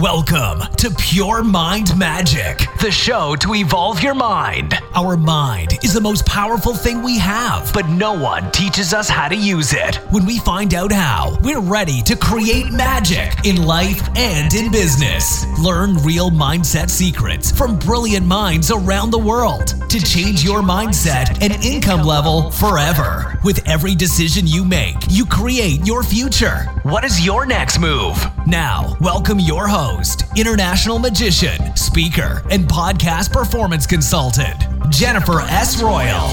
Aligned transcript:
Welcome 0.00 0.60
to 0.76 0.90
Pure 0.90 1.44
Mind 1.44 1.96
Magic, 1.96 2.58
the 2.82 2.90
show 2.90 3.34
to 3.36 3.54
evolve 3.54 4.02
your 4.02 4.12
mind. 4.12 4.74
Our 4.94 5.16
mind 5.16 5.78
is 5.82 5.94
the 5.94 6.02
most 6.02 6.26
powerful 6.26 6.74
thing 6.74 7.02
we 7.02 7.18
have, 7.18 7.72
but 7.72 7.88
no 7.88 8.12
one 8.12 8.52
teaches 8.52 8.92
us 8.92 9.08
how 9.08 9.26
to 9.26 9.34
use 9.34 9.72
it. 9.72 9.96
When 10.10 10.26
we 10.26 10.38
find 10.38 10.74
out 10.74 10.92
how, 10.92 11.38
we're 11.40 11.62
ready 11.62 12.02
to 12.02 12.14
create 12.14 12.70
magic 12.72 13.46
in 13.46 13.62
life 13.62 14.06
and 14.18 14.52
in 14.52 14.70
business. 14.70 15.46
Learn 15.58 15.96
real 16.02 16.30
mindset 16.30 16.90
secrets 16.90 17.50
from 17.50 17.78
brilliant 17.78 18.26
minds 18.26 18.70
around 18.70 19.12
the 19.12 19.18
world 19.18 19.68
to 19.88 19.98
change 19.98 20.44
your 20.44 20.60
mindset 20.60 21.40
and 21.40 21.64
income 21.64 22.02
level 22.02 22.50
forever. 22.50 23.40
With 23.44 23.66
every 23.66 23.94
decision 23.94 24.46
you 24.46 24.62
make, 24.62 24.96
you 25.08 25.24
create 25.24 25.86
your 25.86 26.02
future. 26.02 26.64
What 26.82 27.02
is 27.02 27.24
your 27.24 27.46
next 27.46 27.78
move? 27.78 28.22
Now, 28.48 28.96
welcome 29.00 29.40
your 29.40 29.66
host, 29.66 30.22
international 30.36 31.00
magician, 31.00 31.74
speaker, 31.74 32.44
and 32.48 32.64
podcast 32.68 33.32
performance 33.32 33.88
consultant, 33.88 34.62
Jennifer 34.88 35.40
S. 35.40 35.82
Royal. 35.82 36.28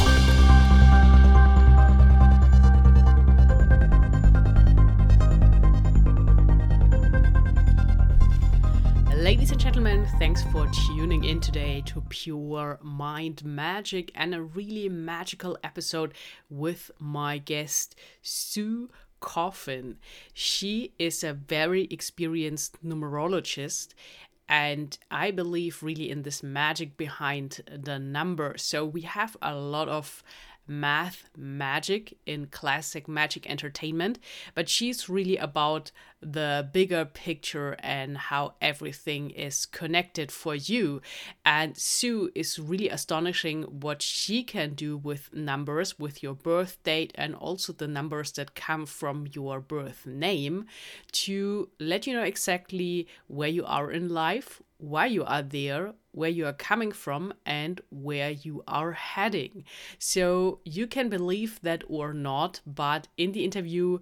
Ladies 9.15 9.49
and 9.49 9.59
gentlemen, 9.59 10.05
thanks 10.19 10.43
for 10.43 10.67
tuning 10.85 11.23
in 11.23 11.39
today 11.39 11.81
to 11.87 12.01
Pure 12.09 12.77
Mind 12.83 13.43
Magic 13.43 14.11
and 14.13 14.35
a 14.35 14.41
really 14.43 14.87
magical 14.87 15.57
episode 15.63 16.13
with 16.47 16.91
my 16.99 17.39
guest, 17.39 17.95
Sue 18.21 18.89
Coffin. 19.23 19.97
She 20.33 20.91
is 20.99 21.23
a 21.23 21.33
very 21.33 21.85
experienced 21.89 22.77
numerologist 22.85 23.93
and 24.49 24.97
I 25.09 25.31
believe 25.31 25.81
really 25.81 26.11
in 26.11 26.23
this 26.23 26.43
magic 26.43 26.97
behind 26.97 27.61
the 27.71 27.97
number. 27.97 28.55
So 28.57 28.85
we 28.85 29.01
have 29.01 29.37
a 29.41 29.55
lot 29.55 29.87
of 29.87 30.21
math 30.67 31.29
magic 31.37 32.17
in 32.25 32.47
classic 32.47 33.07
magic 33.07 33.49
entertainment, 33.49 34.19
but 34.55 34.67
she's 34.67 35.07
really 35.07 35.37
about 35.37 35.91
the 36.23 36.69
bigger 36.71 37.05
picture 37.05 37.75
and 37.79 38.17
how 38.17 38.53
everything 38.61 39.29
is 39.31 39.65
connected 39.65 40.31
for 40.31 40.55
you. 40.55 41.01
And 41.45 41.77
Sue 41.77 42.31
is 42.33 42.59
really 42.59 42.89
astonishing 42.89 43.63
what 43.63 44.01
she 44.01 44.43
can 44.43 44.73
do 44.73 44.97
with 44.97 45.33
numbers, 45.33 45.99
with 45.99 46.23
your 46.23 46.33
birth 46.33 46.81
date, 46.83 47.11
and 47.15 47.35
also 47.35 47.73
the 47.73 47.87
numbers 47.87 48.31
that 48.33 48.55
come 48.55 48.85
from 48.85 49.27
your 49.33 49.59
birth 49.59 50.05
name 50.05 50.65
to 51.11 51.69
let 51.79 52.07
you 52.07 52.13
know 52.13 52.23
exactly 52.23 53.07
where 53.27 53.49
you 53.49 53.65
are 53.65 53.91
in 53.91 54.09
life, 54.09 54.61
why 54.77 55.05
you 55.05 55.23
are 55.23 55.41
there, 55.41 55.93
where 56.11 56.29
you 56.29 56.45
are 56.45 56.53
coming 56.53 56.91
from, 56.91 57.33
and 57.45 57.81
where 57.89 58.29
you 58.29 58.63
are 58.67 58.91
heading. 58.91 59.63
So 59.97 60.59
you 60.65 60.87
can 60.87 61.09
believe 61.09 61.59
that 61.63 61.83
or 61.87 62.13
not, 62.13 62.61
but 62.67 63.07
in 63.17 63.31
the 63.31 63.43
interview, 63.43 63.99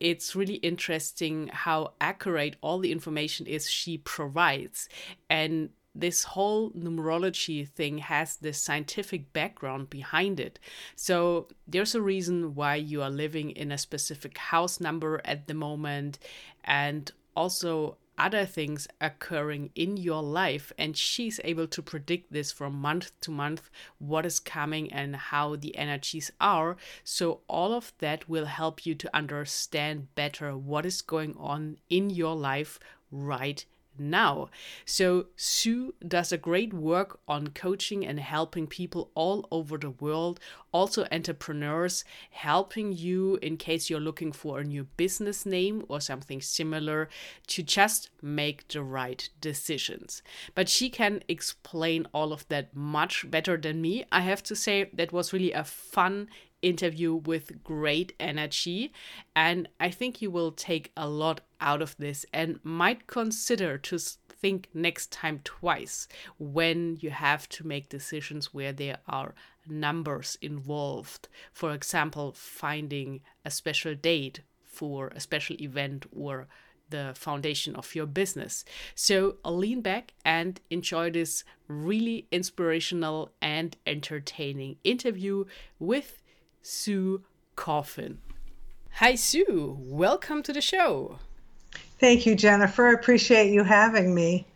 it's 0.00 0.34
really 0.34 0.54
interesting 0.54 1.48
how 1.52 1.92
accurate 2.00 2.56
all 2.62 2.78
the 2.78 2.90
information 2.90 3.46
is 3.46 3.70
she 3.70 3.98
provides. 3.98 4.88
And 5.28 5.70
this 5.94 6.24
whole 6.24 6.70
numerology 6.70 7.68
thing 7.68 7.98
has 7.98 8.36
this 8.36 8.62
scientific 8.62 9.32
background 9.32 9.90
behind 9.90 10.40
it. 10.40 10.58
So 10.96 11.48
there's 11.66 11.94
a 11.94 12.02
reason 12.02 12.54
why 12.54 12.76
you 12.76 13.02
are 13.02 13.10
living 13.10 13.50
in 13.50 13.72
a 13.72 13.78
specific 13.78 14.38
house 14.38 14.80
number 14.80 15.20
at 15.24 15.46
the 15.46 15.54
moment, 15.54 16.18
and 16.64 17.10
also 17.36 17.96
other 18.20 18.44
things 18.44 18.86
occurring 19.00 19.70
in 19.74 19.96
your 19.96 20.22
life 20.22 20.72
and 20.76 20.94
she's 20.94 21.40
able 21.42 21.66
to 21.66 21.80
predict 21.80 22.30
this 22.30 22.52
from 22.52 22.74
month 22.74 23.10
to 23.22 23.30
month 23.30 23.70
what 23.98 24.26
is 24.26 24.38
coming 24.38 24.92
and 24.92 25.16
how 25.16 25.56
the 25.56 25.74
energies 25.76 26.30
are 26.38 26.76
so 27.02 27.40
all 27.48 27.72
of 27.72 27.92
that 27.98 28.28
will 28.28 28.44
help 28.44 28.84
you 28.84 28.94
to 28.94 29.16
understand 29.16 30.14
better 30.14 30.54
what 30.56 30.84
is 30.84 31.00
going 31.00 31.34
on 31.38 31.78
in 31.88 32.10
your 32.10 32.36
life 32.36 32.78
right 33.10 33.64
now. 33.66 33.79
So, 34.84 35.26
Sue 35.36 35.94
does 36.06 36.32
a 36.32 36.38
great 36.38 36.72
work 36.72 37.20
on 37.28 37.48
coaching 37.48 38.06
and 38.06 38.18
helping 38.18 38.66
people 38.66 39.10
all 39.14 39.46
over 39.50 39.76
the 39.76 39.90
world, 39.90 40.40
also 40.72 41.06
entrepreneurs, 41.12 42.04
helping 42.30 42.92
you 42.92 43.38
in 43.42 43.56
case 43.56 43.90
you're 43.90 44.00
looking 44.00 44.32
for 44.32 44.60
a 44.60 44.64
new 44.64 44.84
business 44.96 45.44
name 45.44 45.84
or 45.88 46.00
something 46.00 46.40
similar 46.40 47.08
to 47.48 47.62
just 47.62 48.10
make 48.22 48.66
the 48.68 48.82
right 48.82 49.28
decisions. 49.40 50.22
But 50.54 50.68
she 50.68 50.88
can 50.88 51.22
explain 51.28 52.06
all 52.12 52.32
of 52.32 52.48
that 52.48 52.74
much 52.74 53.30
better 53.30 53.56
than 53.56 53.80
me. 53.82 54.04
I 54.10 54.20
have 54.20 54.42
to 54.44 54.56
say, 54.56 54.90
that 54.94 55.12
was 55.12 55.32
really 55.32 55.52
a 55.52 55.64
fun 55.64 56.28
interview 56.62 57.14
with 57.14 57.62
great 57.64 58.12
energy. 58.20 58.92
And 59.34 59.68
I 59.78 59.90
think 59.90 60.20
you 60.20 60.30
will 60.30 60.52
take 60.52 60.92
a 60.96 61.08
lot 61.08 61.40
out 61.60 61.82
of 61.82 61.96
this 61.98 62.24
and 62.32 62.60
might 62.62 63.06
consider 63.06 63.78
to 63.78 63.98
think 63.98 64.68
next 64.72 65.12
time 65.12 65.40
twice 65.44 66.08
when 66.38 66.96
you 67.00 67.10
have 67.10 67.48
to 67.50 67.66
make 67.66 67.88
decisions 67.88 68.54
where 68.54 68.72
there 68.72 68.98
are 69.06 69.34
numbers 69.68 70.38
involved. 70.40 71.28
For 71.52 71.72
example, 71.72 72.32
finding 72.32 73.20
a 73.44 73.50
special 73.50 73.94
date 73.94 74.40
for 74.64 75.08
a 75.08 75.20
special 75.20 75.56
event 75.60 76.06
or 76.16 76.48
the 76.88 77.12
foundation 77.14 77.76
of 77.76 77.94
your 77.94 78.06
business. 78.06 78.64
So 78.94 79.36
lean 79.44 79.80
back 79.80 80.12
and 80.24 80.60
enjoy 80.70 81.10
this 81.10 81.44
really 81.68 82.26
inspirational 82.32 83.30
and 83.40 83.76
entertaining 83.86 84.76
interview 84.82 85.44
with 85.78 86.20
Sue 86.62 87.22
Coffin. 87.56 88.18
Hi, 88.94 89.14
Sue. 89.14 89.76
Welcome 89.78 90.42
to 90.42 90.52
the 90.52 90.60
show. 90.60 91.20
Thank 92.00 92.24
you, 92.24 92.34
Jennifer. 92.34 92.88
I 92.88 92.92
appreciate 92.94 93.52
you 93.52 93.62
having 93.62 94.14
me. 94.14 94.46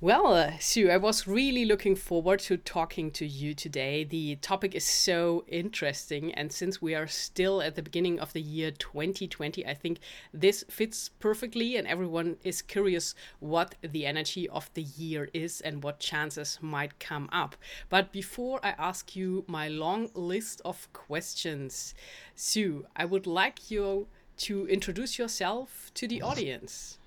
Well, 0.00 0.34
uh, 0.34 0.58
Sue, 0.58 0.90
I 0.90 0.96
was 0.96 1.28
really 1.28 1.64
looking 1.64 1.94
forward 1.94 2.40
to 2.40 2.56
talking 2.56 3.12
to 3.12 3.24
you 3.24 3.54
today. 3.54 4.02
The 4.02 4.34
topic 4.36 4.74
is 4.74 4.84
so 4.84 5.44
interesting, 5.46 6.34
and 6.34 6.50
since 6.50 6.82
we 6.82 6.96
are 6.96 7.06
still 7.06 7.62
at 7.62 7.76
the 7.76 7.82
beginning 7.82 8.18
of 8.18 8.32
the 8.32 8.42
year 8.42 8.72
2020, 8.72 9.64
I 9.64 9.74
think 9.74 10.00
this 10.34 10.64
fits 10.68 11.08
perfectly, 11.20 11.76
and 11.76 11.86
everyone 11.86 12.36
is 12.42 12.62
curious 12.62 13.14
what 13.38 13.76
the 13.80 14.04
energy 14.04 14.48
of 14.48 14.68
the 14.74 14.82
year 14.82 15.30
is 15.32 15.60
and 15.60 15.84
what 15.84 16.00
chances 16.00 16.58
might 16.60 16.98
come 16.98 17.28
up. 17.30 17.54
But 17.88 18.10
before 18.10 18.58
I 18.64 18.74
ask 18.76 19.14
you 19.14 19.44
my 19.46 19.68
long 19.68 20.10
list 20.14 20.60
of 20.64 20.92
questions, 20.92 21.94
Sue, 22.34 22.86
I 22.96 23.04
would 23.04 23.28
like 23.28 23.70
you 23.70 24.08
to 24.38 24.66
introduce 24.68 25.18
yourself 25.18 25.90
to 25.94 26.06
the 26.06 26.22
audience. 26.22 26.98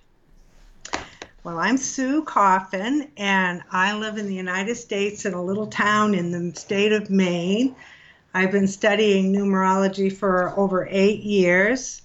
Well, 1.44 1.58
I'm 1.58 1.78
Sue 1.78 2.24
Coffin, 2.24 3.12
and 3.16 3.62
I 3.72 3.96
live 3.96 4.18
in 4.18 4.28
the 4.28 4.36
United 4.36 4.76
States 4.76 5.26
in 5.26 5.34
a 5.34 5.42
little 5.42 5.68
town 5.68 6.14
in 6.14 6.32
the 6.32 6.60
state 6.60 6.92
of 6.92 7.10
Maine. 7.10 7.76
I've 8.34 8.52
been 8.52 8.68
studying 8.68 9.32
numerology 9.32 10.12
for 10.12 10.54
over 10.60 10.88
eight 10.92 11.22
years, 11.22 12.02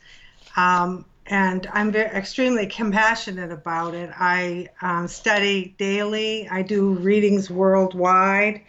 um, 0.57 1.05
and 1.27 1.67
I'm 1.73 1.91
very, 1.91 2.11
extremely 2.17 2.67
compassionate 2.67 3.51
about 3.51 3.95
it. 3.95 4.11
I 4.15 4.69
um, 4.83 5.09
study 5.09 5.75
daily, 5.79 6.49
I 6.49 6.63
do 6.63 6.93
readings 6.93 7.51
worldwide, 7.51 8.61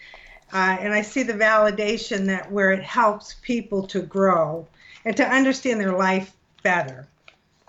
uh, 0.51 0.77
and 0.79 0.94
I 0.94 1.01
see 1.01 1.23
the 1.23 1.33
validation 1.33 2.25
that 2.25 2.51
where 2.51 2.71
it 2.71 2.83
helps 2.83 3.35
people 3.41 3.85
to 3.88 4.01
grow 4.01 4.67
and 5.05 5.15
to 5.17 5.27
understand 5.27 5.79
their 5.79 5.95
life 5.95 6.35
better. 6.65 7.07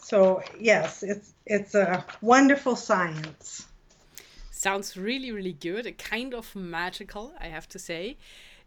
So, 0.00 0.42
yes, 0.58 1.02
it's 1.02 1.34
it's 1.44 1.74
a 1.74 2.04
wonderful 2.22 2.76
science. 2.76 3.66
Sounds 4.50 4.96
really, 4.96 5.30
really 5.30 5.52
good. 5.68 5.84
A 5.86 5.92
kind 5.92 6.32
of 6.32 6.56
magical, 6.56 7.34
I 7.38 7.48
have 7.56 7.68
to 7.68 7.78
say. 7.78 8.16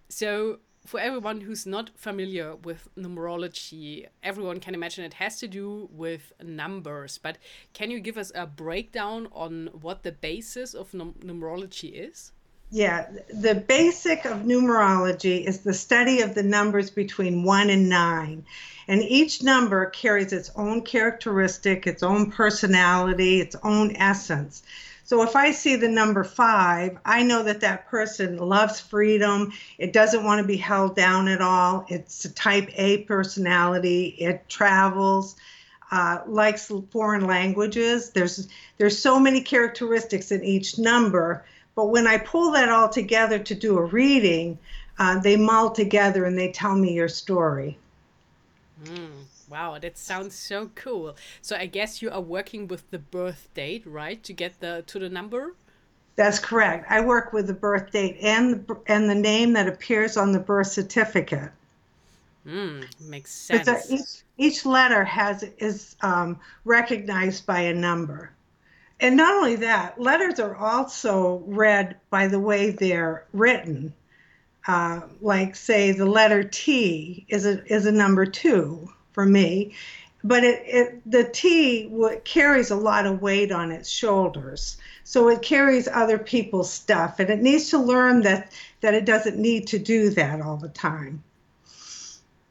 So, 0.07 0.59
for 0.85 0.99
everyone 0.99 1.41
who's 1.41 1.65
not 1.65 1.89
familiar 1.95 2.55
with 2.55 2.89
numerology, 2.95 4.05
everyone 4.21 4.59
can 4.59 4.75
imagine 4.75 5.03
it 5.03 5.15
has 5.15 5.39
to 5.39 5.47
do 5.47 5.89
with 5.91 6.31
numbers. 6.43 7.17
But 7.17 7.37
can 7.73 7.89
you 7.89 7.99
give 7.99 8.17
us 8.17 8.31
a 8.35 8.45
breakdown 8.45 9.27
on 9.31 9.69
what 9.81 10.03
the 10.03 10.11
basis 10.11 10.75
of 10.75 10.93
num 10.93 11.13
numerology 11.29 11.91
is? 12.07 12.31
Yeah, 12.71 13.07
the 13.33 13.55
basic 13.55 14.25
of 14.25 14.39
numerology 14.39 15.45
is 15.45 15.59
the 15.59 15.73
study 15.73 16.21
of 16.21 16.35
the 16.35 16.43
numbers 16.43 16.89
between 16.91 17.43
one 17.43 17.69
and 17.69 17.89
nine. 17.89 18.45
And 18.87 19.01
each 19.03 19.43
number 19.43 19.87
carries 19.87 20.33
its 20.33 20.51
own 20.55 20.81
characteristic, 20.83 21.87
its 21.87 22.03
own 22.03 22.31
personality, 22.31 23.39
its 23.41 23.55
own 23.63 23.95
essence. 23.95 24.63
So 25.03 25.23
if 25.23 25.35
I 25.35 25.51
see 25.51 25.75
the 25.75 25.89
number 25.89 26.23
five, 26.23 26.99
I 27.05 27.23
know 27.23 27.43
that 27.43 27.61
that 27.61 27.87
person 27.87 28.37
loves 28.37 28.79
freedom. 28.79 29.51
It 29.79 29.93
doesn't 29.93 30.23
want 30.23 30.41
to 30.41 30.47
be 30.47 30.57
held 30.57 30.95
down 30.95 31.27
at 31.27 31.41
all. 31.41 31.85
It's 31.89 32.25
a 32.25 32.33
type 32.33 32.69
A 32.75 32.99
personality. 33.03 34.05
It 34.19 34.47
travels. 34.49 35.35
uh, 35.91 36.19
likes 36.27 36.71
foreign 36.91 37.25
languages. 37.25 38.11
There's 38.11 38.47
there's 38.77 38.99
so 38.99 39.19
many 39.19 39.41
characteristics 39.41 40.31
in 40.31 40.43
each 40.43 40.77
number, 40.77 41.45
but 41.75 41.85
when 41.85 42.07
I 42.07 42.17
pull 42.17 42.51
that 42.51 42.69
all 42.69 42.89
together 42.89 43.39
to 43.39 43.55
do 43.55 43.77
a 43.77 43.83
reading, 43.83 44.57
uh, 44.97 45.19
they 45.19 45.37
mull 45.37 45.71
together 45.71 46.25
and 46.25 46.37
they 46.37 46.51
tell 46.51 46.75
me 46.75 46.93
your 46.93 47.07
story. 47.07 47.77
Mm, 48.83 49.23
wow, 49.49 49.77
that 49.79 49.97
sounds 49.97 50.35
so 50.35 50.71
cool. 50.75 51.15
So 51.41 51.55
I 51.55 51.65
guess 51.65 52.01
you 52.01 52.11
are 52.11 52.21
working 52.21 52.67
with 52.67 52.89
the 52.91 52.99
birth 52.99 53.47
date, 53.53 53.83
right, 53.85 54.21
to 54.23 54.33
get 54.33 54.59
the 54.59 54.83
to 54.87 54.99
the 54.99 55.09
number. 55.09 55.55
That's 56.15 56.39
correct. 56.39 56.85
I 56.89 56.99
work 56.99 57.31
with 57.31 57.47
the 57.47 57.53
birth 57.53 57.91
date 57.91 58.17
and 58.21 58.67
the, 58.67 58.77
and 58.87 59.09
the 59.09 59.15
name 59.15 59.53
that 59.53 59.69
appears 59.69 60.17
on 60.17 60.33
the 60.33 60.39
birth 60.39 60.67
certificate. 60.67 61.51
Mm, 62.45 62.85
makes 62.99 63.31
sense. 63.31 63.89
Each, 63.89 64.23
each 64.37 64.65
letter 64.65 65.03
has 65.03 65.43
is 65.59 65.95
um, 66.01 66.39
recognized 66.65 67.45
by 67.45 67.61
a 67.61 67.73
number. 67.73 68.31
And 68.99 69.15
not 69.15 69.33
only 69.33 69.55
that, 69.57 69.99
letters 69.99 70.39
are 70.39 70.55
also 70.55 71.43
read 71.45 71.95
by 72.09 72.27
the 72.27 72.39
way 72.39 72.71
they're 72.71 73.25
written. 73.31 73.93
Uh, 74.67 75.01
like, 75.21 75.55
say, 75.55 75.91
the 75.93 76.05
letter 76.05 76.43
T 76.43 77.25
is 77.29 77.45
a, 77.45 77.65
is 77.73 77.85
a 77.85 77.91
number 77.91 78.25
two 78.25 78.89
for 79.13 79.25
me, 79.25 79.73
but 80.23 80.43
it, 80.43 80.61
it 80.65 81.01
the 81.09 81.23
T 81.23 81.87
w- 81.89 82.19
carries 82.25 82.69
a 82.69 82.75
lot 82.75 83.05
of 83.05 83.21
weight 83.21 83.51
on 83.51 83.71
its 83.71 83.89
shoulders. 83.89 84.77
So 85.05 85.29
it 85.29 85.41
carries 85.41 85.87
other 85.87 86.19
people's 86.19 86.71
stuff, 86.71 87.19
and 87.19 87.29
it 87.29 87.39
needs 87.39 87.69
to 87.69 87.79
learn 87.79 88.21
that, 88.23 88.51
that 88.81 88.93
it 88.93 89.05
doesn't 89.05 89.37
need 89.37 89.65
to 89.67 89.79
do 89.79 90.09
that 90.11 90.41
all 90.41 90.57
the 90.57 90.69
time. 90.69 91.23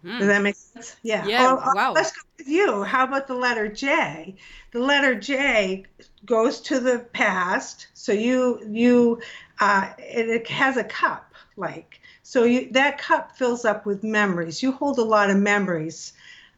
Mm. 0.05 0.19
Does 0.19 0.29
that 0.29 0.43
make 0.43 0.57
sense? 0.57 0.97
Yeah. 1.03 1.27
Yeah. 1.27 1.57
Oh, 1.63 1.73
wow. 1.75 1.93
Let's 1.93 2.11
go 2.13 2.23
you. 2.47 2.83
How 2.83 3.05
about 3.05 3.27
the 3.27 3.35
letter 3.35 3.69
J? 3.69 4.37
The 4.73 4.81
letter 4.81 5.15
J 5.15 5.85
goes 6.25 6.61
to 6.63 6.81
the 6.81 7.01
past. 7.13 7.89
So 7.95 8.13
you 8.13 8.61
you 8.69 9.21
uh, 9.61 9.91
it, 9.99 10.29
it 10.29 10.49
has 10.49 10.77
a 10.77 10.85
cup 10.85 11.33
like 11.57 12.01
so 12.23 12.45
you 12.45 12.71
that 12.73 12.99
cup 12.99 13.37
fills 13.37 13.65
up 13.65 13.87
with 13.87 14.05
memories. 14.05 14.63
You 14.63 14.73
hold 14.73 14.99
a 14.99 15.03
lot 15.03 15.31
of 15.31 15.39
memories 15.39 16.13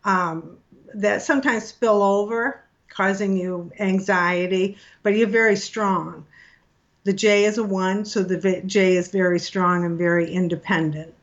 um, 0.05 0.59
that 0.95 1.23
sometimes 1.23 1.65
spill 1.65 2.03
over, 2.03 2.63
causing 2.89 3.37
you 3.37 3.71
anxiety. 3.79 4.77
But 5.03 5.17
you're 5.17 5.29
very 5.29 5.57
strong. 5.57 6.27
The 7.05 7.13
J 7.13 7.45
is 7.45 7.57
a 7.57 7.65
one, 7.65 8.05
so 8.05 8.23
the 8.23 8.63
J 8.67 8.97
is 8.97 9.11
very 9.11 9.39
strong 9.39 9.85
and 9.85 9.97
very 9.97 10.31
independent. 10.31 11.15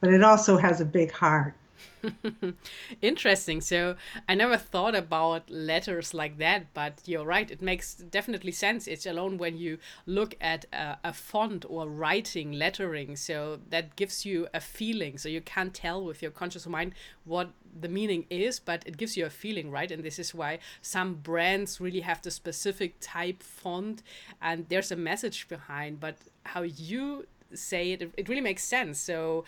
But 0.00 0.12
it 0.12 0.22
also 0.22 0.56
has 0.56 0.80
a 0.80 0.84
big 0.84 1.10
heart. 1.10 1.54
Interesting. 3.02 3.60
So 3.60 3.96
I 4.28 4.34
never 4.34 4.56
thought 4.56 4.94
about 4.94 5.50
letters 5.50 6.14
like 6.14 6.38
that, 6.38 6.72
but 6.74 7.00
you're 7.04 7.24
right. 7.24 7.50
It 7.50 7.62
makes 7.62 7.94
definitely 7.94 8.52
sense. 8.52 8.86
It's 8.86 9.06
alone 9.06 9.38
when 9.38 9.56
you 9.56 9.78
look 10.06 10.34
at 10.40 10.66
a, 10.72 10.98
a, 11.04 11.12
font 11.12 11.64
or 11.68 11.88
writing, 11.88 12.52
lettering. 12.52 13.16
So 13.16 13.60
that 13.70 13.96
gives 13.96 14.24
you 14.24 14.48
a 14.54 14.60
feeling. 14.60 15.18
So 15.18 15.28
you 15.28 15.40
can't 15.40 15.74
tell 15.74 16.04
with 16.04 16.22
your 16.22 16.30
conscious 16.30 16.66
mind 16.66 16.94
what 17.24 17.50
the 17.78 17.88
meaning 17.88 18.26
is, 18.30 18.58
but 18.58 18.82
it 18.86 18.96
gives 18.96 19.16
you 19.16 19.26
a 19.26 19.30
feeling, 19.30 19.70
right? 19.70 19.90
And 19.90 20.02
this 20.02 20.18
is 20.18 20.34
why 20.34 20.58
some 20.82 21.14
brands 21.14 21.80
really 21.80 22.00
have 22.00 22.22
the 22.22 22.30
specific 22.30 22.94
type 23.00 23.42
font 23.42 24.02
and 24.40 24.66
there's 24.68 24.92
a 24.92 24.96
message 24.96 25.48
behind. 25.48 26.00
But 26.00 26.18
how 26.44 26.62
you 26.62 27.26
say 27.54 27.92
it, 27.92 28.12
it 28.16 28.28
really 28.28 28.40
makes 28.40 28.64
sense. 28.64 28.98
So 28.98 29.44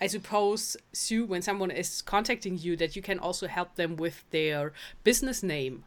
I 0.00 0.06
suppose, 0.06 0.76
Sue, 0.92 1.26
when 1.26 1.42
someone 1.42 1.70
is 1.70 2.02
contacting 2.02 2.58
you, 2.58 2.76
that 2.76 2.96
you 2.96 3.02
can 3.02 3.18
also 3.18 3.46
help 3.46 3.74
them 3.74 3.96
with 3.96 4.24
their 4.30 4.72
business 5.04 5.42
name. 5.42 5.84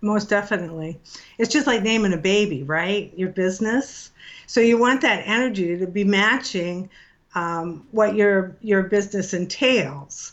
Most 0.00 0.28
definitely. 0.28 1.00
It's 1.38 1.52
just 1.52 1.66
like 1.66 1.82
naming 1.82 2.12
a 2.12 2.18
baby, 2.18 2.62
right? 2.62 3.12
Your 3.16 3.30
business. 3.30 4.12
So 4.46 4.60
you 4.60 4.78
want 4.78 5.00
that 5.00 5.22
energy 5.26 5.76
to 5.76 5.86
be 5.86 6.04
matching 6.04 6.88
um, 7.34 7.86
what 7.90 8.14
your 8.14 8.56
your 8.60 8.84
business 8.84 9.34
entails. 9.34 10.32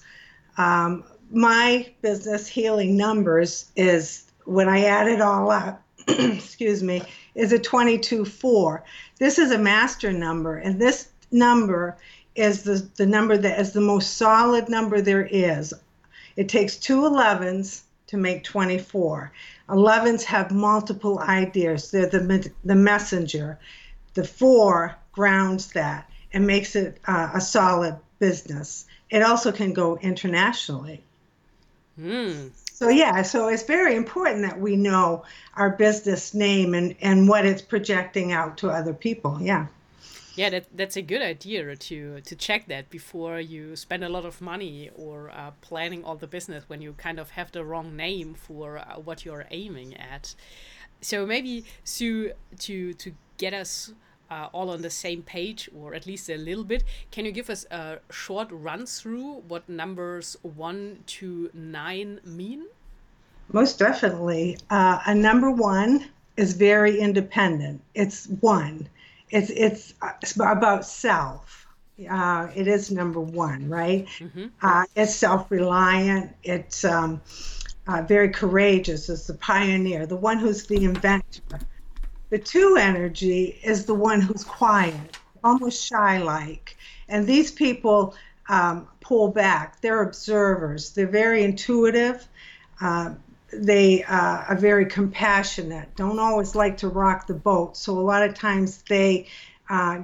Um, 0.57 1.03
my 1.31 1.91
business 2.01 2.47
healing 2.47 2.95
numbers 2.95 3.71
is 3.75 4.31
when 4.45 4.69
I 4.69 4.85
add 4.85 5.07
it 5.07 5.21
all 5.21 5.49
up. 5.49 5.81
excuse 6.07 6.83
me, 6.83 7.01
is 7.33 7.51
a 7.51 7.57
22-4. 7.57 8.81
This 9.17 9.39
is 9.39 9.49
a 9.49 9.57
master 9.57 10.13
number, 10.13 10.57
and 10.57 10.79
this 10.79 11.09
number 11.31 11.97
is 12.35 12.63
the, 12.63 12.87
the 12.95 13.05
number 13.05 13.37
that 13.37 13.59
is 13.59 13.71
the 13.71 13.81
most 13.81 14.17
solid 14.17 14.69
number 14.69 15.01
there 15.01 15.25
is. 15.25 15.73
It 16.35 16.49
takes 16.49 16.75
two 16.77 17.01
11s 17.01 17.81
to 18.07 18.17
make 18.17 18.43
24. 18.43 19.31
11s 19.69 20.23
have 20.23 20.51
multiple 20.51 21.19
ideas, 21.19 21.91
they're 21.91 22.07
the, 22.07 22.51
the 22.63 22.75
messenger. 22.75 23.57
The 24.13 24.23
four 24.23 24.95
grounds 25.11 25.73
that 25.73 26.09
and 26.33 26.45
makes 26.45 26.75
it 26.75 26.99
uh, 27.07 27.31
a 27.33 27.41
solid 27.41 27.97
business. 28.19 28.85
It 29.09 29.21
also 29.21 29.51
can 29.51 29.73
go 29.73 29.97
internationally. 29.97 31.01
Mm. 31.99 32.51
So, 32.71 32.89
yeah, 32.89 33.21
so 33.21 33.47
it's 33.47 33.63
very 33.63 33.95
important 33.95 34.41
that 34.41 34.59
we 34.59 34.75
know 34.75 35.23
our 35.55 35.69
business 35.69 36.33
name 36.33 36.73
and, 36.73 36.95
and 37.01 37.29
what 37.29 37.45
it's 37.45 37.61
projecting 37.61 38.33
out 38.33 38.57
to 38.57 38.69
other 38.69 38.93
people. 38.93 39.39
Yeah. 39.41 39.67
Yeah, 40.35 40.49
that, 40.49 40.65
that's 40.75 40.97
a 40.97 41.01
good 41.01 41.21
idea 41.21 41.75
to 41.75 42.19
to 42.19 42.35
check 42.35 42.67
that 42.67 42.89
before 42.89 43.39
you 43.39 43.75
spend 43.77 44.03
a 44.03 44.09
lot 44.09 44.25
of 44.25 44.41
money 44.41 44.89
or 44.93 45.29
uh, 45.29 45.51
planning 45.61 46.03
all 46.03 46.17
the 46.17 46.27
business 46.27 46.65
when 46.67 46.81
you 46.81 46.93
kind 46.93 47.19
of 47.19 47.31
have 47.31 47.51
the 47.53 47.63
wrong 47.63 47.95
name 47.95 48.33
for 48.33 48.77
uh, 48.79 48.99
what 48.99 49.23
you're 49.23 49.45
aiming 49.51 49.95
at. 49.95 50.35
So 51.01 51.25
maybe 51.25 51.63
Sue, 51.85 52.33
to 52.59 52.93
to 52.93 53.13
get 53.37 53.53
us 53.53 53.93
uh, 54.29 54.49
all 54.51 54.69
on 54.69 54.81
the 54.81 54.89
same 54.89 55.21
page 55.21 55.69
or 55.73 55.93
at 55.93 56.05
least 56.05 56.29
a 56.29 56.37
little 56.37 56.63
bit, 56.63 56.83
can 57.11 57.25
you 57.25 57.31
give 57.31 57.49
us 57.49 57.65
a 57.71 57.99
short 58.11 58.49
run 58.51 58.85
through 58.85 59.43
what 59.47 59.69
numbers 59.69 60.35
one 60.41 61.03
to 61.05 61.49
nine 61.53 62.19
mean? 62.25 62.65
Most 63.53 63.79
definitely. 63.79 64.57
Uh, 64.69 64.99
a 65.05 65.15
number 65.15 65.51
one 65.51 66.09
is 66.35 66.53
very 66.53 66.99
independent. 66.99 67.81
It's 67.93 68.27
one 68.41 68.89
it's 69.35 69.49
it's, 69.49 69.93
it's 70.21 70.35
about 70.35 70.85
self. 70.85 71.67
Uh, 72.09 72.47
it 72.55 72.67
is 72.67 72.91
number 72.91 73.19
one, 73.19 73.69
right? 73.69 74.05
Mm-hmm. 74.19 74.47
Uh, 74.61 74.83
it's 74.95 75.15
self-reliant. 75.15 76.35
It's 76.43 76.83
um, 76.83 77.21
uh, 77.87 78.01
very 78.01 78.29
courageous. 78.29 79.09
It's 79.09 79.27
the 79.27 79.35
pioneer, 79.35 80.05
the 80.05 80.15
one 80.15 80.37
who's 80.39 80.65
the 80.65 80.83
inventor. 80.83 81.59
The 82.29 82.39
two 82.39 82.77
energy 82.79 83.59
is 83.63 83.85
the 83.85 83.93
one 83.93 84.19
who's 84.19 84.43
quiet, 84.43 85.17
almost 85.43 85.85
shy-like, 85.85 86.75
and 87.07 87.25
these 87.25 87.51
people 87.51 88.15
um, 88.49 88.87
pull 88.99 89.29
back. 89.29 89.79
They're 89.81 90.01
observers. 90.01 90.91
They're 90.91 91.07
very 91.07 91.43
intuitive. 91.43 92.27
Uh, 92.81 93.13
they 93.53 94.03
uh, 94.03 94.43
are 94.49 94.57
very 94.57 94.85
compassionate, 94.85 95.95
don't 95.95 96.19
always 96.19 96.55
like 96.55 96.77
to 96.77 96.87
rock 96.87 97.27
the 97.27 97.33
boat. 97.33 97.77
So 97.77 97.97
a 97.97 98.01
lot 98.01 98.23
of 98.23 98.33
times 98.35 98.83
they, 98.89 99.27
uh, 99.69 100.01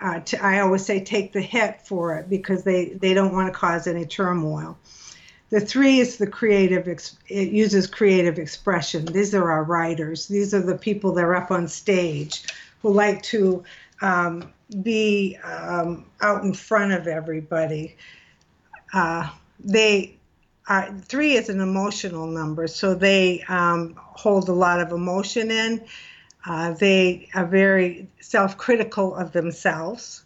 uh, 0.00 0.20
t- 0.20 0.38
I 0.38 0.60
always 0.60 0.84
say, 0.84 1.04
take 1.04 1.32
the 1.32 1.40
hit 1.42 1.82
for 1.82 2.16
it 2.16 2.28
because 2.28 2.64
they, 2.64 2.90
they 2.90 3.14
don't 3.14 3.32
want 3.32 3.52
to 3.52 3.58
cause 3.58 3.86
any 3.86 4.06
turmoil. 4.06 4.78
The 5.50 5.60
three 5.60 5.98
is 5.98 6.16
the 6.16 6.28
creative, 6.28 6.88
ex- 6.88 7.18
it 7.28 7.50
uses 7.50 7.86
creative 7.86 8.38
expression. 8.38 9.04
These 9.04 9.34
are 9.34 9.50
our 9.50 9.64
writers. 9.64 10.28
These 10.28 10.54
are 10.54 10.62
the 10.62 10.78
people 10.78 11.12
that 11.14 11.24
are 11.24 11.34
up 11.34 11.50
on 11.50 11.66
stage 11.68 12.44
who 12.82 12.92
like 12.92 13.22
to 13.24 13.64
um, 14.00 14.52
be 14.82 15.36
um, 15.42 16.06
out 16.20 16.44
in 16.44 16.54
front 16.54 16.92
of 16.92 17.08
everybody. 17.08 17.96
Uh, 18.94 19.28
they 19.58 20.19
uh, 20.70 20.92
three 21.02 21.32
is 21.32 21.48
an 21.48 21.60
emotional 21.60 22.28
number, 22.28 22.68
so 22.68 22.94
they 22.94 23.42
um, 23.48 23.92
hold 23.98 24.48
a 24.48 24.52
lot 24.52 24.78
of 24.78 24.92
emotion 24.92 25.50
in. 25.50 25.84
Uh, 26.46 26.70
they 26.74 27.28
are 27.34 27.44
very 27.44 28.06
self 28.20 28.56
critical 28.56 29.16
of 29.16 29.32
themselves. 29.32 30.22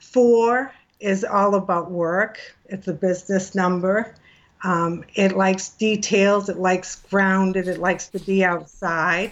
Four 0.00 0.72
is 0.98 1.22
all 1.22 1.54
about 1.54 1.92
work, 1.92 2.40
it's 2.66 2.88
a 2.88 2.92
business 2.92 3.54
number. 3.54 4.16
Um, 4.64 5.04
it 5.14 5.36
likes 5.36 5.68
details, 5.68 6.48
it 6.48 6.58
likes 6.58 6.96
grounded, 6.96 7.68
it 7.68 7.78
likes 7.78 8.08
to 8.08 8.18
be 8.18 8.44
outside. 8.44 9.30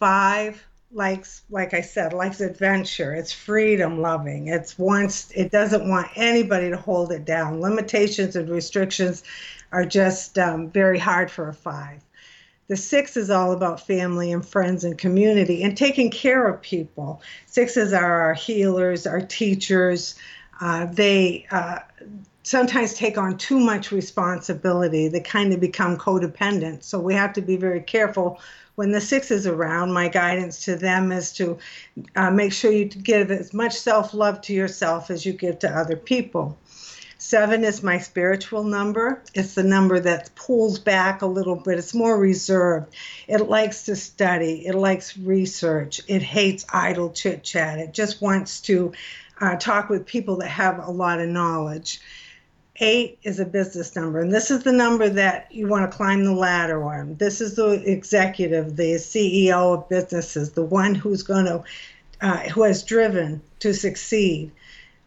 Five 0.00 0.66
likes 0.90 1.42
like 1.50 1.74
i 1.74 1.80
said 1.80 2.12
likes 2.12 2.40
adventure. 2.40 3.14
It's 3.14 3.32
freedom 3.32 4.00
loving. 4.00 4.48
It's 4.48 4.78
wants 4.78 5.30
it 5.34 5.50
doesn't 5.50 5.88
want 5.88 6.08
anybody 6.16 6.70
to 6.70 6.76
hold 6.76 7.12
it 7.12 7.24
down. 7.24 7.60
Limitations 7.60 8.36
and 8.36 8.48
restrictions 8.48 9.22
are 9.70 9.84
just 9.84 10.38
um, 10.38 10.70
very 10.70 10.98
hard 10.98 11.30
for 11.30 11.48
a 11.48 11.54
five. 11.54 12.00
The 12.68 12.76
six 12.76 13.16
is 13.16 13.30
all 13.30 13.52
about 13.52 13.86
family 13.86 14.32
and 14.32 14.46
friends 14.46 14.84
and 14.84 14.96
community 14.96 15.62
and 15.62 15.76
taking 15.76 16.10
care 16.10 16.46
of 16.46 16.60
people. 16.60 17.22
Sixes 17.46 17.92
are 17.92 18.20
our 18.20 18.34
healers 18.34 19.06
our 19.06 19.20
teachers. 19.20 20.14
Uh, 20.60 20.86
they 20.86 21.46
uh, 21.50 21.78
sometimes 22.48 22.94
take 22.94 23.18
on 23.18 23.36
too 23.36 23.60
much 23.60 23.92
responsibility. 23.92 25.06
They 25.08 25.20
kind 25.20 25.52
of 25.52 25.60
become 25.60 25.98
codependent. 25.98 26.82
So 26.82 26.98
we 26.98 27.12
have 27.12 27.34
to 27.34 27.42
be 27.42 27.56
very 27.56 27.82
careful 27.82 28.40
when 28.74 28.90
the 28.90 29.02
six 29.02 29.30
is 29.30 29.46
around. 29.46 29.92
My 29.92 30.08
guidance 30.08 30.64
to 30.64 30.74
them 30.74 31.12
is 31.12 31.30
to 31.34 31.58
uh, 32.16 32.30
make 32.30 32.54
sure 32.54 32.72
you 32.72 32.86
give 32.86 33.30
as 33.30 33.52
much 33.52 33.74
self 33.74 34.14
love 34.14 34.40
to 34.42 34.54
yourself 34.54 35.10
as 35.10 35.26
you 35.26 35.34
give 35.34 35.58
to 35.58 35.68
other 35.68 35.94
people. 35.94 36.58
Seven 37.18 37.64
is 37.64 37.82
my 37.82 37.98
spiritual 37.98 38.64
number. 38.64 39.22
It's 39.34 39.54
the 39.54 39.64
number 39.64 40.00
that 40.00 40.34
pulls 40.34 40.78
back 40.78 41.20
a 41.20 41.26
little 41.26 41.56
bit. 41.56 41.76
It's 41.76 41.92
more 41.92 42.16
reserved. 42.16 42.94
It 43.26 43.48
likes 43.48 43.82
to 43.86 43.96
study. 43.96 44.66
It 44.66 44.74
likes 44.74 45.18
research. 45.18 46.00
It 46.08 46.22
hates 46.22 46.64
idle 46.72 47.10
chit 47.10 47.42
chat. 47.42 47.78
It 47.78 47.92
just 47.92 48.22
wants 48.22 48.62
to 48.62 48.92
uh, 49.38 49.56
talk 49.56 49.90
with 49.90 50.06
people 50.06 50.36
that 50.36 50.48
have 50.48 50.78
a 50.78 50.90
lot 50.90 51.20
of 51.20 51.28
knowledge. 51.28 52.00
Eight 52.80 53.18
is 53.24 53.40
a 53.40 53.44
business 53.44 53.96
number, 53.96 54.20
and 54.20 54.32
this 54.32 54.50
is 54.50 54.62
the 54.62 54.72
number 54.72 55.08
that 55.08 55.50
you 55.50 55.66
want 55.66 55.90
to 55.90 55.96
climb 55.96 56.24
the 56.24 56.32
ladder 56.32 56.82
on. 56.84 57.16
This 57.16 57.40
is 57.40 57.56
the 57.56 57.82
executive, 57.90 58.76
the 58.76 58.94
CEO 58.94 59.74
of 59.74 59.88
businesses, 59.88 60.52
the 60.52 60.62
one 60.62 60.94
who's 60.94 61.24
going 61.24 61.46
to, 61.46 61.64
uh, 62.20 62.48
who 62.50 62.62
has 62.62 62.84
driven 62.84 63.42
to 63.60 63.74
succeed. 63.74 64.52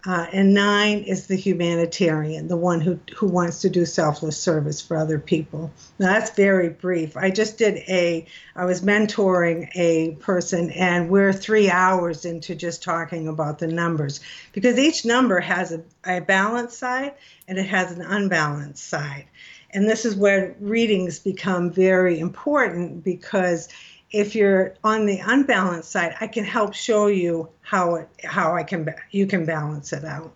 Uh, 0.03 0.25
and 0.33 0.53
nine 0.53 1.03
is 1.03 1.27
the 1.27 1.35
humanitarian, 1.35 2.47
the 2.47 2.57
one 2.57 2.81
who, 2.81 2.99
who 3.15 3.27
wants 3.27 3.61
to 3.61 3.69
do 3.69 3.85
selfless 3.85 4.35
service 4.35 4.81
for 4.81 4.97
other 4.97 5.19
people. 5.19 5.71
Now, 5.99 6.13
that's 6.13 6.31
very 6.31 6.69
brief. 6.69 7.15
I 7.15 7.29
just 7.29 7.59
did 7.59 7.77
a, 7.87 8.25
I 8.55 8.65
was 8.65 8.81
mentoring 8.81 9.69
a 9.75 10.15
person, 10.15 10.71
and 10.71 11.07
we're 11.09 11.31
three 11.31 11.69
hours 11.69 12.25
into 12.25 12.55
just 12.55 12.81
talking 12.81 13.27
about 13.27 13.59
the 13.59 13.67
numbers 13.67 14.21
because 14.53 14.79
each 14.79 15.05
number 15.05 15.39
has 15.39 15.71
a, 15.71 15.83
a 16.03 16.19
balanced 16.19 16.79
side 16.79 17.13
and 17.47 17.59
it 17.59 17.67
has 17.67 17.91
an 17.91 18.01
unbalanced 18.01 18.87
side. 18.87 19.27
And 19.73 19.87
this 19.87 20.03
is 20.03 20.15
where 20.15 20.55
readings 20.59 21.19
become 21.19 21.71
very 21.71 22.19
important 22.19 23.03
because 23.03 23.69
if 24.11 24.35
you're 24.35 24.75
on 24.83 25.05
the 25.05 25.19
unbalanced 25.25 25.91
side, 25.91 26.15
I 26.19 26.27
can 26.27 26.43
help 26.43 26.73
show 26.73 27.07
you 27.07 27.49
how 27.61 27.95
it 27.95 28.09
how 28.23 28.55
I 28.55 28.63
can 28.63 28.93
you 29.11 29.25
can 29.25 29.45
balance 29.45 29.93
it 29.93 30.03
out. 30.03 30.33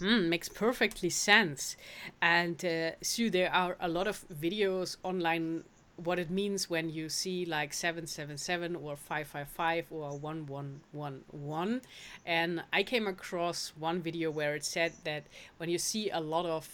Mm, 0.00 0.28
makes 0.28 0.48
perfectly 0.48 1.10
sense. 1.10 1.76
And 2.20 2.62
uh, 2.64 2.90
Sue, 3.00 3.30
there 3.30 3.52
are 3.52 3.76
a 3.80 3.88
lot 3.88 4.06
of 4.06 4.24
videos 4.28 4.96
online 5.02 5.64
what 5.96 6.18
it 6.18 6.30
means 6.30 6.68
when 6.68 6.90
you 6.90 7.08
see 7.08 7.46
like 7.46 7.72
777 7.72 8.76
or 8.76 8.96
555 8.96 9.86
or 9.90 10.10
1111 10.18 11.80
and 12.26 12.62
i 12.70 12.82
came 12.82 13.06
across 13.06 13.72
one 13.78 14.02
video 14.02 14.30
where 14.30 14.54
it 14.54 14.62
said 14.62 14.92
that 15.04 15.24
when 15.56 15.70
you 15.70 15.78
see 15.78 16.10
a 16.10 16.20
lot 16.20 16.44
of 16.44 16.68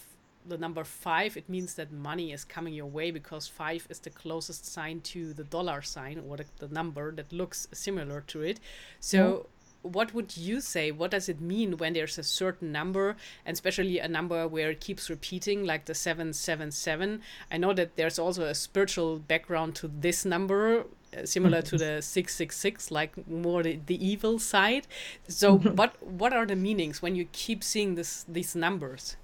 the 0.45 0.57
number 0.57 0.83
five, 0.83 1.37
it 1.37 1.47
means 1.49 1.75
that 1.75 1.91
money 1.91 2.31
is 2.31 2.43
coming 2.43 2.73
your 2.73 2.85
way 2.85 3.11
because 3.11 3.47
five 3.47 3.87
is 3.89 3.99
the 3.99 4.09
closest 4.09 4.65
sign 4.65 5.01
to 5.01 5.33
the 5.33 5.43
dollar 5.43 5.81
sign 5.81 6.23
or 6.27 6.37
the, 6.37 6.45
the 6.59 6.67
number 6.67 7.11
that 7.11 7.31
looks 7.31 7.67
similar 7.71 8.21
to 8.27 8.41
it. 8.41 8.59
So, 8.99 9.47
what 9.83 10.13
would 10.13 10.37
you 10.37 10.61
say? 10.61 10.91
What 10.91 11.11
does 11.11 11.27
it 11.27 11.41
mean 11.41 11.77
when 11.77 11.93
there's 11.93 12.17
a 12.17 12.23
certain 12.23 12.71
number, 12.71 13.17
and 13.45 13.53
especially 13.53 13.99
a 13.99 14.07
number 14.07 14.47
where 14.47 14.71
it 14.71 14.79
keeps 14.79 15.09
repeating, 15.09 15.65
like 15.65 15.85
the 15.85 15.93
777? 15.93 17.21
I 17.51 17.57
know 17.57 17.73
that 17.73 17.95
there's 17.97 18.17
also 18.17 18.45
a 18.45 18.55
spiritual 18.55 19.19
background 19.19 19.75
to 19.75 19.89
this 19.89 20.25
number. 20.25 20.85
Uh, 21.15 21.25
similar 21.25 21.61
to 21.61 21.77
the 21.77 22.01
666 22.01 22.89
like 22.89 23.27
more 23.27 23.61
the, 23.61 23.79
the 23.85 24.03
evil 24.03 24.39
side 24.39 24.87
so 25.27 25.57
what 25.75 26.01
what 26.01 26.33
are 26.33 26.43
the 26.43 26.55
meanings 26.55 27.03
when 27.03 27.15
you 27.15 27.25
keep 27.31 27.63
seeing 27.63 27.93
this 27.93 28.25
these 28.27 28.55
numbers 28.55 29.15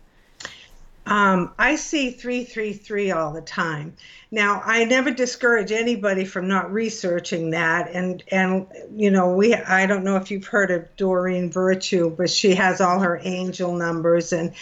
um, 1.10 1.52
I 1.58 1.76
see 1.76 2.12
333 2.12 3.10
all 3.10 3.34
the 3.34 3.42
time. 3.42 3.96
Now, 4.30 4.62
I 4.64 4.86
never 4.86 5.10
discourage 5.10 5.72
anybody 5.72 6.24
from 6.24 6.48
not 6.48 6.72
researching 6.72 7.50
that. 7.50 7.90
And, 7.92 8.24
and 8.32 8.68
you 8.96 9.10
know, 9.10 9.34
we 9.34 9.56
I 9.56 9.88
don't 9.88 10.04
know 10.04 10.18
if 10.18 10.30
you've 10.30 10.46
heard 10.46 10.70
of 10.70 10.96
Doreen 10.98 11.50
Virtue, 11.50 12.12
but 12.16 12.30
she 12.30 12.54
has 12.54 12.80
all 12.80 13.00
her 13.00 13.20
angel 13.24 13.74
numbers. 13.76 14.32
And 14.34 14.54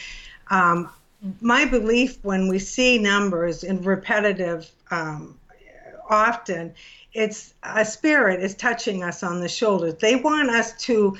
um, 0.49 0.89
my 1.41 1.65
belief 1.65 2.17
when 2.23 2.47
we 2.47 2.59
see 2.59 2.97
numbers 2.97 3.65
in 3.65 3.81
repetitive 3.81 4.71
um, 4.89 5.37
often, 6.09 6.73
it's 7.11 7.53
a 7.61 7.83
spirit 7.83 8.41
is 8.41 8.55
touching 8.55 9.03
us 9.03 9.21
on 9.21 9.41
the 9.41 9.49
shoulders. 9.49 9.95
They 9.95 10.15
want 10.15 10.49
us 10.49 10.77
to 10.83 11.17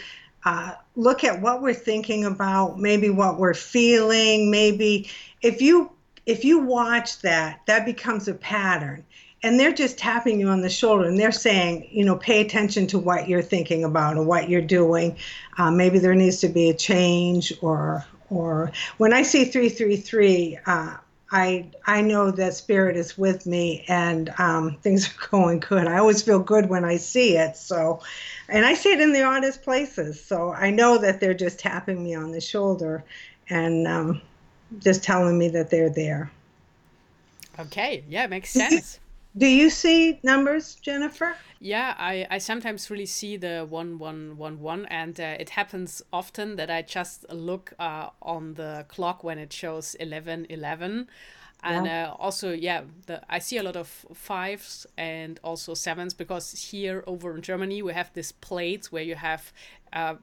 uh, 0.48 0.72
look 0.96 1.26
at 1.26 1.42
what 1.42 1.62
we're 1.62 1.74
thinking 1.74 2.24
about, 2.24 2.80
maybe 2.80 3.10
what 3.10 3.38
we're 3.38 3.54
feeling, 3.54 4.50
maybe 4.50 5.10
if 5.42 5.62
you 5.62 5.92
if 6.26 6.46
you 6.46 6.60
watch 6.60 7.20
that, 7.20 7.60
that 7.66 7.86
becomes 7.86 8.30
a 8.30 8.34
pattern. 8.34 9.04
And 9.44 9.60
they're 9.60 9.74
just 9.74 9.98
tapping 9.98 10.40
you 10.40 10.48
on 10.48 10.62
the 10.62 10.70
shoulder 10.70 11.04
and 11.04 11.20
they're 11.20 11.34
saying, 11.34 11.90
you 11.92 12.06
know, 12.06 12.16
pay 12.16 12.40
attention 12.40 12.88
to 12.88 12.98
what 12.98 13.28
you're 13.28 13.42
thinking 13.42 13.84
about 13.84 14.16
and 14.16 14.26
what 14.26 14.50
you're 14.50 14.62
doing. 14.62 15.18
Uh, 15.58 15.70
maybe 15.70 16.00
there 16.00 16.16
needs 16.16 16.40
to 16.40 16.48
be 16.48 16.70
a 16.70 16.74
change 16.74 17.52
or 17.62 18.06
or 18.30 18.72
when 18.98 19.12
I 19.12 19.24
see 19.24 19.44
333, 19.44 20.60
uh, 20.66 20.96
I 21.32 21.70
I 21.86 22.02
know 22.02 22.32
that 22.32 22.54
spirit 22.54 22.96
is 22.96 23.18
with 23.18 23.46
me 23.46 23.84
and 23.88 24.34
um, 24.38 24.78
things 24.82 25.10
are 25.10 25.28
going 25.30 25.60
good. 25.60 25.88
I 25.88 25.98
always 25.98 26.22
feel 26.22 26.40
good 26.40 26.70
when 26.70 26.86
I 26.86 26.98
see 26.98 27.38
it. 27.38 27.58
So 27.58 28.02
and 28.50 28.66
I 28.66 28.74
see 28.74 28.92
it 28.94 29.02
in 29.02 29.14
the 29.14 29.24
oddest 29.24 29.64
places. 29.64 30.24
So 30.24 30.54
I 30.54 30.70
know 30.70 30.98
that 30.98 31.20
they're 31.20 31.34
just 31.34 31.60
tapping 31.60 32.04
me 32.04 32.16
on 32.16 32.32
the 32.32 32.42
shoulder 32.42 33.04
and 33.50 33.88
um, 33.88 34.22
just 34.80 35.04
telling 35.04 35.38
me 35.38 35.50
that 35.50 35.70
they're 35.70 35.90
there. 35.90 36.32
Okay, 37.60 38.04
yeah, 38.08 38.26
it 38.26 38.30
makes 38.30 38.52
sense. 38.52 39.00
Do 39.38 39.46
you 39.46 39.70
see 39.70 40.20
numbers, 40.24 40.76
Jennifer? 40.76 41.36
Yeah, 41.60 41.96
I, 41.98 42.26
I 42.30 42.38
sometimes 42.40 42.90
really 42.90 43.06
see 43.06 43.38
the 43.38 43.66
1111, 43.70 44.86
and 44.88 45.20
uh, 45.20 45.36
it 45.40 45.50
happens 45.50 46.02
often 46.12 46.56
that 46.56 46.72
I 46.72 46.82
just 46.82 47.32
look 47.32 47.74
uh, 47.78 48.10
on 48.22 48.56
the 48.56 48.86
clock 48.88 49.24
when 49.24 49.38
it 49.38 49.54
shows 49.54 49.96
1111 50.00 51.08
and 51.64 51.88
yeah. 51.88 52.10
uh, 52.10 52.16
also 52.20 52.54
yeah 52.54 52.82
the 53.08 53.20
i 53.30 53.40
see 53.40 53.58
a 53.58 53.64
lot 53.64 53.76
of 53.76 53.88
fives 54.14 54.86
and 54.96 55.40
also 55.44 55.74
sevens 55.74 56.14
because 56.14 56.52
here 56.72 57.04
over 57.08 57.36
in 57.36 57.42
germany 57.42 57.82
we 57.82 57.92
have 57.94 58.14
this 58.14 58.32
plate 58.32 58.86
where 58.92 59.02
you 59.02 59.16
have 59.16 59.52
uh, 59.94 60.14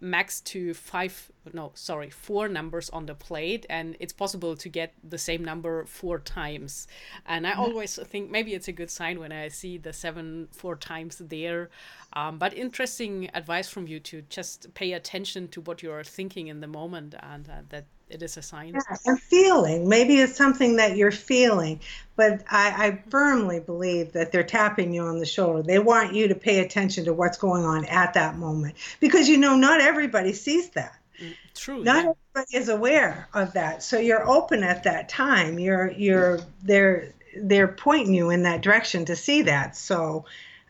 max 0.00 0.40
to 0.40 0.74
five 0.74 1.30
no 1.52 1.72
sorry 1.74 2.10
four 2.10 2.48
numbers 2.48 2.88
on 2.90 3.06
the 3.06 3.14
plate 3.14 3.66
and 3.68 3.96
it's 4.00 4.12
possible 4.12 4.56
to 4.56 4.68
get 4.68 4.94
the 5.02 5.18
same 5.18 5.44
number 5.44 5.84
four 5.84 6.18
times 6.18 6.86
and 7.26 7.46
i 7.46 7.50
mm-hmm. 7.50 7.60
always 7.60 7.96
think 7.96 8.30
maybe 8.30 8.54
it's 8.54 8.68
a 8.68 8.72
good 8.72 8.90
sign 8.90 9.18
when 9.18 9.32
i 9.32 9.48
see 9.48 9.78
the 9.78 9.92
seven 9.92 10.48
four 10.52 10.76
times 10.76 11.18
there 11.18 11.70
um, 12.14 12.38
but 12.38 12.52
interesting 12.54 13.30
advice 13.34 13.68
from 13.68 13.86
you 13.86 13.98
to 13.98 14.22
just 14.22 14.72
pay 14.74 14.92
attention 14.92 15.48
to 15.48 15.60
what 15.60 15.82
you're 15.82 16.04
thinking 16.04 16.48
in 16.48 16.60
the 16.60 16.66
moment 16.66 17.14
and 17.20 17.48
uh, 17.48 17.62
that 17.70 17.86
it 18.12 18.22
is 18.22 18.36
a 18.36 18.42
sign. 18.42 18.74
Yeah, 18.74 18.96
and 19.06 19.20
feeling. 19.20 19.88
Maybe 19.88 20.18
it's 20.18 20.36
something 20.36 20.76
that 20.76 20.96
you're 20.96 21.10
feeling, 21.10 21.80
but 22.14 22.42
I, 22.50 22.86
I, 22.86 23.02
firmly 23.10 23.60
believe 23.60 24.12
that 24.12 24.32
they're 24.32 24.44
tapping 24.44 24.92
you 24.92 25.02
on 25.02 25.18
the 25.18 25.26
shoulder. 25.26 25.62
They 25.62 25.78
want 25.78 26.14
you 26.14 26.28
to 26.28 26.34
pay 26.34 26.60
attention 26.60 27.06
to 27.06 27.14
what's 27.14 27.38
going 27.38 27.64
on 27.64 27.86
at 27.86 28.14
that 28.14 28.36
moment 28.36 28.74
because 29.00 29.28
you 29.28 29.38
know 29.38 29.56
not 29.56 29.80
everybody 29.80 30.34
sees 30.34 30.68
that. 30.70 30.94
Mm, 31.20 31.34
true. 31.54 31.82
Not 31.82 32.04
yeah. 32.04 32.12
everybody 32.34 32.56
is 32.56 32.68
aware 32.68 33.28
of 33.32 33.54
that. 33.54 33.82
So 33.82 33.98
you're 33.98 34.28
open 34.28 34.62
at 34.62 34.84
that 34.84 35.08
time. 35.08 35.58
You're 35.58 35.90
you're 35.92 36.40
they're 36.62 37.12
they're 37.36 37.68
pointing 37.68 38.14
you 38.14 38.28
in 38.28 38.42
that 38.42 38.60
direction 38.60 39.06
to 39.06 39.16
see 39.16 39.42
that. 39.42 39.74
So 39.74 40.26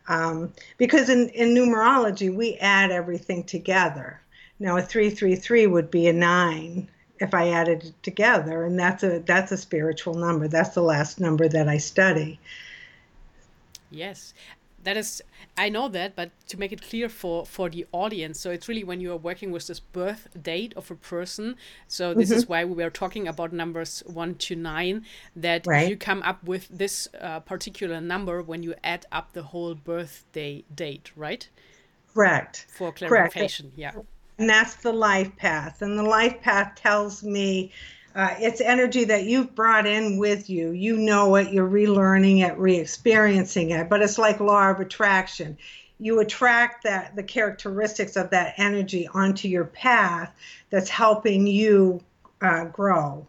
um, 0.07 0.53
because 0.79 1.09
in, 1.09 1.29
in 1.31 1.55
numerology 1.55 2.33
we 2.33 2.55
add 2.55 2.93
everything 2.93 3.43
together. 3.43 4.21
Now 4.61 4.77
a 4.77 4.83
three 4.83 5.11
three 5.11 5.35
three 5.35 5.67
would 5.67 5.91
be 5.91 6.07
a 6.07 6.13
nine 6.13 6.89
if 7.21 7.35
I 7.35 7.51
added 7.51 7.85
it 7.85 8.03
together, 8.03 8.65
and 8.65 8.79
that's 8.79 9.03
a 9.03 9.21
that's 9.21 9.53
a 9.53 9.57
spiritual 9.57 10.15
number. 10.15 10.49
That's 10.49 10.75
the 10.75 10.83
last 10.83 11.21
number 11.21 11.49
that 11.49 11.69
I 11.69 11.79
study. 11.79 12.39
Yes, 13.91 14.35
that 14.83 14.97
is 14.97 15.23
I 15.57 15.69
know 15.69 15.89
that, 15.89 16.17
but 16.17 16.31
to 16.49 16.59
make 16.59 16.73
it 16.73 16.83
clear 16.83 17.09
for 17.09 17.47
for 17.47 17.69
the 17.69 17.87
audience, 17.93 18.41
so 18.41 18.51
it's 18.51 18.69
really 18.69 18.85
when 18.85 19.01
you 19.01 19.13
are 19.13 19.17
working 19.17 19.53
with 19.53 19.67
this 19.67 19.81
birth 19.81 20.29
date 20.41 20.73
of 20.77 20.91
a 20.91 20.95
person. 20.95 21.57
So 21.87 22.15
this 22.15 22.31
mm-hmm. 22.31 22.39
is 22.39 22.49
why 22.49 22.65
we 22.65 22.83
were 22.83 22.91
talking 22.91 23.29
about 23.29 23.53
numbers 23.53 24.03
one 24.07 24.35
to 24.37 24.57
nine. 24.57 25.05
That 25.37 25.67
right. 25.67 25.89
you 25.89 25.97
come 25.97 26.23
up 26.23 26.43
with 26.45 26.69
this 26.69 27.09
uh, 27.21 27.41
particular 27.41 28.01
number 28.01 28.43
when 28.43 28.63
you 28.63 28.75
add 28.83 29.07
up 29.13 29.33
the 29.33 29.43
whole 29.43 29.75
birthday 29.75 30.65
date, 30.75 31.13
right? 31.15 31.49
Correct. 32.15 32.67
For 32.69 32.93
clarification, 32.93 33.73
Correct. 33.77 33.97
yeah 33.97 34.03
and 34.43 34.51
that's 34.51 34.75
the 34.75 34.93
life 34.93 35.37
path. 35.37 35.83
And 35.83 35.97
the 35.97 36.03
life 36.03 36.41
path 36.41 36.75
tells 36.75 37.23
me 37.23 37.71
uh, 38.17 38.35
it's 38.41 38.61
energy 38.61 39.05
that 39.05 39.23
you've 39.23 39.55
brought 39.55 39.87
in 39.87 40.19
with 40.19 40.51
you. 40.51 40.73
You 40.73 40.97
know 40.97 41.37
it, 41.37 41.53
you're 41.53 41.69
relearning 41.69 42.45
it, 42.45 42.59
re 42.59 42.77
experiencing 42.77 43.71
it, 43.71 43.89
but 43.89 44.03
it's 44.03 44.19
like 44.19 44.41
law 44.41 44.69
of 44.69 44.81
attraction. 44.81 45.57
You 46.01 46.19
attract 46.19 46.83
that 46.83 47.15
the 47.15 47.23
characteristics 47.23 48.17
of 48.17 48.31
that 48.31 48.55
energy 48.57 49.07
onto 49.15 49.47
your 49.47 49.67
path 49.67 50.35
that's 50.71 50.91
helping 50.91 51.47
you 51.47 52.01
uh, 52.41 52.65
grow. 52.65 53.25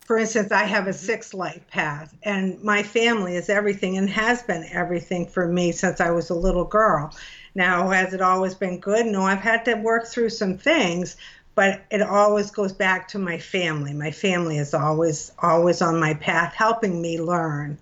For 0.00 0.18
instance, 0.18 0.50
I 0.50 0.64
have 0.64 0.88
a 0.88 0.92
six 0.92 1.32
life 1.32 1.64
path, 1.68 2.12
and 2.24 2.60
my 2.60 2.82
family 2.82 3.36
is 3.36 3.48
everything 3.48 3.98
and 3.98 4.10
has 4.10 4.42
been 4.42 4.66
everything 4.72 5.26
for 5.26 5.46
me 5.46 5.70
since 5.70 6.00
I 6.00 6.10
was 6.10 6.30
a 6.30 6.34
little 6.34 6.64
girl. 6.64 7.12
Now, 7.56 7.88
has 7.88 8.12
it 8.12 8.20
always 8.20 8.54
been 8.54 8.78
good? 8.80 9.06
No, 9.06 9.22
I've 9.22 9.40
had 9.40 9.64
to 9.64 9.76
work 9.76 10.06
through 10.06 10.28
some 10.28 10.58
things, 10.58 11.16
but 11.54 11.82
it 11.90 12.02
always 12.02 12.50
goes 12.50 12.74
back 12.74 13.08
to 13.08 13.18
my 13.18 13.38
family. 13.38 13.94
My 13.94 14.10
family 14.10 14.58
is 14.58 14.74
always 14.74 15.32
always 15.38 15.80
on 15.80 15.98
my 15.98 16.12
path, 16.12 16.52
helping 16.52 17.00
me 17.00 17.18
learn. 17.18 17.78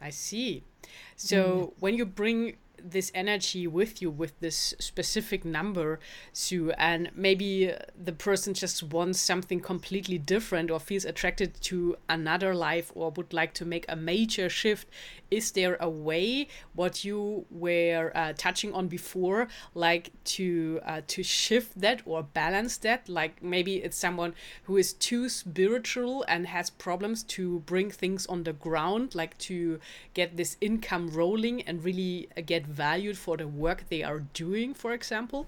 I 0.00 0.08
see. 0.08 0.64
So 1.16 1.36
mm. 1.44 1.72
when 1.80 1.94
you 1.98 2.06
bring 2.06 2.56
this 2.84 3.10
energy 3.14 3.66
with 3.66 4.02
you 4.02 4.10
with 4.10 4.38
this 4.40 4.74
specific 4.78 5.44
number, 5.44 6.00
Sue, 6.32 6.70
and 6.72 7.10
maybe 7.14 7.72
the 7.96 8.12
person 8.12 8.54
just 8.54 8.82
wants 8.82 9.20
something 9.20 9.60
completely 9.60 10.18
different 10.18 10.70
or 10.70 10.80
feels 10.80 11.04
attracted 11.04 11.60
to 11.62 11.96
another 12.08 12.54
life 12.54 12.92
or 12.94 13.10
would 13.10 13.32
like 13.32 13.54
to 13.54 13.64
make 13.64 13.84
a 13.88 13.96
major 13.96 14.48
shift. 14.48 14.88
Is 15.30 15.52
there 15.52 15.76
a 15.80 15.88
way 15.88 16.48
what 16.74 17.04
you 17.04 17.46
were 17.50 18.12
uh, 18.14 18.34
touching 18.36 18.74
on 18.74 18.88
before 18.88 19.48
like 19.74 20.10
to 20.24 20.80
uh, 20.84 21.00
to 21.06 21.22
shift 21.22 21.80
that 21.80 22.02
or 22.04 22.22
balance 22.22 22.76
that? 22.78 23.08
Like 23.08 23.42
maybe 23.42 23.76
it's 23.76 23.96
someone 23.96 24.34
who 24.64 24.76
is 24.76 24.92
too 24.92 25.28
spiritual 25.30 26.24
and 26.28 26.46
has 26.46 26.68
problems 26.68 27.22
to 27.24 27.60
bring 27.60 27.90
things 27.90 28.26
on 28.26 28.42
the 28.42 28.52
ground 28.52 29.14
like 29.14 29.36
to 29.38 29.78
get 30.14 30.36
this 30.36 30.56
income 30.60 31.08
rolling 31.08 31.62
and 31.62 31.84
really 31.84 32.28
uh, 32.36 32.42
get 32.44 32.66
valued 32.72 33.16
for 33.16 33.36
the 33.36 33.46
work 33.46 33.84
they 33.88 34.02
are 34.02 34.20
doing 34.34 34.74
for 34.74 34.92
example 34.92 35.46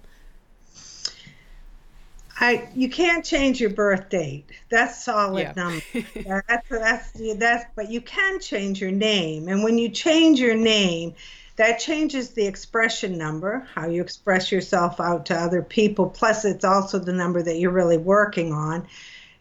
I 2.39 2.69
you 2.75 2.91
can't 2.91 3.25
change 3.25 3.61
your 3.61 3.71
birth 3.71 4.09
date. 4.09 4.51
That's 4.69 5.05
solid 5.05 5.41
yeah. 5.41 5.53
number. 5.57 6.43
that's 6.49 6.69
that's 6.69 7.39
that's 7.39 7.65
but 7.77 7.91
you 7.91 8.01
can 8.01 8.41
change 8.41 8.81
your 8.81 8.91
name. 8.91 9.49
And 9.49 9.63
when 9.63 9.79
you 9.79 9.89
change 9.89 10.41
your 10.41 10.57
name, 10.57 11.15
that 11.57 11.79
changes 11.79 12.31
the 12.31 12.47
expression 12.47 13.17
number, 13.17 13.67
how 13.73 13.87
you 13.89 14.03
express 14.03 14.51
yourself 14.51 14.99
out 15.01 15.27
to 15.27 15.35
other 15.35 15.63
people. 15.63 16.11
Plus 16.11 16.45
it's 16.45 16.65
also 16.65 16.99
the 16.99 17.13
number 17.13 17.41
that 17.41 17.59
you're 17.59 17.71
really 17.71 17.99
working 17.99 18.53
on. 18.53 18.89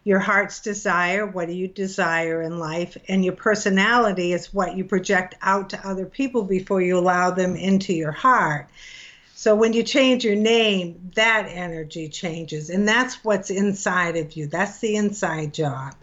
Your 0.03 0.19
heart's 0.19 0.60
desire, 0.60 1.25
what 1.25 1.48
do 1.48 1.53
you 1.53 1.67
desire 1.67 2.41
in 2.41 2.60
life? 2.60 2.98
And 3.07 3.24
your 3.24 3.36
personality 3.36 4.33
is 4.33 4.53
what 4.53 4.75
you 4.75 4.83
project 4.83 5.36
out 5.41 5.69
to 5.69 5.88
other 5.88 6.05
people 6.05 6.43
before 6.43 6.81
you 6.81 6.98
allow 6.98 7.31
them 7.31 7.55
into 7.55 7.93
your 7.93 8.12
heart. 8.12 8.67
So 9.36 9.55
when 9.55 9.74
you 9.74 9.83
change 9.83 10.24
your 10.24 10.36
name, 10.36 11.12
that 11.15 11.48
energy 11.50 12.10
changes, 12.10 12.69
and 12.69 12.88
that's 12.88 13.24
what's 13.24 13.50
inside 13.50 14.15
of 14.15 14.38
you. 14.38 14.48
That's 14.48 14.79
the 14.79 14.95
inside 14.95 15.53
job. 15.53 15.95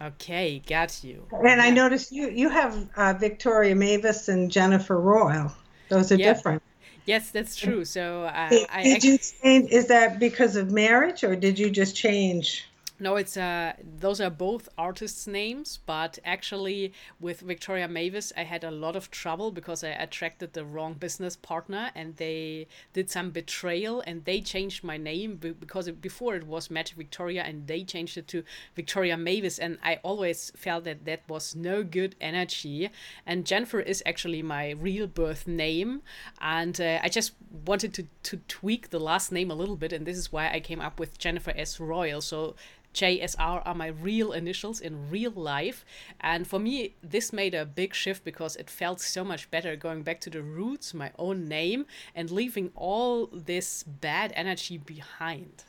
Okay, 0.00 0.60
got 0.66 1.02
you. 1.02 1.26
And 1.32 1.60
I 1.60 1.70
noticed 1.70 2.12
you 2.12 2.28
you 2.30 2.48
have 2.48 2.88
uh, 2.96 3.14
Victoria 3.14 3.74
Mavis 3.74 4.28
and 4.28 4.50
Jennifer 4.50 4.98
Royal. 4.98 5.52
Those 5.88 6.12
are 6.12 6.16
yep. 6.16 6.36
different. 6.36 6.62
Yes, 7.08 7.30
that's 7.30 7.56
true. 7.56 7.86
So 7.86 8.24
uh, 8.24 8.50
did, 8.50 8.66
I 8.70 8.82
did 8.82 9.02
you 9.02 9.16
change? 9.16 9.70
Is 9.70 9.86
that 9.88 10.18
because 10.18 10.56
of 10.56 10.70
marriage, 10.70 11.24
or 11.24 11.34
did 11.36 11.58
you 11.58 11.70
just 11.70 11.96
change? 11.96 12.66
No, 13.00 13.14
it's 13.14 13.36
uh 13.36 13.74
those 14.00 14.20
are 14.20 14.30
both 14.30 14.68
artists' 14.76 15.28
names, 15.28 15.78
but 15.86 16.18
actually 16.24 16.92
with 17.20 17.40
Victoria 17.40 17.86
Mavis 17.86 18.32
I 18.36 18.42
had 18.42 18.64
a 18.64 18.72
lot 18.72 18.96
of 18.96 19.10
trouble 19.12 19.52
because 19.52 19.84
I 19.84 19.90
attracted 19.90 20.52
the 20.52 20.64
wrong 20.64 20.94
business 20.94 21.36
partner 21.36 21.92
and 21.94 22.16
they 22.16 22.66
did 22.92 23.08
some 23.08 23.30
betrayal 23.30 24.02
and 24.04 24.24
they 24.24 24.40
changed 24.40 24.82
my 24.82 24.96
name 24.96 25.36
because 25.36 25.88
before 25.92 26.34
it 26.34 26.46
was 26.46 26.70
Magic 26.70 26.96
Victoria 26.96 27.44
and 27.44 27.68
they 27.68 27.84
changed 27.84 28.18
it 28.18 28.26
to 28.28 28.42
Victoria 28.74 29.16
Mavis 29.16 29.60
and 29.60 29.78
I 29.82 30.00
always 30.02 30.50
felt 30.56 30.82
that 30.84 31.04
that 31.04 31.22
was 31.28 31.54
no 31.54 31.84
good 31.84 32.16
energy. 32.20 32.90
And 33.24 33.46
Jennifer 33.46 33.78
is 33.78 34.02
actually 34.06 34.42
my 34.42 34.70
real 34.70 35.06
birth 35.06 35.46
name 35.46 36.02
and 36.40 36.80
uh, 36.80 36.98
I 37.00 37.08
just 37.08 37.32
wanted 37.64 37.94
to 37.94 38.06
to 38.24 38.38
tweak 38.48 38.90
the 38.90 38.98
last 38.98 39.30
name 39.30 39.50
a 39.52 39.54
little 39.54 39.76
bit 39.76 39.92
and 39.92 40.04
this 40.04 40.18
is 40.18 40.32
why 40.32 40.50
I 40.50 40.58
came 40.58 40.80
up 40.80 40.98
with 40.98 41.16
Jennifer 41.18 41.52
S. 41.56 41.78
Royal. 41.78 42.20
So 42.20 42.56
JSR 42.98 43.62
are 43.64 43.74
my 43.76 43.86
real 43.86 44.32
initials 44.32 44.80
in 44.80 45.08
real 45.08 45.30
life. 45.30 45.84
And 46.20 46.48
for 46.48 46.58
me, 46.58 46.96
this 47.00 47.32
made 47.32 47.54
a 47.54 47.64
big 47.64 47.94
shift 47.94 48.24
because 48.24 48.56
it 48.56 48.68
felt 48.68 49.00
so 49.00 49.22
much 49.22 49.48
better 49.52 49.76
going 49.76 50.02
back 50.02 50.20
to 50.22 50.30
the 50.30 50.42
roots, 50.42 50.92
my 50.92 51.12
own 51.16 51.46
name, 51.46 51.86
and 52.12 52.28
leaving 52.28 52.72
all 52.74 53.26
this 53.26 53.84
bad 53.84 54.32
energy 54.34 54.78
behind. 54.78 55.62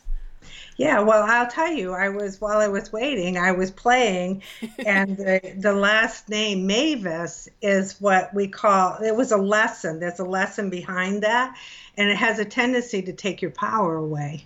Yeah, 0.78 1.02
well, 1.02 1.24
I'll 1.28 1.50
tell 1.52 1.72
you, 1.72 1.94
I 1.94 2.10
was 2.10 2.42
while 2.42 2.58
I 2.58 2.68
was 2.68 2.92
waiting, 2.92 3.38
I 3.38 3.52
was 3.52 3.70
playing, 3.70 4.42
and 4.86 5.16
the, 5.18 5.54
the 5.56 5.74
last 5.74 6.30
name 6.30 6.66
Mavis 6.66 7.48
is 7.62 8.00
what 8.00 8.34
we 8.34 8.48
call 8.48 8.96
it 9.04 9.16
was 9.16 9.32
a 9.32 9.38
lesson. 9.38 10.00
There's 10.00 10.20
a 10.20 10.26
lesson 10.26 10.72
behind 10.72 11.22
that, 11.22 11.56
and 11.96 12.10
it 12.10 12.18
has 12.18 12.40
a 12.40 12.46
tendency 12.46 13.04
to 13.04 13.14
take 13.14 13.42
your 13.42 13.52
power 13.52 13.98
away. 13.98 14.46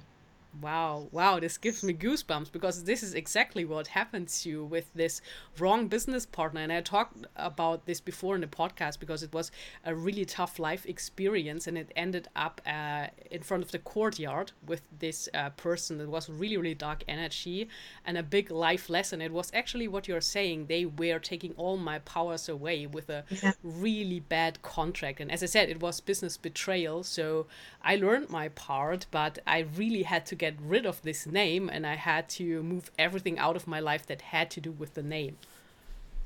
Wow, 0.63 1.09
wow, 1.11 1.41
this 1.41 1.57
gives 1.57 1.83
me 1.83 1.93
goosebumps 1.93 2.49
because 2.49 2.85
this 2.85 3.03
is 3.03 3.15
exactly 3.15 3.65
what 3.65 3.87
happens 3.87 4.43
to 4.43 4.49
you 4.49 4.63
with 4.63 4.93
this 4.93 5.21
wrong 5.59 5.89
business 5.89 6.25
partner. 6.25 6.61
And 6.61 6.71
I 6.71 6.79
talked 6.79 7.25
about 7.35 7.85
this 7.85 7.99
before 7.99 8.35
in 8.35 8.41
the 8.41 8.47
podcast 8.47 8.97
because 9.01 9.23
it 9.23 9.33
was 9.33 9.51
a 9.83 9.93
really 9.93 10.23
tough 10.23 10.59
life 10.59 10.85
experience 10.85 11.67
and 11.67 11.77
it 11.77 11.91
ended 11.97 12.29
up 12.37 12.61
uh, 12.65 13.07
in 13.29 13.41
front 13.41 13.61
of 13.61 13.71
the 13.71 13.79
courtyard 13.79 14.53
with 14.65 14.83
this 14.99 15.27
uh, 15.33 15.49
person. 15.49 15.97
that 15.97 16.09
was 16.09 16.29
really, 16.29 16.55
really 16.55 16.75
dark 16.75 17.03
energy 17.09 17.67
and 18.05 18.17
a 18.17 18.23
big 18.23 18.49
life 18.49 18.89
lesson. 18.89 19.21
It 19.21 19.33
was 19.33 19.51
actually 19.53 19.89
what 19.89 20.07
you're 20.07 20.21
saying. 20.21 20.67
They 20.67 20.85
were 20.85 21.19
taking 21.19 21.53
all 21.57 21.75
my 21.75 21.99
powers 21.99 22.47
away 22.47 22.87
with 22.87 23.09
a 23.09 23.25
yeah. 23.29 23.51
really 23.63 24.21
bad 24.21 24.61
contract. 24.61 25.19
And 25.19 25.29
as 25.29 25.43
I 25.43 25.47
said, 25.47 25.67
it 25.67 25.81
was 25.81 25.99
business 25.99 26.37
betrayal. 26.37 27.03
So 27.03 27.47
I 27.81 27.97
learned 27.97 28.29
my 28.29 28.47
part, 28.47 29.07
but 29.11 29.39
I 29.45 29.59
really 29.75 30.03
had 30.03 30.25
to 30.27 30.35
get 30.35 30.52
get 30.53 30.65
rid 30.65 30.85
of 30.85 31.01
this 31.01 31.25
name 31.25 31.69
and 31.69 31.85
I 31.85 31.95
had 31.95 32.29
to 32.29 32.63
move 32.63 32.91
everything 32.97 33.39
out 33.39 33.55
of 33.55 33.67
my 33.67 33.79
life 33.79 34.05
that 34.07 34.21
had 34.21 34.51
to 34.51 34.61
do 34.61 34.71
with 34.71 34.93
the 34.93 35.03
name. 35.03 35.37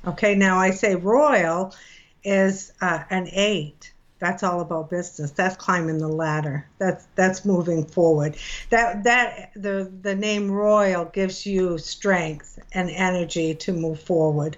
Okay, 0.06 0.36
now 0.36 0.58
I 0.60 0.72
say 0.72 0.96
royal 0.96 1.74
is 2.24 2.72
uh, 2.82 3.04
an 3.10 3.28
eight. 3.32 3.94
That's 4.20 4.42
all 4.44 4.62
about 4.62 4.90
business. 4.90 5.32
That's 5.32 5.56
climbing 5.58 6.00
the 6.00 6.08
ladder. 6.08 6.68
That's 6.80 7.06
that's 7.16 7.46
moving 7.46 7.86
forward. 7.86 8.36
That 8.72 9.04
that 9.04 9.52
the 9.56 9.92
the 10.02 10.16
name 10.16 10.50
royal 10.50 11.06
gives 11.06 11.46
you 11.46 11.78
strength 11.78 12.58
and 12.72 12.90
energy 12.90 13.54
to 13.56 13.74
move 13.74 14.02
forward. 14.02 14.58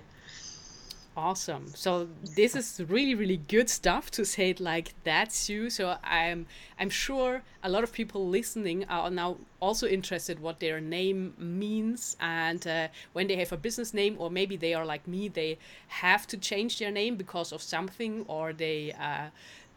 Awesome. 1.22 1.68
So 1.76 2.08
this 2.24 2.56
is 2.56 2.82
really, 2.88 3.14
really 3.14 3.36
good 3.36 3.70
stuff 3.70 4.10
to 4.12 4.24
say 4.24 4.52
it 4.52 4.62
like 4.62 4.94
that's 5.04 5.50
you 5.50 5.70
So 5.70 5.98
I'm 6.02 6.46
I'm 6.80 6.90
sure 6.90 7.44
a 7.62 7.70
lot 7.70 7.84
of 7.84 7.92
people 7.92 8.30
listening 8.30 8.86
are 8.86 9.10
now 9.10 9.36
also 9.60 9.86
interested 9.86 10.40
what 10.40 10.62
their 10.62 10.80
name 10.80 11.34
means 11.38 12.16
and 12.22 12.66
uh, 12.66 12.88
when 13.12 13.28
they 13.28 13.36
have 13.36 13.52
a 13.52 13.58
business 13.58 13.94
name 13.94 14.16
or 14.18 14.32
maybe 14.32 14.56
they 14.56 14.74
are 14.74 14.86
like 14.86 15.06
me, 15.10 15.28
they 15.28 15.58
have 15.90 16.26
to 16.28 16.38
change 16.38 16.80
their 16.80 16.92
name 16.92 17.18
because 17.18 17.52
of 17.52 17.62
something 17.62 18.24
or 18.30 18.54
they 18.54 18.94
uh, 18.94 19.28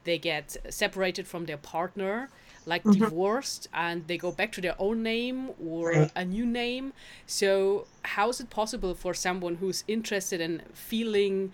they 0.05 0.19
get 0.19 0.57
separated 0.71 1.27
from 1.27 1.47
their 1.47 1.59
partner 1.59 2.29
like 2.67 2.85
mm-hmm. 2.85 3.03
divorced 3.03 3.69
and 3.73 4.07
they 4.07 4.17
go 4.17 4.33
back 4.33 4.53
to 4.53 4.61
their 4.61 4.75
own 4.79 5.03
name 5.03 5.51
or 5.63 5.91
right. 5.91 6.11
a 6.15 6.25
new 6.25 6.47
name. 6.47 6.93
So, 7.27 7.87
how 8.03 8.29
is 8.29 8.41
it 8.41 8.51
possible 8.51 8.95
for 8.95 9.15
someone 9.15 9.57
who's 9.57 9.85
interested 9.89 10.41
in 10.41 10.63
feeling 10.73 11.53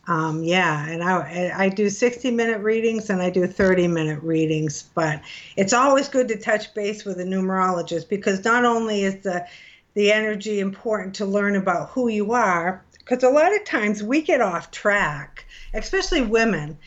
Um, 0.08 0.43
yeah, 0.43 0.88
and 0.88 1.04
I 1.04 1.52
I 1.56 1.69
do 1.69 1.89
60 1.89 2.32
minute 2.32 2.62
readings 2.62 3.12
and 3.12 3.21
I 3.21 3.30
do 3.30 3.45
30 3.45 3.88
minute 3.88 4.23
readings, 4.23 4.89
but 4.95 5.21
it's 5.56 5.73
always 5.73 6.08
good 6.08 6.28
to 6.30 6.38
touch 6.38 6.73
base 6.73 7.06
with 7.06 7.19
a 7.19 7.23
numerologist 7.23 8.10
because 8.10 8.43
not 8.43 8.65
only 8.65 9.04
is 9.04 9.21
the 9.21 9.45
the 9.93 10.12
energy 10.12 10.60
important 10.60 11.13
to 11.15 11.25
learn 11.25 11.56
about 11.56 11.89
who 11.89 12.08
you 12.08 12.32
are, 12.32 12.84
because 12.97 13.23
a 13.23 13.30
lot 13.30 13.56
of 13.56 13.63
times 13.65 14.02
we 14.02 14.21
get 14.21 14.41
off 14.41 14.71
track, 14.71 15.45
especially 15.75 16.21
women 16.21 16.78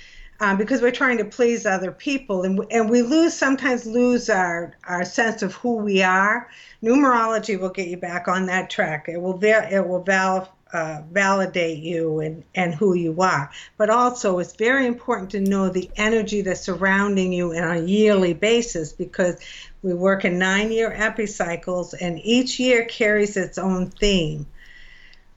um, 0.42 0.58
because 0.58 0.82
we're 0.82 0.90
trying 0.90 1.18
to 1.18 1.24
please 1.24 1.64
other 1.64 1.92
people 1.92 2.42
and, 2.42 2.60
and 2.70 2.90
we 2.90 3.00
lose 3.00 3.32
sometimes 3.32 3.86
lose 3.86 4.28
our, 4.28 4.76
our 4.84 5.04
sense 5.04 5.42
of 5.42 5.54
who 5.54 5.76
we 5.76 6.02
are 6.02 6.50
numerology 6.82 7.58
will 7.58 7.70
get 7.70 7.88
you 7.88 7.96
back 7.96 8.26
on 8.28 8.46
that 8.46 8.68
track 8.68 9.08
it 9.08 9.20
will 9.20 9.38
it 9.42 9.86
will 9.86 10.02
val, 10.02 10.52
uh, 10.72 11.02
validate 11.12 11.78
you 11.78 12.20
and, 12.20 12.42
and 12.54 12.74
who 12.74 12.94
you 12.94 13.20
are. 13.20 13.50
But 13.76 13.90
also, 13.90 14.38
it's 14.38 14.56
very 14.56 14.86
important 14.86 15.30
to 15.32 15.40
know 15.40 15.68
the 15.68 15.90
energy 15.96 16.40
that's 16.40 16.62
surrounding 16.62 17.32
you 17.32 17.52
on 17.52 17.76
a 17.76 17.80
yearly 17.80 18.32
basis 18.32 18.92
because 18.92 19.38
we 19.82 19.92
work 19.92 20.24
in 20.24 20.38
nine 20.38 20.72
year 20.72 20.90
epicycles 20.90 21.92
and 21.94 22.18
each 22.24 22.58
year 22.58 22.86
carries 22.86 23.36
its 23.36 23.58
own 23.58 23.90
theme. 23.90 24.46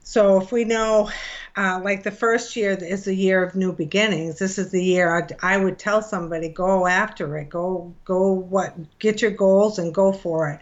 So 0.08 0.40
if 0.40 0.52
we 0.52 0.62
know, 0.62 1.10
uh, 1.56 1.80
like 1.82 2.04
the 2.04 2.12
first 2.12 2.54
year 2.54 2.70
is 2.70 3.06
the 3.06 3.14
year 3.14 3.42
of 3.42 3.56
new 3.56 3.72
beginnings. 3.72 4.38
This 4.38 4.56
is 4.56 4.70
the 4.70 4.82
year 4.82 5.12
I'd, 5.12 5.36
I 5.42 5.56
would 5.56 5.80
tell 5.80 6.00
somebody 6.00 6.48
go 6.48 6.86
after 6.86 7.36
it, 7.38 7.50
go 7.50 7.92
go 8.04 8.30
what 8.32 8.76
get 9.00 9.20
your 9.20 9.32
goals 9.32 9.80
and 9.80 9.92
go 9.92 10.12
for 10.12 10.50
it. 10.50 10.60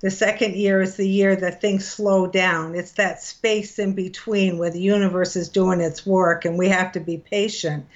The 0.00 0.10
second 0.10 0.56
year 0.56 0.82
is 0.82 0.96
the 0.96 1.08
year 1.08 1.34
that 1.34 1.62
things 1.62 1.88
slow 1.88 2.26
down. 2.26 2.74
It's 2.74 2.92
that 2.92 3.22
space 3.22 3.78
in 3.78 3.94
between 3.94 4.58
where 4.58 4.70
the 4.70 4.82
universe 4.82 5.36
is 5.36 5.48
doing 5.48 5.80
its 5.80 6.04
work 6.04 6.44
and 6.44 6.58
we 6.58 6.68
have 6.68 6.92
to 6.92 7.00
be 7.00 7.16
patient. 7.16 7.86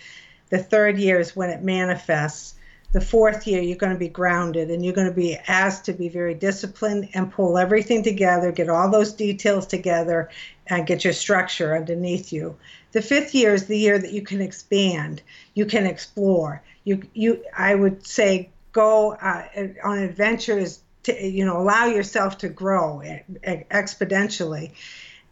The 0.48 0.62
third 0.62 0.98
year 0.98 1.20
is 1.20 1.36
when 1.36 1.50
it 1.50 1.62
manifests. 1.62 2.54
The 2.96 3.02
fourth 3.02 3.46
year, 3.46 3.60
you're 3.60 3.76
going 3.76 3.92
to 3.92 3.98
be 3.98 4.08
grounded 4.08 4.70
and 4.70 4.82
you're 4.82 4.94
going 4.94 5.06
to 5.06 5.12
be 5.12 5.36
asked 5.48 5.84
to 5.84 5.92
be 5.92 6.08
very 6.08 6.32
disciplined 6.32 7.10
and 7.12 7.30
pull 7.30 7.58
everything 7.58 8.02
together, 8.02 8.50
get 8.50 8.70
all 8.70 8.90
those 8.90 9.12
details 9.12 9.66
together, 9.66 10.30
and 10.68 10.86
get 10.86 11.04
your 11.04 11.12
structure 11.12 11.76
underneath 11.76 12.32
you. 12.32 12.56
The 12.92 13.02
fifth 13.02 13.34
year 13.34 13.52
is 13.52 13.66
the 13.66 13.76
year 13.76 13.98
that 13.98 14.14
you 14.14 14.22
can 14.22 14.40
expand, 14.40 15.20
you 15.52 15.66
can 15.66 15.84
explore. 15.84 16.62
You, 16.84 17.02
you, 17.12 17.44
I 17.54 17.74
would 17.74 18.06
say, 18.06 18.48
go 18.72 19.12
uh, 19.12 19.44
on 19.84 19.98
adventures 19.98 20.80
to, 21.02 21.22
you 21.22 21.44
know, 21.44 21.58
allow 21.58 21.84
yourself 21.84 22.38
to 22.38 22.48
grow 22.48 23.02
exponentially. 23.44 24.72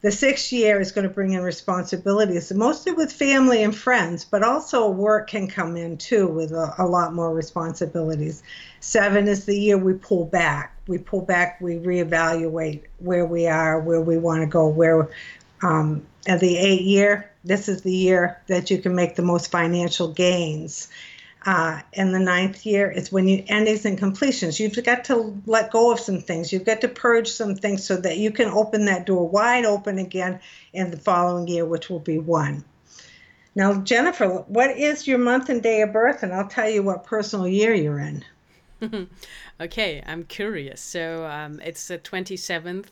The 0.05 0.13
sixth 0.13 0.53
year 0.53 0.83
is 0.83 0.93
going 0.93 1.09
to 1.09 1.15
bring 1.15 1.33
in 1.33 1.41
responsibilities, 1.41 2.53
mostly 2.53 2.93
with 2.93 3.11
family 3.11 3.63
and 3.63 3.75
friends, 3.75 4.23
but 4.23 4.43
also 4.43 4.91
work 4.91 5.31
can 5.31 5.49
come 5.49 5.79
in 5.79 5.97
too 5.97 6.29
with 6.29 6.53
a, 6.53 6.75
a 6.77 6.85
lot 6.85 7.15
more 7.15 7.33
responsibilities. 7.33 8.43
Seven 8.81 9.29
is 9.29 9.47
the 9.47 9.59
year 9.59 9.79
we 9.79 9.95
pull 9.95 10.27
back. 10.27 10.77
We 10.89 10.99
pull 10.99 11.23
back, 11.23 11.59
we 11.63 11.77
reevaluate 11.77 12.83
where 12.99 13.25
we 13.25 13.47
are, 13.47 13.81
where 13.81 14.03
we 14.03 14.19
want 14.19 14.43
to 14.43 14.47
go, 14.47 14.69
where 14.69 15.09
um, 15.63 16.05
and 16.27 16.39
the 16.39 16.59
eight 16.59 16.83
year, 16.83 17.31
this 17.43 17.71
is 17.71 17.81
the 17.81 17.95
year 17.95 18.43
that 18.49 18.71
you 18.71 18.77
can 18.83 18.95
make 18.95 19.17
the 19.17 19.23
most 19.23 19.51
financial 19.51 20.09
gains 20.09 20.89
uh, 21.47 21.81
and 21.93 22.15
the 22.15 22.19
ninth 22.19 22.65
year 22.65 22.91
is 22.91 23.13
when 23.13 23.29
you 23.29 23.45
endings 23.49 23.85
and 23.85 23.99
completions. 23.99 24.59
You've 24.59 24.83
got 24.85 25.05
to 25.07 25.41
let 25.47 25.71
go 25.71 25.93
of 25.93 26.01
some 26.01 26.21
things. 26.21 26.53
You've 26.53 26.65
got 26.65 26.81
to 26.81 26.89
purge 26.89 27.29
some 27.29 27.55
things 27.55 27.85
so 27.85 27.97
that 27.99 28.17
you 28.17 28.31
can 28.31 28.49
open 28.49 28.87
that 28.87 29.05
door 29.05 29.29
wide 29.29 29.65
open 29.65 29.99
again 29.99 30.41
in 30.73 30.91
the 30.91 30.97
following 30.97 31.47
year, 31.47 31.67
which 31.67 31.91
will 31.91 32.01
be 32.01 32.19
one. 32.19 32.65
Now, 33.55 33.75
Jennifer, 33.75 34.29
what 34.29 34.71
is 34.71 35.07
your 35.07 35.19
month 35.19 35.49
and 35.49 35.63
day 35.63 35.83
of 35.83 35.93
birth? 35.93 36.23
And 36.23 36.33
I'll 36.33 36.49
tell 36.49 36.69
you 36.69 36.83
what 36.83 37.05
personal 37.05 37.47
year 37.47 37.75
you're 37.75 38.01
in. 38.01 38.25
okay, 39.61 40.03
I'm 40.07 40.25
curious. 40.25 40.81
So 40.81 41.27
um, 41.27 41.61
it's 41.65 41.87
the 41.87 41.99
27th 41.99 42.87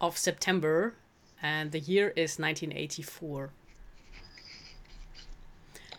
of 0.00 0.18
September, 0.18 0.94
and 1.42 1.72
the 1.72 1.80
year 1.80 2.08
is 2.08 2.38
1984. 2.38 3.50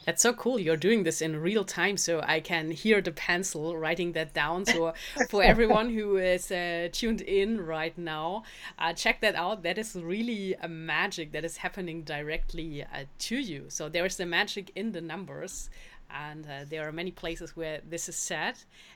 That's 0.06 0.24
so 0.24 0.34
cool. 0.34 0.60
You're 0.60 0.78
doing 0.78 1.04
this 1.04 1.22
in 1.22 1.40
real 1.40 1.64
time, 1.64 1.96
so 1.96 2.22
I 2.26 2.40
can 2.40 2.72
hear 2.72 3.02
the 3.02 3.12
pencil 3.12 3.78
writing 3.78 4.14
that 4.14 4.34
down. 4.34 4.66
So, 4.66 4.94
for 5.30 5.44
everyone 5.44 5.94
who 5.94 6.18
is 6.18 6.52
uh, 6.52 6.90
tuned 6.92 7.22
in 7.22 7.62
right 7.64 7.96
now, 7.96 8.44
uh, 8.80 8.94
check 8.94 9.22
that 9.22 9.36
out. 9.36 9.62
That 9.62 9.78
is 9.78 9.96
really 9.96 10.56
a 10.56 10.68
magic 10.68 11.32
that 11.34 11.46
is 11.46 11.58
happening 11.58 12.02
directly 12.02 12.82
uh, 12.84 13.04
to 13.20 13.36
you. 13.36 13.66
So, 13.68 13.90
there 13.90 14.06
is 14.06 14.18
the 14.18 14.26
magic 14.26 14.72
in 14.76 14.92
the 14.92 15.02
numbers, 15.02 15.70
and 16.10 16.48
uh, 16.48 16.66
there 16.68 16.88
are 16.88 16.92
many 16.92 17.12
places 17.12 17.56
where 17.56 17.82
this 17.88 18.10
is 18.10 18.16
said, 18.16 18.56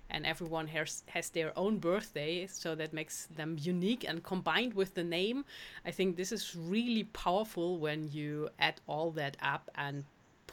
and 0.09 0.25
everyone 0.25 0.67
has, 0.69 1.03
has 1.09 1.29
their 1.29 1.57
own 1.57 1.77
birthday, 1.77 2.47
so 2.47 2.73
that 2.73 2.93
makes 2.93 3.27
them 3.27 3.57
unique. 3.59 4.05
And 4.09 4.23
combined 4.23 4.73
with 4.73 4.95
the 4.95 5.03
name, 5.03 5.45
I 5.85 5.91
think 5.91 6.15
this 6.15 6.31
is 6.31 6.55
really 6.55 7.03
powerful 7.03 7.77
when 7.77 8.09
you 8.11 8.49
add 8.57 8.81
all 8.87 9.11
that 9.11 9.37
up 9.39 9.69
and 9.75 10.03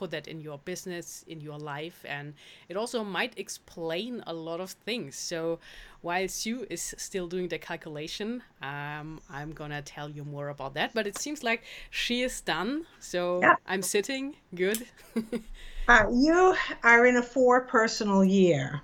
put 0.02 0.10
that 0.10 0.26
in 0.26 0.40
your 0.40 0.58
business, 0.64 1.24
in 1.28 1.40
your 1.40 1.58
life, 1.58 2.04
and 2.08 2.34
it 2.68 2.76
also 2.76 3.04
might 3.04 3.38
explain 3.38 4.20
a 4.26 4.34
lot 4.34 4.60
of 4.60 4.70
things. 4.84 5.14
So 5.14 5.60
while 6.00 6.26
Sue 6.26 6.66
is 6.68 6.94
still 6.98 7.28
doing 7.28 7.46
the 7.46 7.58
calculation, 7.58 8.42
um, 8.62 9.20
I'm 9.30 9.52
gonna 9.52 9.80
tell 9.80 10.10
you 10.10 10.24
more 10.24 10.48
about 10.48 10.74
that. 10.74 10.90
But 10.92 11.06
it 11.06 11.18
seems 11.18 11.44
like 11.44 11.62
she 11.90 12.22
is 12.22 12.40
done. 12.40 12.84
So 12.98 13.40
yeah. 13.42 13.54
I'm 13.64 13.82
sitting 13.82 14.34
good. 14.56 14.84
uh, 15.88 16.04
you 16.10 16.56
are 16.82 17.06
in 17.06 17.16
a 17.16 17.22
four 17.22 17.60
personal 17.60 18.24
year. 18.24 18.82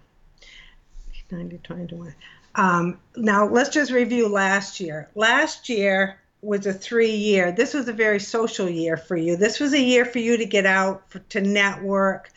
90, 1.32 1.58
20, 1.58 2.14
Um, 2.54 2.98
now 3.16 3.48
let's 3.48 3.70
just 3.70 3.90
review 3.90 4.28
last 4.28 4.78
year. 4.78 5.08
Last 5.14 5.68
year, 5.68 6.20
was 6.40 6.66
a 6.66 6.72
three 6.72 7.14
year. 7.14 7.52
This 7.52 7.74
was 7.74 7.88
a 7.88 7.92
very 7.92 8.20
social 8.20 8.68
year 8.68 8.96
for 8.96 9.16
you. 9.16 9.36
This 9.36 9.58
was 9.58 9.72
a 9.72 9.80
year 9.80 10.04
for 10.04 10.18
you 10.18 10.36
to 10.36 10.44
get 10.44 10.66
out, 10.66 11.10
for, 11.10 11.18
to 11.20 11.40
network, 11.40 12.30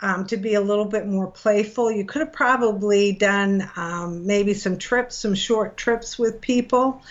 um, 0.00 0.26
to 0.26 0.36
be 0.36 0.54
a 0.54 0.60
little 0.60 0.84
bit 0.84 1.06
more 1.06 1.30
playful. 1.30 1.90
You 1.90 2.04
could 2.04 2.20
have 2.20 2.32
probably 2.32 3.12
done 3.12 3.68
um, 3.76 4.26
maybe 4.26 4.54
some 4.54 4.78
trips, 4.78 5.16
some 5.16 5.34
short 5.34 5.76
trips 5.76 6.18
with 6.18 6.40
people. 6.40 7.02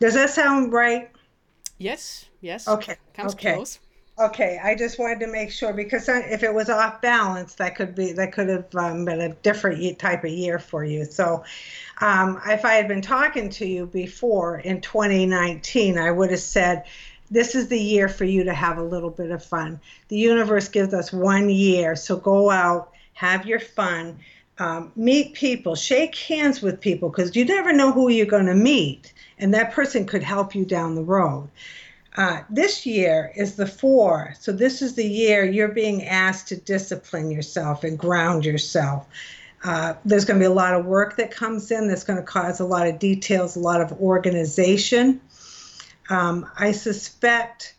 Does 0.00 0.14
that 0.14 0.30
sound 0.30 0.72
right? 0.72 1.10
Yes, 1.78 2.26
yes. 2.40 2.66
Okay. 2.66 2.96
Comes 3.14 3.34
okay. 3.34 3.54
close. 3.54 3.78
Okay, 4.18 4.60
I 4.62 4.74
just 4.74 4.98
wanted 4.98 5.20
to 5.20 5.26
make 5.26 5.50
sure 5.50 5.72
because 5.72 6.06
if 6.06 6.42
it 6.42 6.52
was 6.52 6.68
off 6.68 7.00
balance, 7.00 7.54
that 7.54 7.74
could 7.74 7.94
be 7.94 8.12
that 8.12 8.32
could 8.32 8.48
have 8.50 8.74
um, 8.74 9.06
been 9.06 9.22
a 9.22 9.30
different 9.36 9.98
type 9.98 10.22
of 10.22 10.30
year 10.30 10.58
for 10.58 10.84
you. 10.84 11.06
So, 11.06 11.44
um, 11.98 12.38
if 12.46 12.66
I 12.66 12.74
had 12.74 12.88
been 12.88 13.00
talking 13.00 13.48
to 13.50 13.66
you 13.66 13.86
before 13.86 14.58
in 14.58 14.82
2019, 14.82 15.96
I 15.96 16.10
would 16.10 16.30
have 16.30 16.40
said, 16.40 16.84
This 17.30 17.54
is 17.54 17.68
the 17.68 17.80
year 17.80 18.06
for 18.06 18.26
you 18.26 18.44
to 18.44 18.52
have 18.52 18.76
a 18.76 18.82
little 18.82 19.08
bit 19.08 19.30
of 19.30 19.42
fun. 19.42 19.80
The 20.08 20.18
universe 20.18 20.68
gives 20.68 20.92
us 20.92 21.10
one 21.10 21.48
year, 21.48 21.96
so 21.96 22.16
go 22.16 22.50
out, 22.50 22.92
have 23.14 23.46
your 23.46 23.60
fun, 23.60 24.18
um, 24.58 24.92
meet 24.94 25.32
people, 25.32 25.74
shake 25.74 26.14
hands 26.14 26.60
with 26.60 26.82
people, 26.82 27.08
because 27.08 27.34
you 27.34 27.46
never 27.46 27.72
know 27.72 27.92
who 27.92 28.10
you're 28.10 28.26
going 28.26 28.46
to 28.46 28.54
meet, 28.54 29.10
and 29.38 29.54
that 29.54 29.72
person 29.72 30.04
could 30.04 30.22
help 30.22 30.54
you 30.54 30.66
down 30.66 30.96
the 30.96 31.02
road. 31.02 31.48
Uh, 32.16 32.42
this 32.50 32.84
year 32.84 33.32
is 33.34 33.56
the 33.56 33.66
four, 33.66 34.34
so 34.38 34.52
this 34.52 34.82
is 34.82 34.94
the 34.94 35.06
year 35.06 35.44
you're 35.44 35.68
being 35.68 36.04
asked 36.04 36.48
to 36.48 36.56
discipline 36.56 37.30
yourself 37.30 37.84
and 37.84 37.98
ground 37.98 38.44
yourself. 38.44 39.06
Uh, 39.64 39.94
there's 40.04 40.24
going 40.24 40.38
to 40.38 40.42
be 40.42 40.50
a 40.50 40.54
lot 40.54 40.74
of 40.74 40.84
work 40.84 41.16
that 41.16 41.30
comes 41.30 41.70
in 41.70 41.88
that's 41.88 42.04
going 42.04 42.18
to 42.18 42.24
cause 42.24 42.60
a 42.60 42.66
lot 42.66 42.86
of 42.86 42.98
details, 42.98 43.56
a 43.56 43.60
lot 43.60 43.80
of 43.80 43.92
organization. 43.92 45.20
Um, 46.10 46.50
I 46.58 46.72
suspect 46.72 47.74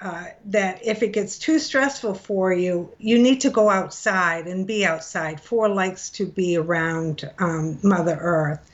uh, 0.00 0.26
that 0.46 0.84
if 0.84 1.02
it 1.02 1.12
gets 1.12 1.38
too 1.38 1.58
stressful 1.58 2.14
for 2.14 2.52
you, 2.52 2.92
you 2.98 3.18
need 3.18 3.40
to 3.40 3.50
go 3.50 3.70
outside 3.70 4.46
and 4.46 4.66
be 4.66 4.84
outside. 4.84 5.40
Four 5.40 5.68
likes 5.68 6.10
to 6.10 6.26
be 6.26 6.56
around 6.56 7.28
um, 7.38 7.78
Mother 7.82 8.18
Earth. 8.20 8.70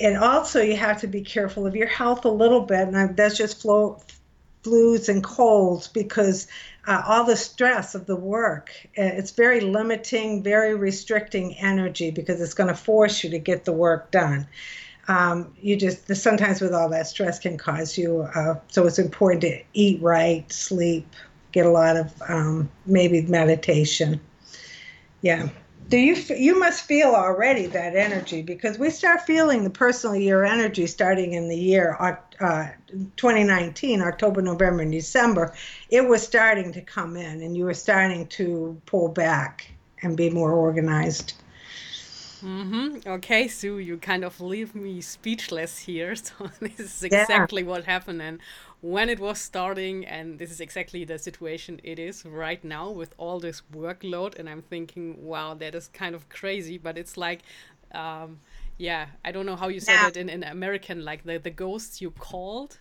And 0.00 0.16
also, 0.16 0.62
you 0.62 0.76
have 0.76 1.00
to 1.00 1.06
be 1.08 1.22
careful 1.22 1.66
of 1.66 1.74
your 1.74 1.88
health 1.88 2.24
a 2.24 2.30
little 2.30 2.60
bit, 2.60 2.88
and 2.88 3.16
that's 3.16 3.36
just 3.36 3.60
flow, 3.60 4.00
flus 4.62 5.08
and 5.08 5.22
colds 5.22 5.88
because 5.88 6.46
uh, 6.86 7.02
all 7.06 7.24
the 7.24 7.36
stress 7.36 7.94
of 7.94 8.06
the 8.06 8.16
work. 8.16 8.70
Uh, 8.96 9.02
it's 9.02 9.30
very 9.30 9.60
limiting, 9.60 10.42
very 10.42 10.74
restricting 10.74 11.54
energy 11.54 12.10
because 12.10 12.40
it's 12.40 12.54
going 12.54 12.68
to 12.68 12.74
force 12.74 13.22
you 13.22 13.30
to 13.30 13.38
get 13.38 13.64
the 13.64 13.72
work 13.72 14.10
done. 14.10 14.46
Um, 15.06 15.54
you 15.60 15.76
just 15.76 16.14
sometimes 16.16 16.60
with 16.60 16.74
all 16.74 16.90
that 16.90 17.06
stress 17.06 17.38
can 17.38 17.56
cause 17.56 17.96
you. 17.96 18.22
Uh, 18.34 18.56
so 18.68 18.86
it's 18.86 18.98
important 18.98 19.42
to 19.42 19.62
eat 19.72 20.02
right, 20.02 20.50
sleep, 20.52 21.06
get 21.52 21.64
a 21.64 21.70
lot 21.70 21.96
of 21.96 22.22
um, 22.28 22.70
maybe 22.84 23.22
meditation. 23.22 24.20
Yeah 25.22 25.48
do 25.88 25.96
you 25.96 26.14
you 26.36 26.58
must 26.58 26.84
feel 26.84 27.14
already 27.14 27.66
that 27.66 27.96
energy 27.96 28.42
because 28.42 28.78
we 28.78 28.90
start 28.90 29.22
feeling 29.22 29.64
the 29.64 29.70
personal 29.70 30.14
year 30.14 30.44
energy 30.44 30.86
starting 30.86 31.32
in 31.32 31.48
the 31.48 31.56
year 31.56 31.96
uh, 32.40 32.68
2019 33.16 34.02
october 34.02 34.42
november 34.42 34.82
and 34.82 34.92
december 34.92 35.54
it 35.90 36.06
was 36.06 36.22
starting 36.22 36.72
to 36.72 36.80
come 36.82 37.16
in 37.16 37.42
and 37.42 37.56
you 37.56 37.64
were 37.64 37.74
starting 37.74 38.26
to 38.26 38.80
pull 38.86 39.08
back 39.08 39.70
and 40.02 40.16
be 40.16 40.30
more 40.30 40.52
organized 40.52 41.34
Mm-hmm. 42.42 43.08
Okay, 43.08 43.48
Sue, 43.48 43.78
you 43.78 43.96
kind 43.96 44.24
of 44.24 44.40
leave 44.40 44.74
me 44.74 45.00
speechless 45.00 45.78
here. 45.78 46.14
So 46.28 46.50
this 46.60 46.78
is 46.78 47.02
exactly 47.02 47.62
yeah. 47.62 47.68
what 47.68 47.84
happened 47.84 48.22
and 48.22 48.40
when 48.80 49.08
it 49.08 49.18
was 49.18 49.40
starting, 49.40 50.06
and 50.06 50.38
this 50.38 50.50
is 50.50 50.60
exactly 50.60 51.04
the 51.04 51.18
situation 51.18 51.80
it 51.82 51.98
is 51.98 52.24
right 52.24 52.62
now 52.62 52.90
with 52.90 53.14
all 53.18 53.40
this 53.40 53.62
workload. 53.72 54.38
And 54.38 54.48
I'm 54.48 54.62
thinking, 54.62 55.24
wow, 55.24 55.54
that 55.54 55.74
is 55.74 55.88
kind 55.88 56.14
of 56.14 56.28
crazy. 56.28 56.78
But 56.78 56.96
it's 56.96 57.16
like 57.16 57.42
um, 57.92 58.40
yeah, 58.76 59.06
I 59.24 59.32
don't 59.32 59.46
know 59.46 59.56
how 59.56 59.68
you 59.68 59.80
said 59.80 60.08
it 60.08 60.16
in, 60.16 60.28
in 60.28 60.44
American, 60.44 61.04
like 61.04 61.24
the, 61.24 61.38
the 61.38 61.50
ghosts 61.50 62.00
you 62.00 62.10
called. 62.12 62.78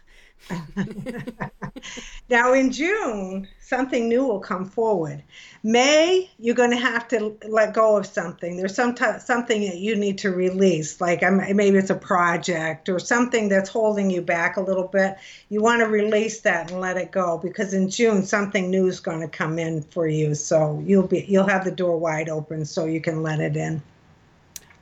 now 2.30 2.54
in 2.54 2.72
June, 2.72 3.48
something 3.60 4.08
new 4.08 4.26
will 4.26 4.40
come 4.40 4.66
forward. 4.66 5.24
May, 5.64 6.30
you're 6.40 6.56
going 6.56 6.72
to 6.72 6.78
have 6.78 7.08
to 7.10 7.38
let 7.48 7.74
go 7.74 7.98
of 7.98 8.06
something. 8.06 8.56
There's 8.56 8.76
some 8.76 8.96
t- 8.96 9.20
something 9.20 9.62
that 9.62 9.78
you 9.78 9.96
need 9.96 10.18
to 10.20 10.32
release, 10.32 11.02
like 11.02 11.24
um, 11.24 11.38
maybe 11.56 11.78
it's 11.78 11.90
a 11.90 11.96
project 11.96 12.90
or 12.90 13.00
something 13.00 13.50
that's 13.50 13.70
holding 13.70 14.10
you 14.10 14.22
back 14.22 14.58
a 14.58 14.62
little 14.62 14.88
bit. 14.88 15.18
You 15.50 15.62
want 15.62 15.82
to 15.82 15.88
release 15.88 16.42
that 16.42 16.72
and 16.72 16.80
let 16.80 16.98
it 16.98 17.12
go 17.12 17.38
because 17.38 17.74
in 17.74 17.90
June 17.90 18.24
something 18.24 18.70
new 18.70 18.88
is 18.88 19.00
going 19.00 19.22
to 19.22 19.28
come 19.28 19.60
in 19.60 19.82
for 19.82 20.08
you. 20.08 20.36
So 20.36 20.82
you'll 20.86 21.08
be 21.08 21.26
you'll 21.28 21.48
have 21.48 21.66
the 21.66 21.72
door 21.72 21.98
wide 21.98 22.30
open 22.30 22.66
so 22.66 22.86
you 22.86 23.02
can 23.02 23.22
let 23.24 23.40
it 23.40 23.58
in. 23.58 23.82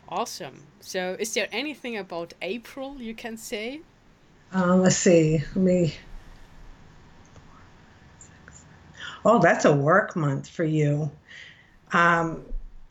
Awesome. 0.08 0.64
So, 0.82 1.16
is 1.20 1.34
there 1.34 1.48
anything 1.52 1.98
about 1.98 2.36
April 2.44 3.02
you 3.02 3.16
can 3.16 3.38
say? 3.38 3.82
Uh, 4.54 4.76
let's 4.76 4.98
see. 4.98 5.40
Let 5.40 5.56
me. 5.56 5.96
Oh, 9.24 9.40
that's 9.40 9.66
a 9.66 9.74
work 9.74 10.16
month 10.16 10.48
for 10.48 10.64
you. 10.64 11.12
Um, 11.94 12.46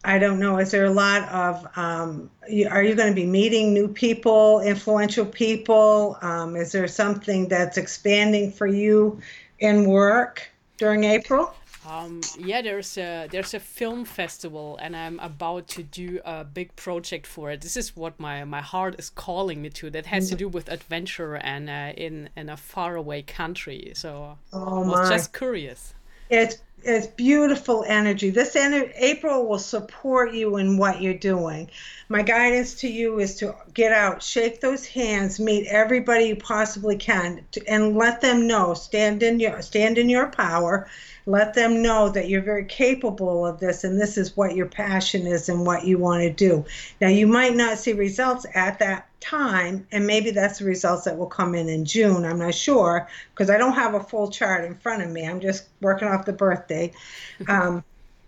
I 0.04 0.18
don't 0.18 0.38
know. 0.38 0.58
Is 0.58 0.70
there 0.70 0.84
a 0.84 0.90
lot 0.90 1.28
of? 1.28 1.66
Um, 1.76 2.30
are 2.70 2.82
you 2.82 2.94
going 2.94 3.08
to 3.08 3.14
be 3.14 3.26
meeting 3.26 3.72
new 3.72 3.88
people, 3.88 4.60
influential 4.60 5.24
people? 5.24 6.18
Um, 6.20 6.56
is 6.56 6.72
there 6.72 6.88
something 6.88 7.48
that's 7.48 7.78
expanding 7.78 8.50
for 8.50 8.66
you 8.66 9.20
in 9.60 9.84
work 9.88 10.50
during 10.76 11.04
April? 11.04 11.54
Um, 11.86 12.22
yeah, 12.38 12.62
there's 12.62 12.96
a 12.96 13.28
there's 13.30 13.52
a 13.52 13.60
film 13.60 14.04
festival, 14.04 14.78
and 14.80 14.96
I'm 14.96 15.20
about 15.20 15.68
to 15.68 15.82
do 15.82 16.20
a 16.24 16.44
big 16.44 16.74
project 16.76 17.26
for 17.26 17.50
it. 17.50 17.60
This 17.60 17.76
is 17.76 17.94
what 17.94 18.18
my 18.18 18.44
my 18.44 18.62
heart 18.62 18.96
is 18.98 19.10
calling 19.10 19.60
me 19.60 19.70
to. 19.70 19.90
That 19.90 20.06
has 20.06 20.30
to 20.30 20.36
do 20.36 20.48
with 20.48 20.68
adventure 20.68 21.36
and 21.36 21.68
uh, 21.68 21.92
in 21.96 22.30
in 22.36 22.48
a 22.48 22.56
faraway 22.56 23.22
country. 23.22 23.92
So 23.94 24.38
oh 24.52 24.84
I 24.84 24.86
was 24.86 25.10
just 25.10 25.32
curious. 25.32 25.94
It's 26.30 26.56
it's 26.82 27.06
beautiful 27.06 27.84
energy. 27.86 28.30
This 28.30 28.54
ener- 28.54 28.92
April 28.96 29.46
will 29.46 29.58
support 29.58 30.32
you 30.32 30.56
in 30.56 30.76
what 30.76 31.00
you're 31.00 31.14
doing. 31.14 31.70
My 32.08 32.22
guidance 32.22 32.74
to 32.76 32.88
you 32.88 33.20
is 33.20 33.36
to 33.36 33.54
get 33.72 33.92
out, 33.92 34.22
shake 34.22 34.60
those 34.60 34.86
hands, 34.86 35.40
meet 35.40 35.66
everybody 35.66 36.26
you 36.26 36.36
possibly 36.36 36.96
can, 36.96 37.44
to, 37.52 37.66
and 37.66 37.96
let 37.96 38.20
them 38.20 38.46
know. 38.46 38.74
Stand 38.74 39.22
in 39.22 39.40
your 39.40 39.60
stand 39.62 39.98
in 39.98 40.08
your 40.08 40.28
power 40.28 40.88
let 41.26 41.54
them 41.54 41.82
know 41.82 42.10
that 42.10 42.28
you're 42.28 42.42
very 42.42 42.64
capable 42.66 43.46
of 43.46 43.58
this 43.58 43.84
and 43.84 43.98
this 44.00 44.18
is 44.18 44.36
what 44.36 44.54
your 44.54 44.66
passion 44.66 45.26
is 45.26 45.48
and 45.48 45.66
what 45.66 45.86
you 45.86 45.96
want 45.96 46.22
to 46.22 46.30
do. 46.30 46.64
Now, 47.00 47.08
you 47.08 47.26
might 47.26 47.54
not 47.54 47.78
see 47.78 47.92
results 47.92 48.44
at 48.54 48.78
that 48.80 49.08
time, 49.20 49.86
and 49.90 50.06
maybe 50.06 50.30
that's 50.30 50.58
the 50.58 50.66
results 50.66 51.04
that 51.04 51.16
will 51.16 51.26
come 51.26 51.54
in 51.54 51.68
in 51.68 51.84
June. 51.86 52.24
I'm 52.24 52.38
not 52.38 52.54
sure 52.54 53.08
because 53.30 53.48
I 53.48 53.56
don't 53.56 53.72
have 53.72 53.94
a 53.94 54.00
full 54.00 54.30
chart 54.30 54.64
in 54.64 54.74
front 54.76 55.02
of 55.02 55.10
me. 55.10 55.26
I'm 55.26 55.40
just 55.40 55.68
working 55.80 56.08
off 56.08 56.26
the 56.26 56.32
birthday. 56.32 56.92
Um, 57.48 57.82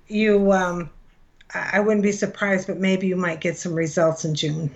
you, 0.09 0.51
um, 0.53 0.91
I 1.55 1.79
wouldn't 1.79 2.03
be 2.03 2.11
surprised, 2.11 2.67
but 2.67 2.79
maybe 2.79 3.07
you 3.07 3.15
might 3.15 3.41
get 3.41 3.57
some 3.57 3.73
results 3.73 4.25
in 4.25 4.35
June. 4.35 4.75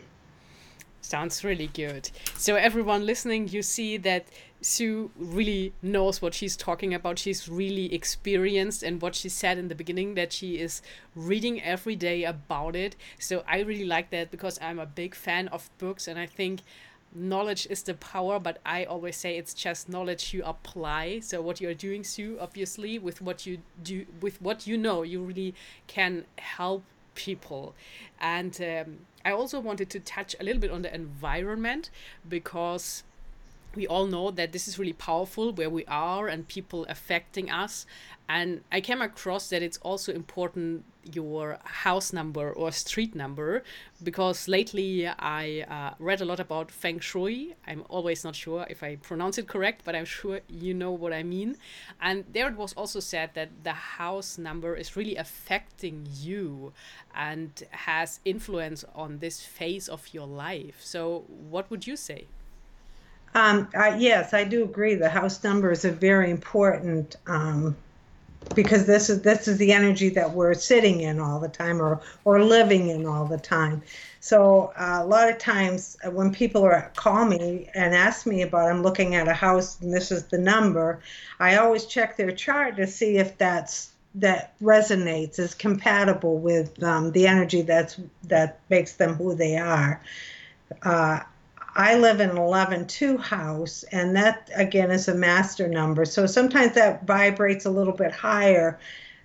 Sounds 1.00 1.42
really 1.42 1.66
good. 1.66 2.10
So, 2.36 2.54
everyone 2.54 3.04
listening, 3.06 3.48
you 3.48 3.62
see 3.62 3.96
that 3.98 4.26
Sue 4.62 5.10
really 5.16 5.72
knows 5.82 6.20
what 6.20 6.34
she's 6.34 6.56
talking 6.56 6.92
about. 6.92 7.18
She's 7.18 7.48
really 7.48 7.92
experienced, 7.94 8.82
and 8.82 9.00
what 9.00 9.14
she 9.14 9.28
said 9.28 9.58
in 9.58 9.68
the 9.68 9.74
beginning 9.74 10.14
that 10.14 10.32
she 10.32 10.58
is 10.58 10.82
reading 11.14 11.62
every 11.62 11.96
day 11.96 12.24
about 12.24 12.76
it. 12.76 12.96
So 13.18 13.42
I 13.48 13.60
really 13.60 13.86
like 13.86 14.10
that 14.10 14.30
because 14.30 14.58
I'm 14.60 14.78
a 14.78 14.86
big 14.86 15.14
fan 15.14 15.48
of 15.48 15.70
books, 15.78 16.06
and 16.06 16.18
I 16.18 16.26
think 16.26 16.60
knowledge 17.14 17.66
is 17.70 17.82
the 17.82 17.94
power. 17.94 18.38
But 18.38 18.58
I 18.64 18.84
always 18.84 19.16
say 19.16 19.36
it's 19.38 19.54
just 19.54 19.88
knowledge 19.88 20.34
you 20.34 20.44
apply. 20.44 21.20
So 21.20 21.40
what 21.40 21.60
you're 21.60 21.74
doing, 21.74 22.04
Sue, 22.04 22.38
obviously, 22.40 22.98
with 22.98 23.22
what 23.22 23.46
you 23.46 23.58
do, 23.82 24.06
with 24.20 24.42
what 24.42 24.66
you 24.66 24.76
know, 24.76 25.02
you 25.02 25.22
really 25.22 25.54
can 25.86 26.24
help 26.38 26.84
people, 27.14 27.74
and. 28.20 28.60
Um, 28.60 28.98
I 29.22 29.32
also 29.32 29.60
wanted 29.60 29.90
to 29.90 30.00
touch 30.00 30.34
a 30.40 30.42
little 30.42 30.62
bit 30.62 30.70
on 30.70 30.80
the 30.80 30.94
environment 30.94 31.90
because 32.26 33.02
we 33.74 33.86
all 33.86 34.06
know 34.06 34.30
that 34.30 34.52
this 34.52 34.66
is 34.66 34.78
really 34.78 34.92
powerful 34.92 35.52
where 35.52 35.70
we 35.70 35.84
are 35.86 36.28
and 36.28 36.48
people 36.48 36.86
affecting 36.88 37.50
us. 37.50 37.86
And 38.28 38.62
i 38.70 38.80
came 38.80 39.02
across 39.02 39.48
that 39.48 39.62
it's 39.62 39.78
also 39.78 40.12
important 40.12 40.84
your 41.12 41.58
house 41.64 42.12
number 42.12 42.52
or 42.52 42.70
street 42.70 43.14
number 43.14 43.64
because 44.02 44.46
lately 44.46 45.08
i 45.08 45.64
uh, 45.68 45.94
read 45.98 46.20
a 46.20 46.24
lot 46.24 46.38
about 46.38 46.70
feng 46.70 47.00
shui. 47.00 47.54
I'm 47.66 47.84
always 47.88 48.22
not 48.22 48.36
sure 48.36 48.66
if 48.70 48.82
i 48.82 48.96
pronounce 48.96 49.38
it 49.38 49.48
correct 49.48 49.82
but 49.84 49.96
i'm 49.96 50.04
sure 50.04 50.40
you 50.48 50.74
know 50.74 50.92
what 50.92 51.12
i 51.12 51.22
mean. 51.22 51.56
And 52.00 52.24
there 52.32 52.48
it 52.48 52.56
was 52.56 52.72
also 52.74 53.00
said 53.00 53.30
that 53.34 53.64
the 53.64 53.72
house 53.72 54.38
number 54.38 54.76
is 54.76 54.96
really 54.96 55.16
affecting 55.16 56.06
you 56.20 56.72
and 57.14 57.50
has 57.70 58.20
influence 58.24 58.84
on 58.94 59.18
this 59.18 59.42
phase 59.42 59.88
of 59.88 60.08
your 60.12 60.26
life. 60.26 60.78
So 60.80 61.24
what 61.28 61.70
would 61.70 61.86
you 61.86 61.96
say 61.96 62.26
um, 63.34 63.68
I, 63.74 63.96
yes, 63.96 64.34
I 64.34 64.44
do 64.44 64.64
agree. 64.64 64.94
The 64.94 65.08
house 65.08 65.42
numbers 65.44 65.84
are 65.84 65.92
very 65.92 66.30
important 66.30 67.16
um, 67.26 67.76
because 68.54 68.86
this 68.86 69.08
is 69.08 69.22
this 69.22 69.46
is 69.46 69.58
the 69.58 69.72
energy 69.72 70.08
that 70.10 70.32
we're 70.32 70.54
sitting 70.54 71.00
in 71.02 71.20
all 71.20 71.38
the 71.38 71.48
time, 71.48 71.80
or 71.80 72.00
or 72.24 72.42
living 72.42 72.88
in 72.88 73.06
all 73.06 73.26
the 73.26 73.38
time. 73.38 73.82
So 74.20 74.72
uh, 74.76 74.98
a 75.02 75.06
lot 75.06 75.30
of 75.30 75.38
times 75.38 75.96
uh, 76.04 76.10
when 76.10 76.32
people 76.32 76.62
are 76.64 76.90
call 76.96 77.24
me 77.24 77.70
and 77.74 77.94
ask 77.94 78.26
me 78.26 78.42
about, 78.42 78.70
I'm 78.70 78.82
looking 78.82 79.14
at 79.14 79.28
a 79.28 79.34
house 79.34 79.80
and 79.80 79.92
this 79.92 80.10
is 80.10 80.26
the 80.26 80.38
number. 80.38 81.00
I 81.38 81.56
always 81.56 81.86
check 81.86 82.16
their 82.16 82.32
chart 82.32 82.76
to 82.76 82.86
see 82.86 83.16
if 83.16 83.38
that's 83.38 83.92
that 84.16 84.58
resonates 84.60 85.38
is 85.38 85.54
compatible 85.54 86.38
with 86.38 86.82
um, 86.82 87.12
the 87.12 87.28
energy 87.28 87.62
that's 87.62 88.00
that 88.24 88.58
makes 88.68 88.94
them 88.94 89.14
who 89.14 89.34
they 89.34 89.56
are. 89.56 90.02
Uh, 90.82 91.20
I 91.76 91.96
live 91.96 92.20
in 92.20 92.30
an 92.30 92.36
11-2 92.36 93.20
house, 93.20 93.84
and 93.92 94.16
that 94.16 94.50
again 94.54 94.90
is 94.90 95.08
a 95.08 95.14
master 95.14 95.68
number. 95.68 96.04
So 96.04 96.26
sometimes 96.26 96.74
that 96.74 97.06
vibrates 97.06 97.64
a 97.64 97.70
little 97.70 97.92
bit 97.92 98.12
higher 98.12 98.78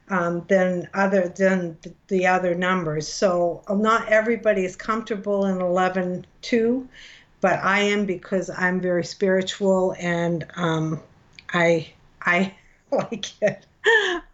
um, 0.09 0.45
than 0.47 0.87
other 0.93 1.29
than 1.29 1.77
the 2.07 2.27
other 2.27 2.53
numbers. 2.53 3.07
So 3.07 3.63
not 3.69 4.07
everybody 4.09 4.65
is 4.65 4.75
comfortable 4.75 5.45
in 5.45 5.57
11-2, 5.57 6.87
but 7.41 7.59
I 7.63 7.79
am 7.79 8.05
because 8.05 8.49
I'm 8.49 8.79
very 8.79 9.03
spiritual 9.03 9.95
and 9.99 10.45
um, 10.55 11.01
I 11.53 11.93
I 12.21 12.55
like 12.91 13.41
it. 13.41 13.65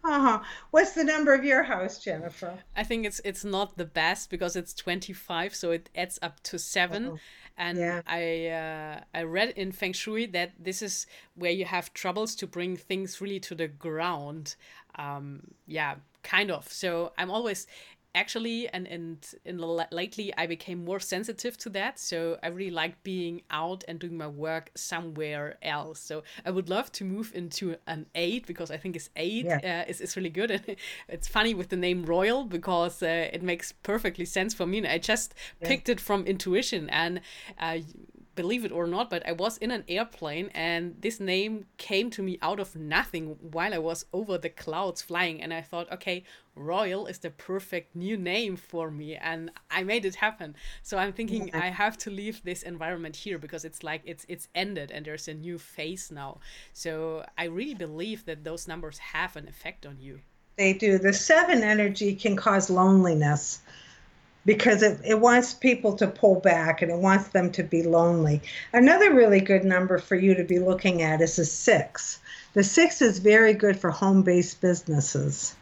Uh-huh. 0.04 0.40
What's 0.70 0.92
the 0.92 1.04
number 1.04 1.34
of 1.34 1.44
your 1.44 1.62
house, 1.62 1.98
Jennifer? 1.98 2.58
I 2.74 2.84
think 2.84 3.04
it's 3.04 3.20
it's 3.24 3.44
not 3.44 3.76
the 3.76 3.84
best 3.84 4.30
because 4.30 4.56
it's 4.56 4.72
25, 4.72 5.54
so 5.54 5.70
it 5.70 5.90
adds 5.94 6.18
up 6.22 6.42
to 6.44 6.58
7 6.58 7.06
Uh-oh 7.06 7.18
and 7.56 7.78
yeah. 7.78 8.02
I 8.06 8.46
uh, 8.48 9.00
I 9.14 9.22
read 9.22 9.50
in 9.50 9.72
Feng 9.72 9.92
Shui 9.92 10.26
that 10.26 10.52
this 10.58 10.82
is 10.82 11.06
where 11.34 11.50
you 11.50 11.64
have 11.64 11.92
troubles 11.94 12.34
to 12.36 12.46
bring 12.46 12.76
things 12.76 13.20
really 13.20 13.40
to 13.40 13.54
the 13.54 13.68
ground. 13.68 14.56
Um, 14.96 15.52
yeah, 15.66 15.96
kind 16.22 16.50
of. 16.50 16.70
So 16.72 17.12
I'm 17.18 17.30
always 17.30 17.66
actually 18.14 18.68
and 18.68 18.86
and 18.86 19.34
in 19.44 19.58
lately 19.90 20.32
i 20.36 20.46
became 20.46 20.84
more 20.84 21.00
sensitive 21.00 21.56
to 21.56 21.70
that. 21.70 21.98
So 21.98 22.38
i 22.42 22.48
really 22.48 22.70
like 22.70 23.02
being 23.02 23.42
out 23.50 23.84
and 23.88 23.98
doing 23.98 24.16
my 24.16 24.28
work 24.28 24.70
somewhere 24.74 25.56
else. 25.62 26.00
So 26.00 26.22
i 26.44 26.50
would 26.50 26.68
love 26.68 26.92
to 26.92 27.04
move 27.04 27.32
into 27.34 27.76
an 27.86 28.06
eight 28.14 28.46
because 28.46 28.70
i 28.70 28.76
think 28.76 28.96
it's 28.96 29.10
eight 29.16 29.46
yeah. 29.46 29.84
uh, 29.84 29.90
is, 29.90 30.00
is 30.00 30.16
really 30.16 30.30
good. 30.30 30.50
And 30.50 30.64
it's 31.08 31.28
funny 31.28 31.54
with 31.54 31.68
the 31.70 31.76
name 31.76 32.04
royal 32.04 32.44
because 32.44 33.02
uh, 33.02 33.30
it 33.32 33.42
makes 33.42 33.72
perfectly 33.72 34.24
sense 34.24 34.52
for 34.54 34.66
me. 34.66 34.78
And 34.78 34.86
i 34.86 34.98
just 34.98 35.34
yeah. 35.60 35.68
picked 35.68 35.88
it 35.88 36.00
from 36.00 36.26
intuition. 36.26 36.90
And 36.90 37.20
uh, 37.58 37.78
believe 38.34 38.64
it 38.64 38.72
or 38.72 38.86
not, 38.86 39.10
but 39.10 39.26
I 39.26 39.32
was 39.32 39.58
in 39.58 39.70
an 39.70 39.84
airplane 39.88 40.50
and 40.54 40.96
this 41.00 41.20
name 41.20 41.66
came 41.76 42.10
to 42.10 42.22
me 42.22 42.38
out 42.42 42.60
of 42.60 42.74
nothing 42.74 43.36
while 43.40 43.74
I 43.74 43.78
was 43.78 44.06
over 44.12 44.38
the 44.38 44.48
clouds 44.48 45.02
flying. 45.02 45.42
And 45.42 45.52
I 45.52 45.60
thought, 45.60 45.90
okay, 45.92 46.24
Royal 46.54 47.06
is 47.06 47.18
the 47.18 47.30
perfect 47.30 47.94
new 47.94 48.16
name 48.16 48.56
for 48.56 48.90
me. 48.90 49.16
And 49.16 49.50
I 49.70 49.82
made 49.82 50.04
it 50.04 50.14
happen. 50.14 50.56
So 50.82 50.98
I'm 50.98 51.12
thinking 51.12 51.50
I 51.54 51.66
have 51.66 51.98
to 51.98 52.10
leave 52.10 52.42
this 52.42 52.62
environment 52.62 53.16
here 53.16 53.38
because 53.38 53.64
it's 53.64 53.82
like 53.82 54.02
it's 54.04 54.24
it's 54.28 54.48
ended 54.54 54.90
and 54.90 55.04
there's 55.04 55.28
a 55.28 55.34
new 55.34 55.58
phase 55.58 56.10
now. 56.10 56.40
So 56.72 57.24
I 57.36 57.44
really 57.44 57.74
believe 57.74 58.24
that 58.26 58.44
those 58.44 58.66
numbers 58.68 58.98
have 58.98 59.36
an 59.36 59.48
effect 59.48 59.86
on 59.86 59.98
you. 60.00 60.20
They 60.56 60.74
do. 60.74 60.98
The 60.98 61.12
seven 61.12 61.62
energy 61.62 62.14
can 62.14 62.36
cause 62.36 62.68
loneliness 62.68 63.60
because 64.44 64.82
it, 64.82 65.00
it 65.04 65.20
wants 65.20 65.54
people 65.54 65.94
to 65.96 66.06
pull 66.06 66.40
back 66.40 66.82
and 66.82 66.90
it 66.90 66.98
wants 66.98 67.28
them 67.28 67.50
to 67.52 67.62
be 67.62 67.82
lonely. 67.82 68.40
Another 68.72 69.12
really 69.14 69.40
good 69.40 69.64
number 69.64 69.98
for 69.98 70.16
you 70.16 70.34
to 70.34 70.44
be 70.44 70.58
looking 70.58 71.02
at 71.02 71.20
is 71.20 71.38
a 71.38 71.44
six. 71.44 72.18
The 72.54 72.64
six 72.64 73.00
is 73.00 73.18
very 73.18 73.54
good 73.54 73.78
for 73.78 73.90
home 73.90 74.22
based 74.22 74.60
businesses. 74.60 75.54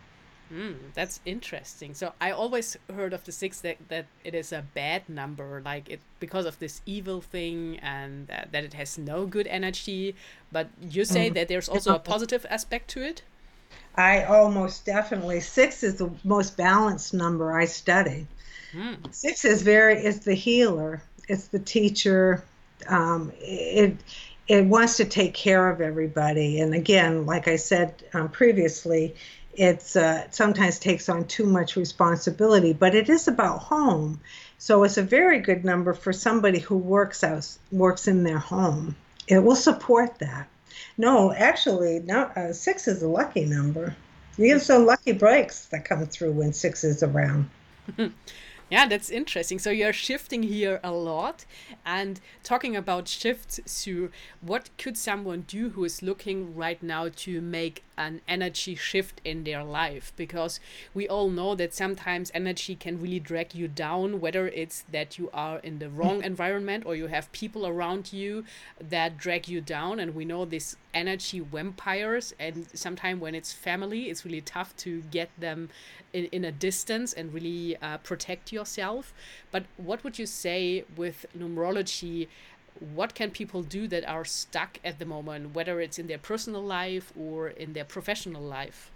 Mm, 0.52 0.76
that's 0.94 1.20
interesting. 1.24 1.94
So 1.94 2.12
I 2.20 2.32
always 2.32 2.76
heard 2.92 3.12
of 3.12 3.22
the 3.22 3.30
six 3.30 3.60
that, 3.60 3.76
that 3.88 4.06
it 4.24 4.34
is 4.34 4.52
a 4.52 4.64
bad 4.74 5.08
number, 5.08 5.62
like 5.64 5.88
it 5.88 6.00
because 6.18 6.44
of 6.44 6.58
this 6.58 6.82
evil 6.86 7.20
thing 7.20 7.78
and 7.80 8.26
that, 8.26 8.50
that 8.50 8.64
it 8.64 8.74
has 8.74 8.98
no 8.98 9.26
good 9.26 9.46
energy. 9.46 10.16
But 10.50 10.68
you 10.80 11.04
say 11.04 11.30
mm. 11.30 11.34
that 11.34 11.46
there's 11.46 11.68
also 11.68 11.94
a 11.94 12.00
positive 12.00 12.44
aspect 12.50 12.88
to 12.90 13.02
it. 13.02 13.22
I 13.94 14.24
almost 14.24 14.84
definitely 14.84 15.40
six 15.40 15.84
is 15.84 15.96
the 15.96 16.10
most 16.24 16.56
balanced 16.56 17.14
number 17.14 17.56
I 17.56 17.66
study. 17.66 18.26
Six 19.11 19.44
is 19.44 19.62
very 19.62 20.04
is 20.04 20.20
the 20.20 20.35
healer. 20.35 21.02
It's 21.28 21.48
the 21.48 21.59
teacher. 21.59 22.44
Um, 22.88 23.33
it 23.40 23.96
it 24.48 24.64
wants 24.64 24.96
to 24.96 25.04
take 25.04 25.35
care 25.35 25.68
of 25.70 25.80
everybody. 25.80 26.61
And 26.61 26.74
again, 26.74 27.26
like 27.26 27.46
I 27.48 27.56
said 27.56 28.02
um, 28.14 28.28
previously, 28.28 29.14
it's 29.54 29.96
uh, 29.96 30.24
it 30.26 30.35
sometimes 30.35 30.78
takes 30.78 31.09
on 31.09 31.26
too 31.26 31.46
much 31.46 31.76
responsibility, 31.76 32.72
but 32.72 32.94
it 32.94 33.09
is 33.09 33.28
about 33.28 33.59
home. 33.59 34.20
So 34.59 34.85
it's 34.85 34.98
a 34.98 35.02
very 35.02 35.40
good 35.40 35.64
number 35.64 35.92
for 35.92 36.12
somebody 36.12 36.59
who 36.59 36.76
works 36.76 37.24
out 37.24 37.46
works 37.72 38.09
in 38.09 38.24
their 38.24 38.38
home. 38.38 38.96
It 39.28 39.38
will 39.38 39.56
support 39.56 40.18
that. 40.18 40.48
No, 40.98 41.33
actually, 41.33 42.00
no, 42.00 42.22
uh, 42.37 42.52
six 42.52 42.88
is 42.88 43.02
a 43.02 43.09
lucky 43.09 43.44
number. 43.44 43.96
You 44.37 44.46
get 44.46 44.62
some 44.62 44.87
lucky 44.87 45.12
breaks 45.12 45.66
that 45.66 45.85
come 45.85 46.06
through 46.06 46.33
when 46.33 46.52
six 46.52 46.85
is 46.85 47.02
around. 47.02 47.50
Yeah, 48.70 48.87
that's 48.87 49.11
interesting. 49.11 49.59
So 49.59 49.70
you're 49.70 49.92
shifting 49.92 50.44
here 50.44 50.78
a 50.85 50.92
lot. 50.92 51.44
And 51.85 52.20
talking 52.44 52.76
about 52.76 53.09
shifts, 53.09 53.59
Sue, 53.66 54.12
what 54.40 54.70
could 54.78 54.96
someone 54.96 55.40
do 55.48 55.70
who 55.70 55.85
is 55.85 56.02
looking 56.04 56.54
right 56.54 56.80
now 56.80 57.09
to 57.16 57.40
make 57.40 57.83
an 57.98 58.20
energy 58.28 58.76
shift 58.76 59.20
in 59.24 59.42
their 59.42 59.64
life? 59.64 60.12
Because 60.14 60.61
we 60.94 61.09
all 61.09 61.30
know 61.30 61.56
that 61.56 61.74
sometimes 61.74 62.30
energy 62.33 62.76
can 62.76 63.00
really 63.02 63.18
drag 63.18 63.56
you 63.56 63.66
down, 63.66 64.20
whether 64.20 64.46
it's 64.46 64.85
that 64.92 65.18
you 65.18 65.30
are 65.35 65.59
in 65.59 65.80
the 65.80 65.90
wrong 65.90 66.22
environment 66.33 66.87
or 66.87 66.94
you 66.94 67.09
have 67.09 67.33
people 67.33 67.66
around 67.66 68.12
you 68.12 68.44
that 68.80 69.18
drag 69.18 69.48
you 69.48 69.61
down. 69.61 69.98
And 69.98 70.14
we 70.14 70.24
know 70.24 70.44
this 70.44 70.76
energy 70.94 71.40
vampires. 71.40 72.35
And 72.38 72.66
sometimes 72.74 73.20
when 73.20 73.35
it's 73.35 73.53
family, 73.53 74.11
it's 74.11 74.24
really 74.24 74.40
tough 74.40 74.76
to 74.79 75.03
get 75.11 75.31
them 75.38 75.68
in, 76.12 76.26
in 76.26 76.44
a 76.44 76.53
distance 76.53 77.12
and 77.12 77.33
really 77.33 77.76
uh, 77.83 77.98
protect 77.98 78.53
yourself. 78.53 79.12
But 79.50 79.64
what 79.76 80.05
would 80.05 80.18
you 80.18 80.26
say 80.26 80.85
with 80.96 81.26
numerology? 81.37 82.29
What 82.94 83.14
can 83.14 83.31
people 83.31 83.62
do 83.62 83.88
that 83.88 84.09
are 84.09 84.24
stuck 84.24 84.79
at 84.85 84.98
the 84.98 85.05
moment, 85.05 85.55
whether 85.55 85.81
it's 85.81 85.98
in 85.98 86.07
their 86.07 86.18
personal 86.18 86.62
life 86.62 87.12
or 87.18 87.48
in 87.48 87.72
their 87.72 87.85
professional 87.85 88.42
life? 88.42 88.90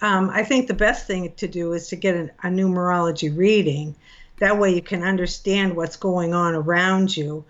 Um, 0.00 0.30
I 0.30 0.42
think 0.42 0.68
the 0.68 0.74
best 0.74 1.06
thing 1.06 1.32
to 1.36 1.48
do 1.48 1.72
is 1.72 1.88
to 1.88 1.96
get 1.96 2.14
an, 2.14 2.30
a 2.42 2.46
numerology 2.46 3.34
reading. 3.36 3.94
That 4.38 4.58
way, 4.58 4.74
you 4.74 4.82
can 4.82 5.02
understand 5.02 5.76
what's 5.76 5.96
going 5.96 6.34
on 6.34 6.54
around 6.54 7.16
you. 7.16 7.44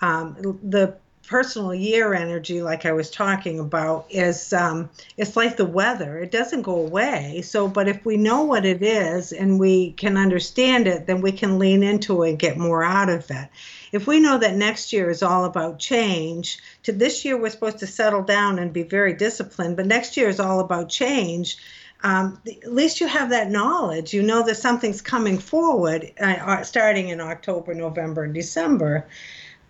Um, 0.00 0.58
the 0.62 0.96
personal 1.26 1.74
year 1.74 2.14
energy, 2.14 2.62
like 2.62 2.84
I 2.84 2.92
was 2.92 3.10
talking 3.10 3.60
about, 3.60 4.06
is 4.10 4.52
um, 4.52 4.90
it's 5.16 5.36
like 5.36 5.56
the 5.56 5.64
weather. 5.64 6.18
It 6.18 6.30
doesn't 6.30 6.62
go 6.62 6.76
away. 6.76 7.42
So, 7.42 7.68
but 7.68 7.88
if 7.88 8.04
we 8.04 8.16
know 8.16 8.42
what 8.42 8.64
it 8.64 8.82
is 8.82 9.32
and 9.32 9.58
we 9.58 9.92
can 9.92 10.16
understand 10.16 10.86
it, 10.86 11.06
then 11.06 11.20
we 11.20 11.32
can 11.32 11.58
lean 11.58 11.82
into 11.82 12.22
it 12.22 12.30
and 12.30 12.38
get 12.38 12.58
more 12.58 12.82
out 12.84 13.08
of 13.08 13.30
it. 13.30 13.48
If 13.92 14.06
we 14.06 14.20
know 14.20 14.38
that 14.38 14.56
next 14.56 14.92
year 14.92 15.10
is 15.10 15.22
all 15.22 15.44
about 15.44 15.78
change, 15.78 16.58
to 16.84 16.92
this 16.92 17.24
year 17.24 17.36
we're 17.36 17.50
supposed 17.50 17.78
to 17.78 17.86
settle 17.86 18.22
down 18.22 18.58
and 18.58 18.72
be 18.72 18.82
very 18.82 19.12
disciplined, 19.12 19.76
but 19.76 19.86
next 19.86 20.16
year 20.16 20.28
is 20.28 20.40
all 20.40 20.60
about 20.60 20.88
change. 20.88 21.58
Um, 22.02 22.40
at 22.46 22.72
least 22.72 23.00
you 23.00 23.06
have 23.06 23.30
that 23.30 23.50
knowledge. 23.50 24.12
You 24.12 24.22
know 24.22 24.44
that 24.44 24.56
something's 24.56 25.00
coming 25.00 25.38
forward, 25.38 26.10
uh, 26.20 26.24
uh 26.24 26.62
starting 26.64 27.10
in 27.10 27.20
October, 27.20 27.74
November, 27.74 28.24
and 28.24 28.34
December. 28.34 29.06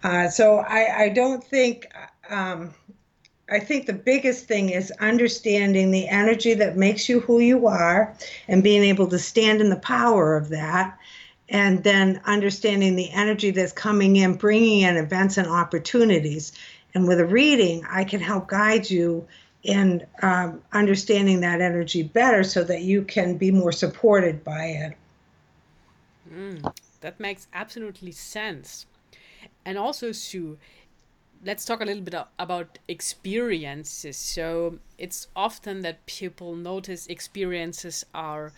Uh, 0.02 0.28
so 0.28 0.58
I, 0.58 1.04
I, 1.04 1.08
don't 1.10 1.42
think, 1.42 1.86
um, 2.28 2.74
I 3.48 3.60
think 3.60 3.86
the 3.86 3.92
biggest 3.92 4.46
thing 4.46 4.70
is 4.70 4.90
understanding 5.00 5.90
the 5.90 6.08
energy 6.08 6.54
that 6.54 6.76
makes 6.76 7.08
you 7.08 7.20
who 7.20 7.38
you 7.38 7.66
are 7.66 8.14
and 8.48 8.62
being 8.62 8.82
able 8.82 9.06
to 9.08 9.18
stand 9.18 9.60
in 9.60 9.70
the 9.70 9.76
power 9.76 10.36
of 10.36 10.48
that. 10.48 10.98
And 11.48 11.84
then 11.84 12.20
understanding 12.24 12.96
the 12.96 13.10
energy 13.10 13.50
that's 13.50 13.72
coming 13.72 14.16
in, 14.16 14.34
bringing 14.34 14.80
in 14.80 14.96
events 14.96 15.36
and 15.36 15.46
opportunities. 15.46 16.52
And 16.94 17.06
with 17.06 17.20
a 17.20 17.26
reading, 17.26 17.84
I 17.90 18.04
can 18.04 18.20
help 18.20 18.48
guide 18.48 18.90
you 18.90 19.26
in 19.62 20.04
um, 20.22 20.60
understanding 20.72 21.40
that 21.40 21.60
energy 21.60 22.02
better 22.02 22.42
so 22.42 22.64
that 22.64 22.82
you 22.82 23.02
can 23.02 23.36
be 23.36 23.50
more 23.50 23.70
supported 23.70 24.42
by 24.42 24.64
it. 24.64 24.96
Mm, 26.32 26.74
that 27.00 27.20
makes 27.20 27.46
absolutely 27.52 28.12
sense 28.12 28.86
and 29.64 29.78
also 29.78 30.12
Sue, 30.12 30.59
let's 31.44 31.64
talk 31.64 31.81
a 31.81 31.85
little 31.85 32.02
bit 32.02 32.14
about 32.38 32.78
experiences. 32.88 34.16
So 34.16 34.78
it's 34.98 35.28
often 35.35 35.83
that 35.83 36.05
people 36.07 36.55
notice 36.55 37.07
experiences 37.07 38.05
are 38.14 38.52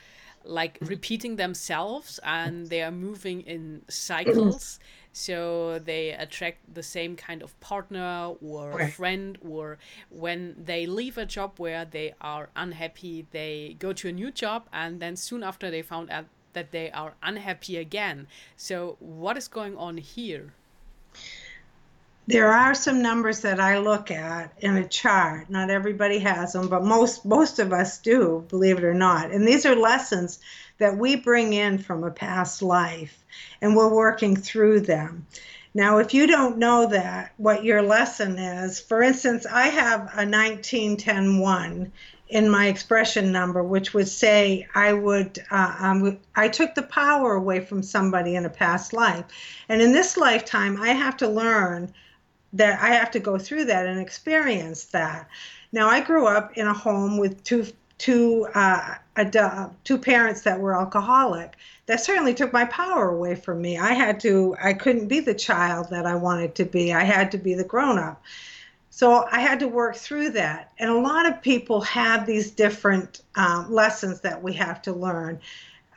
like 0.45 0.79
repeating 0.83 1.37
themselves 1.37 2.21
and 2.23 2.69
they 2.69 2.83
are 2.83 2.91
moving 2.91 3.41
in 3.43 3.83
cycles. 3.89 4.79
So 5.17 5.79
they 5.79 6.11
attract 6.11 6.75
the 6.75 6.83
same 6.83 7.15
kind 7.15 7.41
of 7.41 7.59
partner 7.61 8.33
or 8.45 8.89
friend, 8.89 9.39
or 9.49 9.79
when 10.11 10.57
they 10.59 10.87
leave 10.87 11.17
a 11.17 11.25
job 11.25 11.53
where 11.57 11.85
they 11.85 12.15
are 12.21 12.49
unhappy, 12.57 13.25
they 13.31 13.77
go 13.79 13.93
to 13.93 14.09
a 14.09 14.13
new 14.13 14.33
job 14.33 14.67
and 14.73 14.99
then 14.99 15.15
soon 15.15 15.45
after 15.45 15.71
they 15.71 15.83
found 15.83 16.11
out 16.11 16.27
that 16.55 16.73
they 16.73 16.91
are 16.91 17.15
unhappy 17.23 17.77
again. 17.77 18.27
So, 18.57 18.97
what 18.99 19.37
is 19.37 19.47
going 19.47 19.77
on 19.77 19.99
here? 19.99 20.53
There 22.27 22.51
are 22.51 22.75
some 22.75 23.03
numbers 23.03 23.41
that 23.41 23.61
I 23.61 23.79
look 23.79 24.11
at 24.11 24.53
in 24.59 24.77
a 24.77 24.89
chart. 24.89 25.51
Not 25.51 25.69
everybody 25.69 26.19
has 26.21 26.53
them, 26.53 26.69
but 26.69 26.83
most 26.83 27.25
most 27.25 27.59
of 27.59 27.73
us 27.73 27.99
do, 27.99 28.45
believe 28.49 28.79
it 28.79 28.85
or 28.85 28.95
not. 28.95 29.31
And 29.31 29.47
these 29.47 29.67
are 29.67 29.77
lessons 29.77 30.41
that 30.79 30.97
we 30.97 31.17
bring 31.17 31.53
in 31.53 31.79
from 31.79 32.03
a 32.03 32.11
past 32.11 32.63
life, 32.63 33.23
and 33.61 33.77
we're 33.77 33.93
working 33.93 34.37
through 34.37 34.81
them. 34.81 35.27
Now, 35.75 35.99
if 35.99 36.15
you 36.15 36.27
don't 36.27 36.59
know 36.59 36.87
that, 36.87 37.33
what 37.37 37.65
your 37.65 37.83
lesson 37.83 38.39
is, 38.39 38.81
for 38.81 39.03
instance, 39.03 39.45
I 39.45 39.69
have 39.69 40.03
a 40.15 40.25
1910-1 40.25 41.91
in 42.29 42.49
my 42.49 42.69
expression 42.69 43.33
number, 43.33 43.63
which 43.63 43.93
would 43.93 44.09
say 44.09 44.67
I 44.75 44.93
would 44.93 45.45
uh, 45.51 45.75
um, 45.79 46.19
I 46.35 46.49
took 46.49 46.75
the 46.75 46.83
power 46.83 47.35
away 47.35 47.61
from 47.61 47.83
somebody 47.83 48.35
in 48.35 48.47
a 48.47 48.51
past 48.51 48.95
life, 48.95 49.25
and 49.69 49.83
in 49.83 49.93
this 49.93 50.17
lifetime 50.17 50.81
I 50.81 50.91
have 50.91 51.19
to 51.19 51.29
learn 51.29 51.93
that 52.55 52.81
I 52.81 52.95
have 52.95 53.11
to 53.13 53.19
go 53.19 53.39
through 53.39 53.67
that 53.67 53.87
and 53.87 54.01
experience 54.01 54.85
that. 54.87 55.29
Now 55.73 55.89
I 55.89 56.01
grew 56.01 56.27
up 56.27 56.57
in 56.57 56.67
a 56.67 56.73
home 56.73 57.19
with 57.19 57.43
two 57.45 57.67
two 57.99 58.47
uh, 58.55 58.95
two 59.85 59.99
parents 59.99 60.43
that 60.43 60.61
were 60.61 60.79
alcoholic. 60.79 61.55
That 61.87 62.01
certainly 62.01 62.35
took 62.35 62.53
my 62.53 62.65
power 62.67 63.11
away 63.11 63.35
from 63.35 63.61
me. 63.61 63.77
I 63.77 63.93
had 63.93 64.21
to 64.21 64.57
I 64.63 64.73
couldn't 64.73 65.09
be 65.09 65.21
the 65.21 65.35
child 65.35 65.91
that 65.91 66.07
I 66.07 66.15
wanted 66.15 66.55
to 66.57 66.65
be. 66.65 66.93
I 66.93 67.05
had 67.05 67.33
to 67.33 67.39
be 67.39 67.55
the 67.55 67.65
grown 67.65 67.99
up. 67.99 68.23
So 68.91 69.27
I 69.33 69.41
had 69.41 69.59
to 69.59 69.67
work 69.67 69.97
through 69.97 70.31
that. 70.31 70.71
And 70.79 70.89
a 70.89 70.99
lot 70.99 71.27
of 71.27 71.43
people 71.43 71.81
have 71.81 72.27
these 72.27 72.53
different 72.53 73.23
um, 73.35 73.73
lessons 73.73 74.21
that 74.21 74.41
we 74.41 74.53
have 74.53 74.81
to 74.83 74.93
learn. 74.93 75.41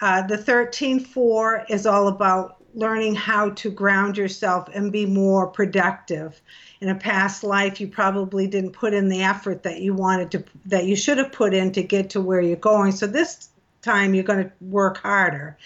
Uh, 0.02 0.24
the 0.26 0.38
13-4 0.38 1.70
is 1.70 1.86
all 1.86 2.08
about 2.08 2.57
learning 2.74 3.16
how 3.16 3.50
to 3.52 3.70
ground 3.70 4.18
yourself 4.18 4.70
and 4.74 4.92
be 4.92 5.06
more 5.06 5.48
productive. 5.48 6.42
In 6.80 6.90
a 6.90 6.96
past 6.96 7.44
life, 7.44 7.82
you 7.82 7.88
probably 7.88 8.48
didn't 8.48 8.72
put 8.72 8.94
in 8.94 9.10
the 9.10 9.24
effort 9.24 9.64
that 9.64 9.82
you 9.82 9.94
wanted 9.94 10.32
to, 10.32 10.44
that 10.66 10.86
you 10.86 10.96
should 10.96 11.18
have 11.18 11.32
put 11.32 11.54
in 11.54 11.72
to 11.72 11.84
get 11.84 12.12
to 12.12 12.22
where 12.22 12.42
you're 12.42 12.56
going. 12.56 12.92
So 12.92 13.08
this 13.08 13.50
time, 13.82 14.14
you're 14.14 14.24
going 14.24 14.44
to 14.44 14.52
work 14.62 14.98
harder. 14.98 15.58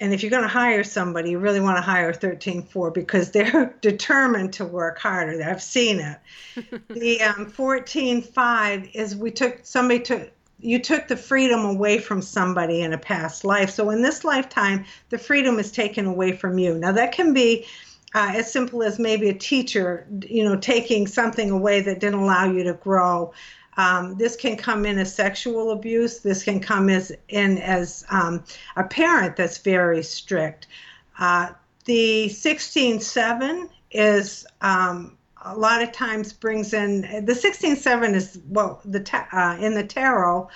And 0.00 0.12
if 0.12 0.22
you're 0.22 0.30
going 0.30 0.42
to 0.42 0.48
hire 0.48 0.82
somebody, 0.82 1.30
you 1.30 1.38
really 1.38 1.60
want 1.60 1.76
to 1.76 1.82
hire 1.82 2.12
13-4 2.12 2.92
because 2.92 3.30
they're 3.32 3.74
determined 3.80 4.54
to 4.54 4.64
work 4.64 4.98
harder. 4.98 5.42
I've 5.42 5.62
seen 5.62 6.00
it. 6.00 6.18
the 6.88 7.22
um, 7.22 7.50
14-5 7.52 8.90
is 8.94 9.14
we 9.14 9.30
took 9.30 9.60
somebody 9.62 10.00
took 10.00 10.32
you 10.62 10.78
took 10.78 11.08
the 11.08 11.16
freedom 11.16 11.64
away 11.64 11.98
from 11.98 12.22
somebody 12.22 12.82
in 12.82 12.92
a 12.92 12.98
past 12.98 13.44
life. 13.44 13.70
So 13.70 13.90
in 13.90 14.00
this 14.00 14.24
lifetime, 14.24 14.84
the 15.10 15.18
freedom 15.18 15.58
is 15.58 15.72
taken 15.72 16.06
away 16.06 16.32
from 16.32 16.58
you. 16.58 16.78
Now 16.78 16.92
that 16.92 17.12
can 17.12 17.34
be 17.34 17.66
uh, 18.14 18.32
as 18.34 18.52
simple 18.52 18.82
as 18.82 18.98
maybe 18.98 19.28
a 19.28 19.34
teacher, 19.34 20.06
you 20.28 20.44
know, 20.44 20.56
taking 20.56 21.06
something 21.06 21.50
away 21.50 21.80
that 21.80 21.98
didn't 21.98 22.20
allow 22.20 22.44
you 22.44 22.62
to 22.62 22.74
grow. 22.74 23.32
Um, 23.76 24.16
this 24.18 24.36
can 24.36 24.56
come 24.56 24.84
in 24.84 24.98
as 24.98 25.14
sexual 25.14 25.72
abuse. 25.72 26.20
This 26.20 26.44
can 26.44 26.60
come 26.60 26.88
as 26.88 27.10
in 27.28 27.58
as 27.58 28.04
um, 28.10 28.44
a 28.76 28.84
parent 28.84 29.36
that's 29.36 29.58
very 29.58 30.02
strict. 30.02 30.66
Uh, 31.18 31.50
the 31.86 32.26
16-7 32.26 33.68
is 33.90 34.46
um, 34.60 35.16
a 35.44 35.56
lot 35.56 35.82
of 35.82 35.92
times 35.92 36.32
brings 36.32 36.72
in 36.72 37.02
the 37.24 37.32
16-7 37.32 38.14
is 38.14 38.38
well 38.48 38.80
the 38.84 39.26
uh, 39.32 39.56
in 39.60 39.74
the 39.74 39.84
tarot 39.84 40.48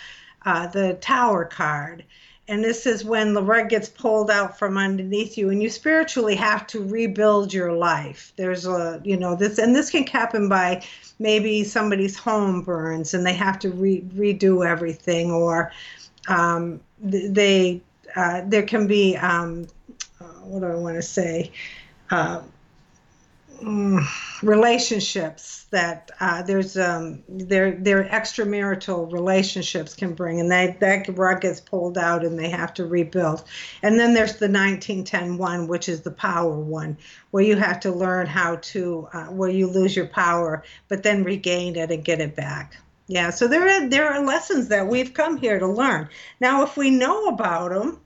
uh, 0.46 0.66
the 0.68 0.94
Tower 1.00 1.44
card. 1.44 2.04
And 2.48 2.62
this 2.62 2.86
is 2.86 3.04
when 3.04 3.34
the 3.34 3.42
rug 3.42 3.68
gets 3.68 3.88
pulled 3.88 4.30
out 4.30 4.56
from 4.56 4.78
underneath 4.78 5.36
you, 5.36 5.50
and 5.50 5.60
you 5.60 5.68
spiritually 5.68 6.36
have 6.36 6.64
to 6.68 6.80
rebuild 6.80 7.52
your 7.52 7.72
life. 7.72 8.32
There's 8.36 8.64
a, 8.64 9.00
you 9.04 9.16
know, 9.16 9.34
this, 9.34 9.58
and 9.58 9.74
this 9.74 9.90
can 9.90 10.06
happen 10.06 10.48
by 10.48 10.84
maybe 11.18 11.64
somebody's 11.64 12.16
home 12.16 12.62
burns 12.62 13.14
and 13.14 13.26
they 13.26 13.32
have 13.32 13.58
to 13.60 13.70
re- 13.70 14.04
redo 14.14 14.64
everything, 14.64 15.32
or 15.32 15.72
um, 16.28 16.80
they, 17.00 17.80
uh, 18.14 18.42
there 18.46 18.62
can 18.62 18.86
be, 18.86 19.16
um, 19.16 19.66
uh, 20.20 20.24
what 20.44 20.60
do 20.60 20.66
I 20.66 20.76
want 20.76 20.94
to 20.94 21.02
say? 21.02 21.50
Uh, 22.10 22.42
mm, 23.62 24.42
relationships 24.42 25.66
that 25.70 26.10
uh, 26.20 26.42
there's 26.42 26.76
um, 26.76 27.22
their 27.28 27.72
their 27.72 28.04
extramarital 28.04 29.12
relationships 29.12 29.94
can 29.94 30.14
bring, 30.14 30.40
and 30.40 30.50
they, 30.50 30.76
that 30.80 31.08
rug 31.16 31.40
gets 31.40 31.60
pulled 31.60 31.98
out 31.98 32.24
and 32.24 32.38
they 32.38 32.50
have 32.50 32.74
to 32.74 32.86
rebuild. 32.86 33.44
And 33.82 33.98
then 33.98 34.14
there's 34.14 34.36
the 34.36 34.48
1910 34.48 35.38
one, 35.38 35.66
which 35.66 35.88
is 35.88 36.02
the 36.02 36.10
power 36.10 36.58
one, 36.58 36.96
where 37.30 37.44
you 37.44 37.56
have 37.56 37.80
to 37.80 37.92
learn 37.92 38.26
how 38.26 38.56
to 38.56 39.08
uh, 39.12 39.26
where 39.26 39.50
you 39.50 39.66
lose 39.66 39.96
your 39.96 40.06
power, 40.06 40.62
but 40.88 41.02
then 41.02 41.24
regain 41.24 41.76
it 41.76 41.90
and 41.90 42.04
get 42.04 42.20
it 42.20 42.36
back. 42.36 42.76
Yeah, 43.08 43.30
so 43.30 43.46
there 43.46 43.66
are 43.68 43.88
there 43.88 44.12
are 44.12 44.24
lessons 44.24 44.68
that 44.68 44.88
we've 44.88 45.14
come 45.14 45.36
here 45.36 45.58
to 45.58 45.66
learn. 45.66 46.08
Now, 46.40 46.62
if 46.62 46.76
we 46.76 46.90
know 46.90 47.26
about 47.26 47.70
them 47.70 48.00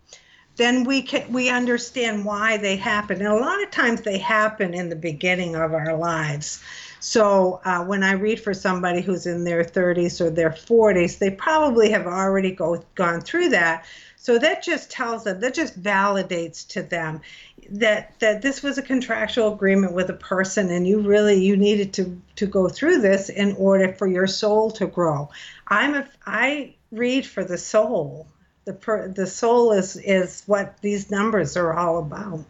then 0.61 0.85
we 0.85 1.01
can 1.01 1.33
we 1.33 1.49
understand 1.49 2.23
why 2.23 2.59
they 2.59 2.77
happen. 2.77 3.17
And 3.17 3.29
a 3.29 3.35
lot 3.35 3.63
of 3.63 3.71
times 3.71 4.03
they 4.03 4.19
happen 4.19 4.75
in 4.75 4.91
the 4.91 4.97
beginning 4.97 5.57
of 5.57 5.73
our 5.73 5.97
lives. 5.97 6.63
So 7.01 7.63
uh, 7.65 7.83
when 7.83 8.03
i 8.03 8.13
read 8.13 8.39
for 8.39 8.53
somebody 8.53 9.01
who's 9.01 9.25
in 9.25 9.45
their 9.45 9.65
30s 9.65 10.21
or 10.21 10.29
their 10.29 10.51
40s 10.51 11.17
they 11.17 11.31
probably 11.31 11.91
have 11.91 12.07
already 12.07 12.51
go, 12.51 12.85
gone 12.95 13.23
through 13.23 13.49
that. 13.49 13.87
So 14.17 14.39
that 14.39 14.63
just 14.63 14.91
tells 14.91 15.25
them 15.25 15.41
that 15.41 15.55
just 15.55 15.83
validates 15.83 16.69
to 16.69 16.83
them 16.83 17.23
that 17.71 18.21
that 18.21 18.43
this 18.43 18.63
was 18.63 18.77
a 18.77 18.83
contractual 18.83 19.55
agreement 19.55 19.95
with 19.95 20.11
a 20.11 20.21
person 20.35 20.71
and 20.71 20.87
you 20.87 21.01
really 21.01 21.43
you 21.43 21.57
needed 21.57 21.95
to 21.95 22.21
to 22.37 22.45
go 22.45 22.69
through 22.69 23.01
this 23.01 23.31
in 23.31 23.57
order 23.57 23.95
for 23.95 24.07
your 24.07 24.27
soul 24.27 24.71
to 24.73 24.87
grow. 24.87 25.31
I'm 25.69 25.95
a 25.95 26.07
i 26.27 26.75
read 26.93 27.25
for 27.25 27.45
the 27.45 27.57
soul 27.57 28.27
the 28.71 28.77
per, 28.77 29.09
the 29.09 29.27
soul 29.27 29.73
is 29.73 29.97
is 29.97 30.45
what 30.47 30.81
these 30.81 31.11
numbers 31.11 31.57
are 31.57 31.73
all 31.73 31.99
about. 31.99 32.45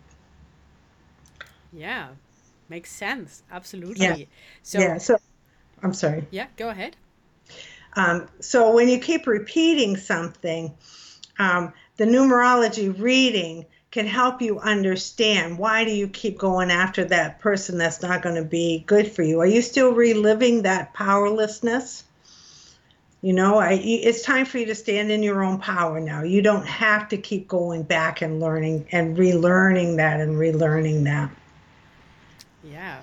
Yeah, 1.72 2.08
makes 2.68 2.92
sense. 2.92 3.42
Absolutely. 3.50 4.06
Yeah. 4.06 4.16
So, 4.62 4.78
yeah. 4.80 4.98
So, 4.98 5.16
I'm 5.82 5.94
sorry. 5.94 6.26
Yeah. 6.30 6.48
Go 6.58 6.68
ahead. 6.68 6.96
Um, 7.94 8.28
so 8.40 8.74
when 8.74 8.88
you 8.88 8.98
keep 8.98 9.26
repeating 9.26 9.96
something, 9.96 10.74
um, 11.38 11.72
the 11.96 12.04
numerology 12.04 13.00
reading 13.00 13.64
can 13.90 14.06
help 14.06 14.42
you 14.42 14.60
understand 14.60 15.58
why 15.58 15.84
do 15.84 15.90
you 15.90 16.06
keep 16.06 16.38
going 16.38 16.70
after 16.70 17.04
that 17.06 17.40
person 17.40 17.78
that's 17.78 18.02
not 18.02 18.22
going 18.22 18.36
to 18.36 18.44
be 18.44 18.84
good 18.86 19.10
for 19.10 19.22
you. 19.22 19.40
Are 19.40 19.46
you 19.46 19.62
still 19.62 19.92
reliving 19.92 20.62
that 20.62 20.92
powerlessness? 20.92 22.04
You 23.22 23.34
know, 23.34 23.58
I, 23.58 23.74
it's 23.74 24.22
time 24.22 24.46
for 24.46 24.56
you 24.58 24.66
to 24.66 24.74
stand 24.74 25.10
in 25.10 25.22
your 25.22 25.42
own 25.42 25.58
power 25.58 26.00
now. 26.00 26.22
You 26.22 26.40
don't 26.40 26.66
have 26.66 27.08
to 27.10 27.18
keep 27.18 27.48
going 27.48 27.82
back 27.82 28.22
and 28.22 28.40
learning 28.40 28.86
and 28.92 29.16
relearning 29.16 29.96
that 29.96 30.20
and 30.20 30.36
relearning 30.36 31.04
that. 31.04 31.30
Yeah. 32.64 33.02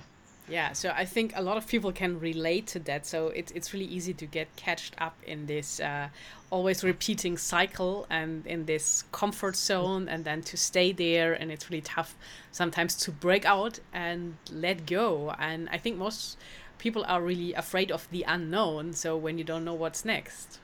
Yeah, 0.50 0.72
so 0.72 0.94
I 0.96 1.04
think 1.04 1.34
a 1.36 1.42
lot 1.42 1.58
of 1.58 1.66
people 1.66 1.92
can 1.92 2.18
relate 2.18 2.66
to 2.68 2.78
that. 2.80 3.04
So 3.06 3.28
it's 3.28 3.52
it's 3.52 3.74
really 3.74 3.84
easy 3.84 4.14
to 4.14 4.24
get 4.24 4.48
catched 4.56 4.94
up 4.98 5.14
in 5.26 5.44
this 5.44 5.78
uh, 5.78 6.08
always 6.50 6.82
repeating 6.82 7.36
cycle 7.36 8.06
and 8.08 8.46
in 8.46 8.64
this 8.64 9.04
comfort 9.12 9.56
zone, 9.56 10.08
and 10.08 10.24
then 10.24 10.40
to 10.44 10.56
stay 10.56 10.92
there. 10.92 11.34
And 11.34 11.52
it's 11.52 11.68
really 11.68 11.82
tough 11.82 12.16
sometimes 12.50 12.96
to 12.96 13.10
break 13.10 13.44
out 13.44 13.78
and 13.92 14.36
let 14.50 14.86
go. 14.86 15.34
And 15.38 15.68
I 15.68 15.76
think 15.76 15.98
most 15.98 16.38
people 16.78 17.04
are 17.06 17.20
really 17.20 17.54
afraid 17.54 17.90
of 17.90 18.08
the 18.10 18.24
unknown. 18.26 18.92
So 18.92 19.16
when 19.16 19.38
you 19.38 19.44
don't 19.44 19.64
know 19.64 19.74
what's 19.74 20.04
next. 20.04 20.58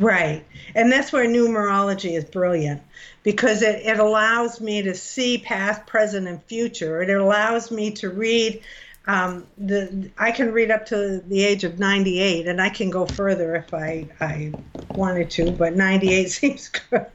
Right. 0.00 0.46
And 0.74 0.90
that's 0.90 1.12
where 1.12 1.26
numerology 1.26 2.16
is 2.16 2.24
brilliant 2.24 2.82
because 3.22 3.60
it, 3.60 3.84
it 3.84 3.98
allows 3.98 4.58
me 4.58 4.80
to 4.82 4.94
see 4.94 5.38
past, 5.38 5.86
present, 5.86 6.26
and 6.26 6.42
future. 6.44 7.02
It 7.02 7.10
allows 7.10 7.70
me 7.70 7.90
to 7.92 8.08
read. 8.08 8.62
Um, 9.06 9.46
the 9.58 10.10
I 10.18 10.30
can 10.30 10.52
read 10.52 10.70
up 10.70 10.86
to 10.86 11.20
the 11.26 11.42
age 11.44 11.64
of 11.64 11.78
98, 11.78 12.46
and 12.46 12.60
I 12.60 12.68
can 12.68 12.90
go 12.90 13.06
further 13.06 13.56
if 13.56 13.74
I, 13.74 14.06
I 14.20 14.52
wanted 14.90 15.30
to, 15.32 15.50
but 15.50 15.74
98 15.74 16.30
seems 16.30 16.68
good. 16.68 17.06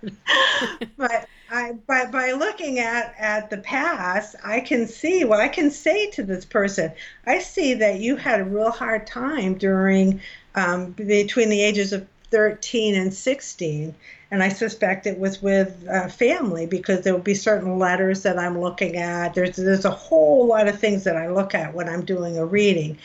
but 0.98 1.28
I, 1.56 1.72
by, 1.72 2.06
by 2.08 2.32
looking 2.34 2.80
at, 2.80 3.16
at 3.18 3.50
the 3.50 3.60
past, 3.60 4.36
I 4.44 4.60
can 4.60 4.88
see, 4.88 5.24
what 5.24 5.40
I 5.40 5.48
can 5.48 5.72
say 5.72 6.10
to 6.12 6.24
this 6.24 6.44
person, 6.44 6.92
I 7.26 7.40
see 7.40 7.76
that 7.76 8.02
you 8.02 8.18
had 8.18 8.42
a 8.42 8.46
real 8.46 8.72
hard 8.72 9.08
time 9.08 9.56
during 9.56 10.20
um, 10.56 10.92
between 10.92 11.48
the 11.48 11.62
ages 11.62 11.94
of 11.94 12.06
13 12.32 12.96
and 12.96 13.14
16. 13.14 13.96
And 14.32 14.44
I 14.44 14.50
suspect 14.50 15.08
it 15.08 15.18
was 15.18 15.42
with 15.42 15.88
uh, 15.90 16.10
family 16.10 16.66
because 16.66 17.02
there 17.02 17.14
will 17.14 17.22
be 17.22 17.36
certain 17.36 17.80
letters 17.80 18.24
that 18.24 18.38
I'm 18.38 18.60
looking 18.60 18.98
at. 18.98 19.34
There's, 19.34 19.56
there's 19.56 19.86
a 19.86 19.92
whole 19.92 20.46
lot 20.48 20.68
of 20.68 20.78
things 20.78 21.06
that 21.06 21.16
I 21.16 21.30
look 21.30 21.56
at 21.56 21.74
when 21.74 21.88
I'm 21.88 22.04
doing 22.04 22.38
a 22.38 22.46
reading. 22.46 22.98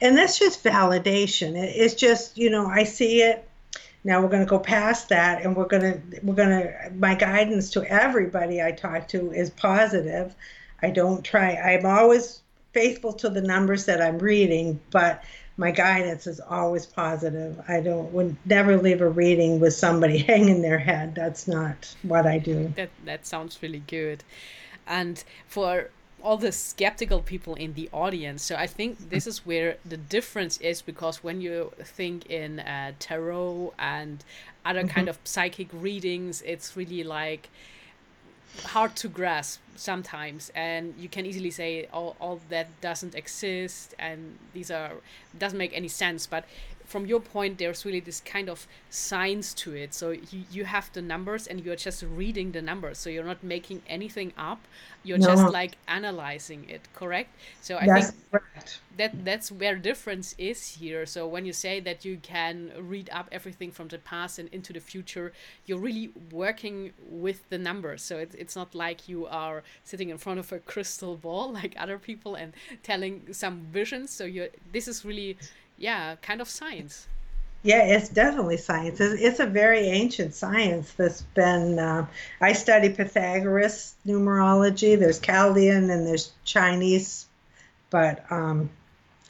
And 0.00 0.16
that's 0.16 0.38
just 0.38 0.64
validation. 0.64 1.54
It, 1.54 1.74
it's 1.76 1.94
just, 1.94 2.38
you 2.38 2.48
know, 2.48 2.66
I 2.66 2.84
see 2.84 3.20
it 3.20 3.46
now 4.04 4.22
we're 4.22 4.28
going 4.28 4.44
to 4.44 4.48
go 4.48 4.58
past 4.58 5.08
that, 5.10 5.42
and 5.42 5.54
we're 5.54 5.66
going 5.66 5.82
to 5.82 6.20
we're 6.22 6.34
going 6.34 6.50
to. 6.50 6.90
My 6.94 7.14
guidance 7.14 7.70
to 7.70 7.84
everybody 7.84 8.62
I 8.62 8.72
talk 8.72 9.08
to 9.08 9.32
is 9.32 9.50
positive. 9.50 10.34
I 10.82 10.90
don't 10.90 11.22
try. 11.22 11.54
I'm 11.54 11.84
always 11.84 12.40
faithful 12.72 13.12
to 13.14 13.28
the 13.28 13.42
numbers 13.42 13.84
that 13.86 14.00
I'm 14.00 14.18
reading, 14.18 14.80
but 14.90 15.22
my 15.56 15.70
guidance 15.70 16.26
is 16.26 16.40
always 16.40 16.86
positive. 16.86 17.60
I 17.68 17.80
don't 17.80 18.10
would 18.12 18.36
never 18.46 18.78
leave 18.78 19.02
a 19.02 19.08
reading 19.08 19.60
with 19.60 19.74
somebody 19.74 20.18
hanging 20.32 20.62
their 20.62 20.78
head. 20.78 21.14
That's 21.14 21.46
not 21.46 21.94
what 22.02 22.26
I 22.26 22.38
do. 22.38 22.72
That 22.76 22.90
that 23.04 23.26
sounds 23.26 23.62
really 23.62 23.82
good. 23.86 24.24
And 24.86 25.22
for 25.46 25.90
all 26.22 26.36
the 26.36 26.52
skeptical 26.52 27.20
people 27.20 27.54
in 27.54 27.74
the 27.74 27.88
audience. 27.92 28.42
So 28.42 28.56
I 28.56 28.66
think 28.66 29.10
this 29.10 29.26
is 29.26 29.44
where 29.46 29.76
the 29.84 29.96
difference 29.96 30.58
is 30.58 30.82
because 30.82 31.22
when 31.24 31.40
you 31.40 31.72
think 31.82 32.26
in 32.26 32.60
uh, 32.60 32.92
tarot 32.98 33.74
and 33.78 34.24
other 34.64 34.80
mm-hmm. 34.80 34.88
kind 34.88 35.08
of 35.08 35.18
psychic 35.24 35.68
readings, 35.72 36.42
it's 36.42 36.76
really 36.76 37.02
like 37.02 37.48
hard 38.64 38.96
to 38.96 39.08
grasp 39.08 39.60
sometimes 39.76 40.50
and 40.54 40.94
you 40.98 41.08
can 41.08 41.24
easily 41.24 41.50
say 41.50 41.86
all, 41.92 42.16
all 42.20 42.40
that 42.48 42.68
doesn't 42.80 43.14
exist 43.14 43.94
and 43.98 44.36
these 44.52 44.70
are 44.70 44.92
doesn't 45.38 45.58
make 45.58 45.72
any 45.74 45.88
sense 45.88 46.26
but 46.26 46.44
from 46.90 47.06
your 47.06 47.20
point 47.20 47.56
there's 47.58 47.84
really 47.84 48.00
this 48.00 48.20
kind 48.20 48.48
of 48.50 48.66
science 48.90 49.54
to 49.54 49.74
it. 49.74 49.94
So 49.94 50.10
you, 50.10 50.42
you 50.50 50.64
have 50.64 50.90
the 50.92 51.00
numbers 51.00 51.46
and 51.46 51.64
you're 51.64 51.76
just 51.76 52.02
reading 52.02 52.50
the 52.50 52.60
numbers. 52.60 52.98
So 52.98 53.08
you're 53.10 53.24
not 53.24 53.44
making 53.44 53.82
anything 53.86 54.32
up. 54.36 54.66
You're 55.04 55.18
no. 55.18 55.28
just 55.28 55.52
like 55.52 55.76
analyzing 55.86 56.68
it 56.68 56.82
correct? 56.92 57.30
So 57.62 57.78
i 57.80 57.86
that's 57.86 58.10
think 58.10 58.30
correct. 58.32 58.80
that 58.96 59.24
that's 59.24 59.52
where 59.52 59.76
difference 59.76 60.34
is 60.36 60.58
here. 60.80 61.06
So 61.06 61.28
when 61.28 61.46
you 61.46 61.52
say 61.52 61.78
that 61.78 62.04
you 62.04 62.18
can 62.22 62.72
read 62.76 63.08
up 63.12 63.28
everything 63.30 63.70
from 63.70 63.86
the 63.86 63.98
past 63.98 64.40
and 64.40 64.48
into 64.48 64.72
the 64.72 64.80
future 64.80 65.32
you're 65.66 65.78
really 65.78 66.10
working 66.32 66.92
with 67.08 67.48
the 67.50 67.58
numbers. 67.58 68.02
So 68.02 68.18
it, 68.18 68.34
it's 68.36 68.56
not 68.56 68.74
like 68.74 69.08
you 69.08 69.26
are 69.26 69.62
sitting 69.84 70.08
in 70.10 70.18
front 70.18 70.40
of 70.40 70.50
a 70.50 70.58
crystal 70.72 71.16
ball 71.16 71.52
like 71.52 71.76
other 71.78 71.98
people 71.98 72.34
and 72.34 72.52
telling 72.82 73.32
some 73.32 73.60
visions. 73.72 74.10
So 74.10 74.24
you're 74.24 74.48
this 74.72 74.88
is 74.88 75.04
really 75.04 75.36
yeah 75.80 76.14
kind 76.22 76.40
of 76.40 76.48
science 76.48 77.08
yeah, 77.62 77.82
it's 77.82 78.08
definitely 78.08 78.56
science. 78.56 79.00
It's, 79.00 79.20
it's, 79.20 79.40
a 79.40 79.46
very 79.46 79.80
ancient 79.80 80.34
science 80.34 80.92
that's 80.94 81.20
been. 81.20 81.78
Uh, 81.78 82.06
I 82.40 82.54
study 82.54 82.88
Pythagoras 82.88 83.94
numerology. 84.06 84.98
There's 84.98 85.20
Chaldean 85.20 85.90
and 85.90 86.06
there's 86.06 86.32
Chinese, 86.44 87.26
but 87.90 88.24
um, 88.30 88.70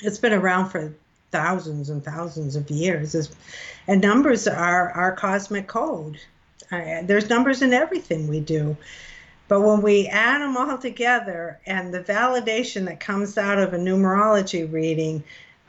it's 0.01 0.18
been 0.18 0.32
around 0.32 0.70
for 0.70 0.94
thousands 1.32 1.90
and 1.90 2.05
thousands 2.05 2.55
of 2.55 2.70
years. 2.70 3.16
It's, 3.16 3.34
and 3.88 4.01
numbers 4.01 4.46
are 4.46 4.90
our 4.90 5.12
cosmic 5.16 5.66
code. 5.66 6.20
Uh, 6.70 7.03
there's 7.03 7.28
numbers 7.28 7.62
in 7.62 7.72
everything 7.72 8.28
we 8.28 8.38
do. 8.38 8.76
But 9.48 9.62
when 9.62 9.82
we 9.82 10.07
add 10.07 10.40
them 10.40 10.57
all 10.57 10.78
together 10.78 11.59
and 11.66 11.92
the 11.92 11.98
validation 11.98 12.84
that 12.84 13.01
comes 13.01 13.36
out 13.36 13.59
of 13.59 13.74
a 13.74 13.78
numerology 13.78 14.72
reading, 14.72 15.24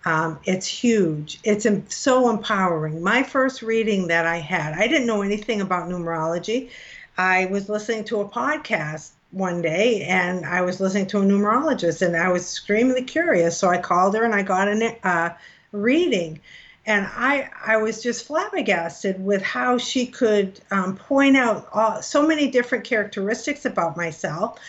um, 0.05 0.39
it's 0.45 0.65
huge. 0.65 1.39
It's 1.43 1.67
so 1.95 2.29
empowering. 2.29 3.03
My 3.03 3.23
first 3.23 3.61
reading 3.61 4.07
that 4.07 4.25
I 4.25 4.37
had, 4.37 4.73
I 4.73 4.87
didn't 4.87 5.07
know 5.07 5.21
anything 5.21 5.61
about 5.61 5.89
numerology. 5.89 6.69
I 7.17 7.45
was 7.45 7.69
listening 7.69 8.05
to 8.05 8.21
a 8.21 8.27
podcast 8.27 9.11
one 9.31 9.61
day 9.61 10.01
and 10.03 10.45
I 10.45 10.61
was 10.61 10.79
listening 10.79 11.07
to 11.07 11.19
a 11.19 11.23
numerologist 11.23 12.01
and 12.05 12.15
I 12.17 12.31
was 12.31 12.41
extremely 12.41 13.03
curious. 13.03 13.57
So 13.57 13.69
I 13.69 13.77
called 13.77 14.15
her 14.15 14.23
and 14.23 14.33
I 14.33 14.41
got 14.41 14.67
a 14.67 14.97
uh, 15.07 15.33
reading. 15.71 16.39
and 16.85 17.07
I 17.15 17.49
I 17.65 17.77
was 17.77 18.01
just 18.01 18.25
flabbergasted 18.25 19.23
with 19.23 19.41
how 19.41 19.77
she 19.77 20.07
could 20.07 20.59
um, 20.71 20.97
point 20.97 21.37
out 21.37 21.69
all, 21.73 22.01
so 22.01 22.25
many 22.25 22.49
different 22.49 22.83
characteristics 22.83 23.65
about 23.65 23.95
myself, 23.95 24.59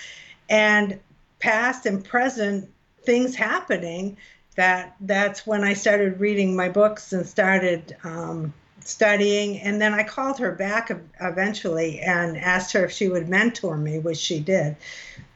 and 0.50 1.00
past 1.38 1.86
and 1.86 2.04
present 2.04 2.68
things 3.04 3.34
happening. 3.34 4.16
That 4.56 4.96
that's 5.00 5.46
when 5.46 5.64
I 5.64 5.72
started 5.72 6.20
reading 6.20 6.54
my 6.54 6.68
books 6.68 7.12
and 7.12 7.26
started 7.26 7.96
um, 8.04 8.52
studying. 8.80 9.58
And 9.60 9.80
then 9.80 9.94
I 9.94 10.04
called 10.04 10.38
her 10.38 10.52
back 10.52 10.90
eventually 11.20 12.00
and 12.00 12.36
asked 12.36 12.72
her 12.72 12.84
if 12.84 12.92
she 12.92 13.08
would 13.08 13.28
mentor 13.28 13.76
me, 13.76 13.98
which 13.98 14.18
she 14.18 14.40
did. 14.40 14.76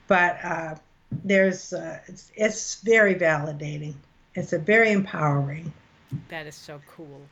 But 0.07 0.39
uh, 0.45 0.75
there's 1.25 1.73
uh, 1.73 1.99
it's, 2.07 2.31
it's 2.35 2.81
very 2.83 3.15
validating. 3.15 3.95
It's 4.35 4.53
a 4.53 4.59
very 4.59 4.93
empowering. 4.93 5.73
That 6.29 6.47
is 6.47 6.55
so 6.55 6.81
cool. 6.95 7.23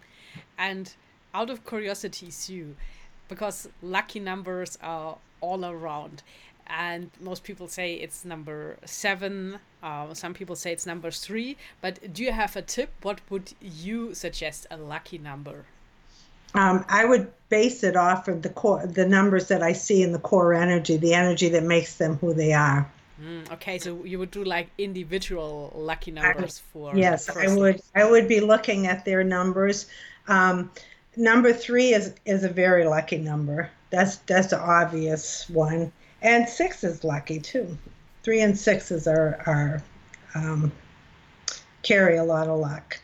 And 0.59 0.93
out 1.35 1.51
of 1.51 1.67
curiosity, 1.67 2.31
Sue, 2.31 2.77
because 3.29 3.69
lucky 3.83 4.21
numbers 4.21 4.79
are 4.83 5.19
all 5.41 5.65
around, 5.65 6.23
and 6.67 7.11
most 7.21 7.45
people 7.45 7.69
say 7.69 7.95
it's 7.95 8.25
number 8.25 8.77
seven. 8.85 9.59
Uh, 9.83 10.15
some 10.15 10.35
people 10.35 10.57
say 10.57 10.73
it's 10.73 10.87
number 10.87 11.11
three. 11.11 11.57
But 11.81 12.13
do 12.13 12.23
you 12.23 12.33
have 12.33 12.57
a 12.57 12.63
tip? 12.63 12.91
What 13.03 13.21
would 13.31 13.53
you 13.61 14.15
suggest 14.15 14.67
a 14.71 14.77
lucky 14.77 15.19
number? 15.19 15.67
Um, 16.55 16.85
I 16.89 17.05
would 17.05 17.33
base 17.49 17.83
it 17.83 17.97
off 17.97 18.29
of 18.29 18.43
the 18.43 18.49
core, 18.49 18.87
the 18.87 19.07
numbers 19.07 19.49
that 19.49 19.63
I 19.63 19.73
see 19.73 20.03
in 20.03 20.13
the 20.13 20.21
core 20.21 20.55
energy, 20.55 20.97
the 20.97 21.15
energy 21.15 21.49
that 21.49 21.65
makes 21.65 21.97
them 21.97 22.17
who 22.17 22.33
they 22.33 22.53
are. 22.53 22.89
Mm, 23.21 23.51
okay, 23.53 23.79
so 23.79 24.05
you 24.05 24.19
would 24.19 24.31
do 24.31 24.45
like 24.45 24.69
individual 24.79 25.73
lucky 25.75 26.11
numbers 26.11 26.63
I, 26.65 26.73
for. 26.73 26.97
Yes, 26.97 27.29
I 27.29 27.55
would. 27.55 27.81
I 27.95 28.09
would 28.09 28.29
be 28.29 28.41
looking 28.41 28.87
at 28.87 29.05
their 29.05 29.25
numbers. 29.25 29.87
Um, 30.29 30.71
number 31.17 31.53
three 31.53 31.93
is 31.93 32.15
is 32.25 32.45
a 32.45 32.49
very 32.49 32.87
lucky 32.87 33.19
number. 33.19 33.71
That's 33.91 34.17
that's 34.17 34.49
the 34.49 34.59
obvious 34.59 35.49
one, 35.49 35.93
and 36.25 36.49
six 36.49 36.83
is 36.83 37.05
lucky 37.05 37.39
too. 37.39 37.79
Three 38.25 38.41
and 38.41 38.59
sixes 38.59 39.07
are 39.07 39.41
are 39.47 39.83
um, 40.35 40.73
carry 41.83 42.17
a 42.17 42.25
lot 42.25 42.49
of 42.49 42.59
luck. 42.59 42.99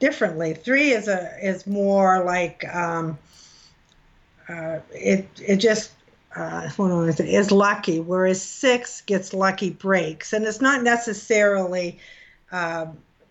Differently, 0.00 0.54
three 0.54 0.90
is 0.90 1.06
a 1.06 1.30
is 1.40 1.66
more 1.66 2.24
like 2.24 2.64
um, 2.74 3.16
uh, 4.48 4.80
it 4.90 5.28
it 5.40 5.56
just 5.56 5.92
uh, 6.34 6.68
is 7.18 7.50
lucky, 7.50 8.00
whereas 8.00 8.42
six 8.42 9.02
gets 9.02 9.34
lucky 9.34 9.70
breaks. 9.70 10.32
And 10.32 10.44
it's 10.44 10.60
not 10.60 10.82
necessarily, 10.82 11.98
uh, 12.50 12.86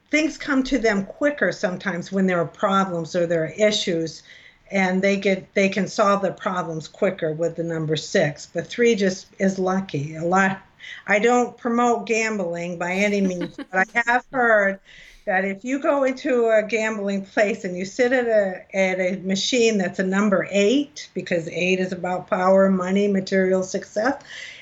things 0.10 0.38
come 0.38 0.64
to 0.64 0.78
them 0.78 1.06
quicker 1.06 1.52
sometimes 1.52 2.12
when 2.12 2.28
there 2.28 2.40
are 2.40 2.46
problems 2.46 3.16
or 3.16 3.26
there 3.26 3.46
are 3.46 3.54
issues 3.58 4.24
and 4.72 5.02
they 5.02 5.18
get 5.18 5.54
they 5.54 5.70
can 5.70 5.88
solve 5.88 6.22
their 6.22 6.32
problems 6.32 6.88
quicker 6.88 7.34
with 7.34 7.56
the 7.56 7.64
number 7.64 7.96
six. 7.96 8.48
But 8.52 8.68
three 8.68 8.96
just 8.96 9.28
is 9.40 9.60
lucky. 9.60 10.16
A 10.16 10.26
lot 10.26 10.62
i 11.06 11.20
don't 11.20 11.58
promote 11.58 12.08
gambling 12.08 12.80
by 12.80 12.92
any 12.92 13.22
means 13.32 13.56
but 13.56 13.88
i 13.96 14.04
have 14.08 14.26
heard 14.32 14.80
that 15.26 15.46
if 15.46 15.64
you 15.64 15.80
go 15.80 16.04
into 16.04 16.48
a 16.48 16.64
gambling 16.64 17.26
place 17.26 17.64
and 17.64 17.78
you 17.78 17.86
sit 17.86 18.12
at 18.12 18.28
a 18.28 18.76
at 18.76 19.00
a 19.00 19.18
machine 19.22 19.78
that's 19.78 20.00
a 20.00 20.04
number 20.04 20.48
eight, 20.50 21.10
because 21.14 21.48
eight 21.50 21.80
is 21.80 21.92
about 21.92 22.28
power, 22.30 22.70
money, 22.70 23.08
material 23.08 23.64
success, 23.64 24.22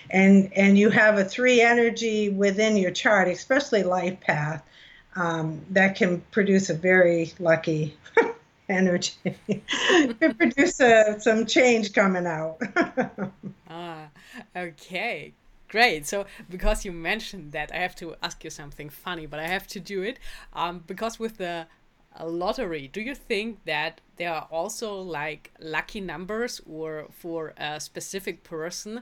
and 0.10 0.52
and 0.56 0.78
you 0.78 0.90
have 0.90 1.18
a 1.18 1.24
three 1.24 1.62
energy 1.62 2.30
within 2.30 2.76
your 2.76 2.92
chart, 2.92 3.28
especially 3.28 3.84
life 3.84 4.20
path, 4.20 4.64
um, 5.16 5.62
that 5.70 5.96
can 5.96 6.22
produce 6.32 6.70
a 6.70 6.74
very 6.74 7.34
lucky 7.40 7.98
energy. 8.70 9.14
to 9.48 10.34
produce 10.38 10.80
a, 10.80 11.20
some 11.20 11.46
change 11.46 11.94
coming 11.94 12.26
out. 12.26 12.62
ah, 13.70 14.08
okay, 14.56 15.34
Great. 15.70 16.08
So, 16.08 16.26
because 16.50 16.84
you 16.84 16.92
mentioned 16.92 17.52
that, 17.52 17.72
I 17.72 17.78
have 17.78 17.96
to 17.98 18.16
ask 18.24 18.44
you 18.44 18.50
something 18.50 18.90
funny, 18.90 19.28
but 19.28 19.40
I 19.40 19.48
have 19.48 19.68
to 19.68 19.80
do 19.80 20.02
it. 20.02 20.18
Um, 20.54 20.84
because 20.88 21.20
with 21.20 21.38
the 21.38 21.68
lottery, 22.20 22.88
do 22.88 23.02
you 23.02 23.14
think 23.14 23.64
that 23.66 24.02
there 24.18 24.34
are 24.34 24.48
also 24.52 25.00
like 25.00 25.52
lucky 25.60 26.02
numbers 26.02 26.60
or 26.68 27.08
for 27.12 27.54
a 27.58 27.80
specific 27.80 28.44
person? 28.44 29.02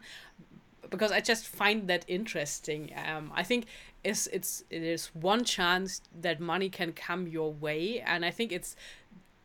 Because 0.89 1.11
I 1.11 1.22
just 1.22 1.47
find 1.47 1.88
that 1.88 2.03
interesting. 2.09 2.93
Um, 2.95 3.32
I 3.34 3.43
think 3.43 3.68
it's 4.03 4.28
it's 4.28 4.63
it 4.70 4.84
is 4.84 5.07
one 5.13 5.45
chance 5.45 6.01
that 6.22 6.39
money 6.41 6.70
can 6.70 6.91
come 6.91 7.28
your 7.28 7.53
way, 7.53 8.01
and 8.01 8.26
I 8.26 8.32
think 8.32 8.51
it's 8.51 8.76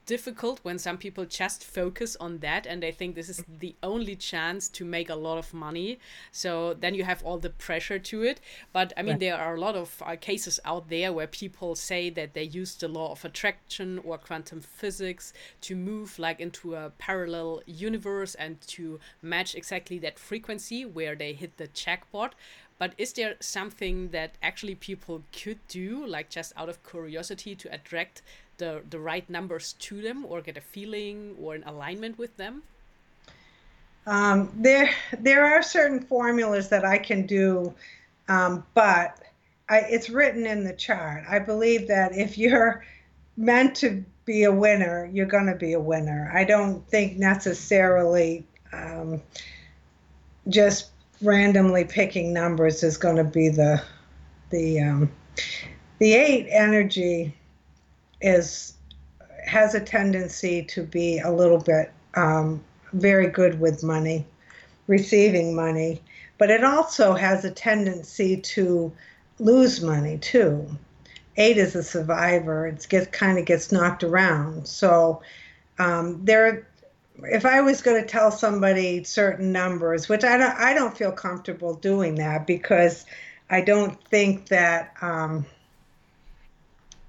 difficult 0.07 0.61
when 0.63 0.79
some 0.79 0.99
people 0.99 1.25
just 1.25 1.65
focus 1.65 2.17
on 2.19 2.39
that 2.39 2.67
and 2.67 2.83
they 2.83 2.93
think 2.93 3.15
this 3.15 3.29
is 3.29 3.45
the 3.61 3.75
only 3.83 4.17
chance 4.17 4.69
to 4.69 4.85
make 4.85 5.09
a 5.09 5.15
lot 5.15 5.39
of 5.39 5.55
money. 5.55 5.99
So 6.31 6.75
then 6.75 6.95
you 6.95 7.05
have 7.05 7.23
all 7.23 7.39
the 7.39 7.51
pressure 7.51 7.99
to 7.99 8.23
it. 8.23 8.41
But 8.73 8.93
I 8.97 9.03
mean, 9.03 9.13
right. 9.13 9.21
there 9.21 9.37
are 9.37 9.55
a 9.55 9.61
lot 9.61 9.77
of 9.77 10.03
uh, 10.05 10.17
cases 10.21 10.59
out 10.65 10.89
there 10.89 11.13
where 11.13 11.27
people 11.27 11.75
say 11.75 12.11
that 12.11 12.35
they 12.35 12.45
use 12.45 12.75
the 12.75 12.89
law 12.89 13.13
of 13.13 13.25
attraction 13.25 13.99
or 14.05 14.19
quantum 14.19 14.61
physics 14.61 15.33
to 15.63 15.77
move 15.77 16.19
like 16.19 16.41
into 16.41 16.75
a 16.75 16.91
parallel 16.99 17.63
universe 17.67 18.35
and 18.35 18.61
to 18.63 18.99
match 19.23 19.55
exactly 19.55 19.99
that 20.01 20.19
frequency 20.19 20.85
where 20.85 21.15
they 21.15 21.33
hit 21.33 21.57
the 21.57 21.69
jackpot. 21.69 22.35
But 22.83 22.95
is 22.99 23.13
there 23.13 23.37
something 23.39 24.09
that 24.09 24.35
actually 24.43 24.75
people 24.75 25.23
could 25.31 25.61
do, 25.69 26.05
like 26.05 26.31
just 26.31 26.53
out 26.57 26.69
of 26.69 26.83
curiosity, 26.83 27.55
to 27.55 27.73
attract 27.73 28.23
the 28.59 28.83
the 28.89 28.99
right 28.99 29.29
numbers 29.29 29.75
to 29.75 30.01
them 30.01 30.25
or 30.27 30.41
get 30.41 30.57
a 30.57 30.61
feeling 30.61 31.37
or 31.41 31.55
an 31.55 31.65
alignment 31.65 32.19
with 32.19 32.37
them? 32.37 32.63
Um, 34.07 34.51
there 34.55 34.91
there 35.19 35.45
are 35.45 35.63
certain 35.63 36.01
formulas 36.01 36.69
that 36.71 36.85
I 36.85 36.99
can 36.99 37.27
do, 37.27 37.75
um, 38.29 38.65
but 38.75 39.19
I, 39.69 39.79
it's 39.89 40.11
written 40.11 40.47
in 40.47 40.65
the 40.65 40.73
chart. 40.73 41.25
I 41.29 41.39
believe 41.39 41.89
that 41.89 42.17
if 42.17 42.37
you're 42.37 42.85
meant 43.37 43.77
to 43.77 44.05
be 44.25 44.45
a 44.45 44.53
winner, 44.53 45.09
you're 45.13 45.27
going 45.27 45.47
to 45.47 45.55
be 45.55 45.73
a 45.73 45.81
winner. 45.81 46.31
I 46.35 46.45
don't 46.45 46.87
think 46.89 47.17
necessarily 47.19 48.45
um, 48.73 49.23
just 50.49 50.91
randomly 51.21 51.85
picking 51.85 52.33
numbers 52.33 52.83
is 52.83 52.97
going 52.97 53.17
to 53.17 53.25
be 53.25 53.49
the 53.49 53.83
the 54.51 54.81
um, 54.81 55.13
the 55.99 56.15
eight 56.15 56.49
energy 56.51 57.35
is 58.23 58.75
has 59.45 59.75
a 59.75 59.81
tendency 59.81 60.63
to 60.63 60.85
be 60.85 61.19
a 61.19 61.31
little 61.31 61.59
bit 61.59 61.93
um, 62.15 62.63
very 62.93 63.27
good 63.27 63.59
with 63.59 63.83
money, 63.83 64.25
receiving 64.87 65.55
money, 65.55 66.01
but 66.39 66.51
it 66.51 66.63
also 66.63 67.15
has 67.15 67.45
a 67.45 67.51
tendency 67.51 68.37
to 68.37 68.93
lose 69.39 69.83
money 69.83 70.19
too. 70.19 70.69
Eight 71.37 71.57
is 71.57 71.75
a 71.75 71.83
survivor; 71.83 72.67
it 72.67 72.87
gets 72.89 73.09
kind 73.09 73.39
of 73.39 73.45
gets 73.45 73.73
knocked 73.73 74.05
around. 74.05 74.69
So 74.69 75.23
um, 75.79 76.25
there, 76.25 76.69
if 77.25 77.45
I 77.45 77.61
was 77.63 77.83
going 77.83 78.01
to 78.01 78.09
tell 78.09 78.31
somebody 78.31 79.03
certain 79.05 79.51
numbers, 79.51 80.09
which 80.09 80.25
I 80.25 80.37
don't, 80.37 80.57
I 80.59 80.75
don't 80.75 80.97
feel 80.97 81.13
comfortable 81.13 81.75
doing 81.75 82.17
that 82.17 82.47
because 82.47 83.07
I 83.51 83.63
don't 83.63 84.03
think 84.09 84.49
that. 84.49 84.95
Um, 85.01 85.47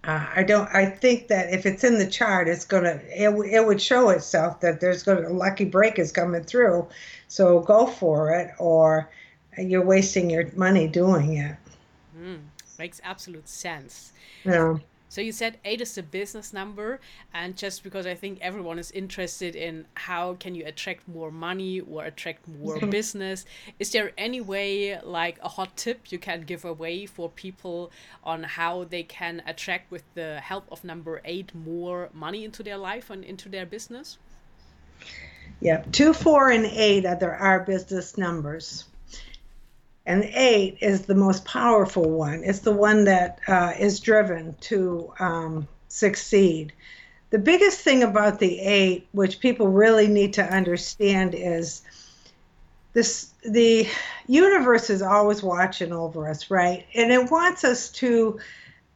uh, 0.06 0.26
I 0.36 0.43
don't. 0.43 0.68
I 0.74 0.86
think 0.86 1.30
that 1.30 1.54
if 1.54 1.66
it's 1.66 1.84
in 1.84 1.97
the 1.97 2.08
chart, 2.08 2.47
it's 2.47 2.66
gonna. 2.66 2.99
It, 3.06 3.30
it 3.30 3.66
would 3.66 3.82
show 3.82 4.10
itself 4.10 4.60
that 4.60 4.82
there's 4.82 5.04
gonna 5.04 5.28
a 5.28 5.30
lucky 5.30 5.66
break 5.66 5.97
is 5.97 6.12
coming 6.12 6.43
through, 6.43 6.88
so 7.28 7.62
go 7.62 7.86
for 7.86 8.32
it, 8.32 8.51
or 8.60 9.10
you're 9.58 9.86
wasting 9.86 10.30
your 10.30 10.51
money 10.56 10.88
doing 10.88 11.38
it. 11.38 11.56
Mm, 12.20 12.41
makes 12.78 12.99
absolute 13.04 13.47
sense. 13.47 14.12
Yeah. 14.43 14.78
So 15.14 15.22
you 15.22 15.32
said 15.32 15.59
eight 15.64 15.80
is 15.80 15.93
the 15.93 16.01
business 16.01 16.53
number, 16.53 16.99
and 17.36 17.55
just 17.55 17.84
because 17.84 18.07
I 18.07 18.16
think 18.16 18.39
everyone 18.41 18.80
is 18.80 18.89
interested 18.89 19.55
in 19.55 19.86
how 19.93 20.34
can 20.39 20.55
you 20.55 20.66
attract 20.66 21.07
more 21.07 21.30
money 21.30 21.82
or 21.82 22.03
attract 22.05 22.47
more 22.47 22.80
business, 22.99 23.45
is 23.78 23.91
there 23.91 24.11
any 24.18 24.41
way 24.41 24.99
like 25.03 25.38
a 25.43 25.49
hot 25.49 25.78
tip 25.78 26.11
you 26.11 26.18
can 26.18 26.41
give 26.41 26.66
away 26.66 27.05
for 27.05 27.30
people 27.30 27.91
on 28.24 28.41
how 28.41 28.86
they 28.86 29.03
can 29.03 29.43
attract 29.45 29.91
with 29.91 30.01
the 30.16 30.39
help 30.39 30.66
of 30.72 30.84
number 30.84 31.22
eight 31.26 31.53
more 31.53 32.09
money 32.11 32.43
into 32.43 32.64
their 32.64 32.78
life 32.78 33.11
and 33.11 33.24
into 33.24 33.49
their 33.49 33.68
business? 33.68 34.18
Yeah, 35.61 35.84
two, 35.91 36.14
four, 36.14 36.49
and 36.49 36.66
eight 36.66 37.05
are 37.05 37.36
our 37.36 37.59
business 37.59 38.18
numbers 38.18 38.86
and 40.06 40.24
eight 40.34 40.78
is 40.82 41.04
the 41.04 41.16
most 41.16 41.45
powerful 41.45 42.10
one. 42.10 42.43
It's 42.43 42.60
the 42.60 42.74
one 42.74 43.06
that 43.06 43.39
uh, 43.47 43.74
is 43.80 43.99
driven 43.99 44.56
to 44.62 45.14
um, 45.20 45.68
succeed. 45.88 46.74
The 47.30 47.39
biggest 47.39 47.80
thing 47.80 48.04
about 48.04 48.39
the 48.39 48.60
eight, 48.60 49.08
which 49.12 49.39
people 49.39 49.68
really 49.68 50.08
need 50.08 50.34
to 50.34 50.43
understand, 50.43 51.34
is 51.34 51.82
this: 52.93 53.32
the 53.43 53.88
universe 54.28 54.89
is 54.89 55.01
always 55.01 55.41
watching 55.41 55.93
over 55.93 56.28
us, 56.28 56.51
right? 56.51 56.86
And 56.93 57.12
it 57.12 57.32
wants 57.32 57.64
us 57.64 57.89
to 57.93 58.39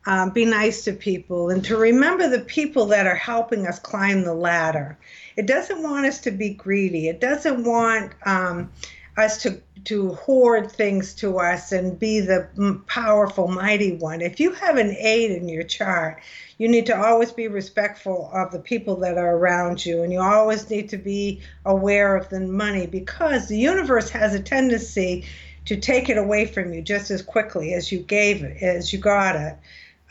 um, 0.06 0.30
be 0.32 0.46
nice 0.46 0.84
to 0.84 0.94
people, 0.94 1.50
and 1.50 1.64
to 1.66 1.78
remember 1.78 2.30
the 2.30 2.42
people 2.42 2.86
that 2.88 3.08
are 3.08 3.16
helping 3.16 3.66
us 3.66 3.80
climb 3.80 4.24
the 4.24 4.34
ladder. 4.34 4.98
It 5.36 5.48
doesn't 5.48 5.82
want 5.82 6.06
us 6.06 6.20
to 6.22 6.32
be 6.32 6.50
greedy. 6.52 7.08
It 7.08 7.20
doesn't 7.20 7.64
want 7.64 8.14
um, 8.26 8.72
us 9.18 9.42
to 9.44 9.62
to 9.86 10.14
hoard 10.16 10.70
things 10.70 11.14
to 11.14 11.40
us 11.40 11.72
and 11.72 11.98
be 11.98 12.20
the 12.20 12.48
powerful, 12.88 13.48
mighty 13.48 13.94
one. 13.94 14.22
If 14.22 14.40
you 14.40 14.52
have 14.52 14.76
an 14.76 14.96
eight 15.00 15.32
in 15.32 15.48
your 15.48 15.64
chart, 15.64 16.22
you 16.58 16.68
need 16.68 16.86
to 16.88 16.98
always 16.98 17.32
be 17.32 17.48
respectful 17.48 18.30
of 18.34 18.52
the 18.52 18.60
people 18.60 18.98
that 18.98 19.18
are 19.18 19.38
around 19.38 19.86
you, 19.86 20.04
and 20.04 20.12
you 20.12 20.20
always 20.20 20.70
need 20.70 20.90
to 20.90 20.98
be 20.98 21.42
aware 21.66 22.18
of 22.18 22.28
the 22.30 22.42
money 22.42 22.86
because 22.86 23.48
the 23.48 23.58
universe 23.58 24.10
has 24.10 24.34
a 24.34 24.42
tendency 24.42 25.26
to 25.66 25.78
take 25.78 26.10
it 26.10 26.18
away 26.18 26.46
from 26.46 26.74
you 26.74 26.82
just 26.82 27.12
as 27.12 27.22
quickly 27.22 27.74
as 27.74 27.92
you 27.92 28.00
gave 28.00 28.44
it, 28.44 28.62
as 28.62 28.92
you 28.92 29.00
got 29.00 29.36
it. 29.36 29.56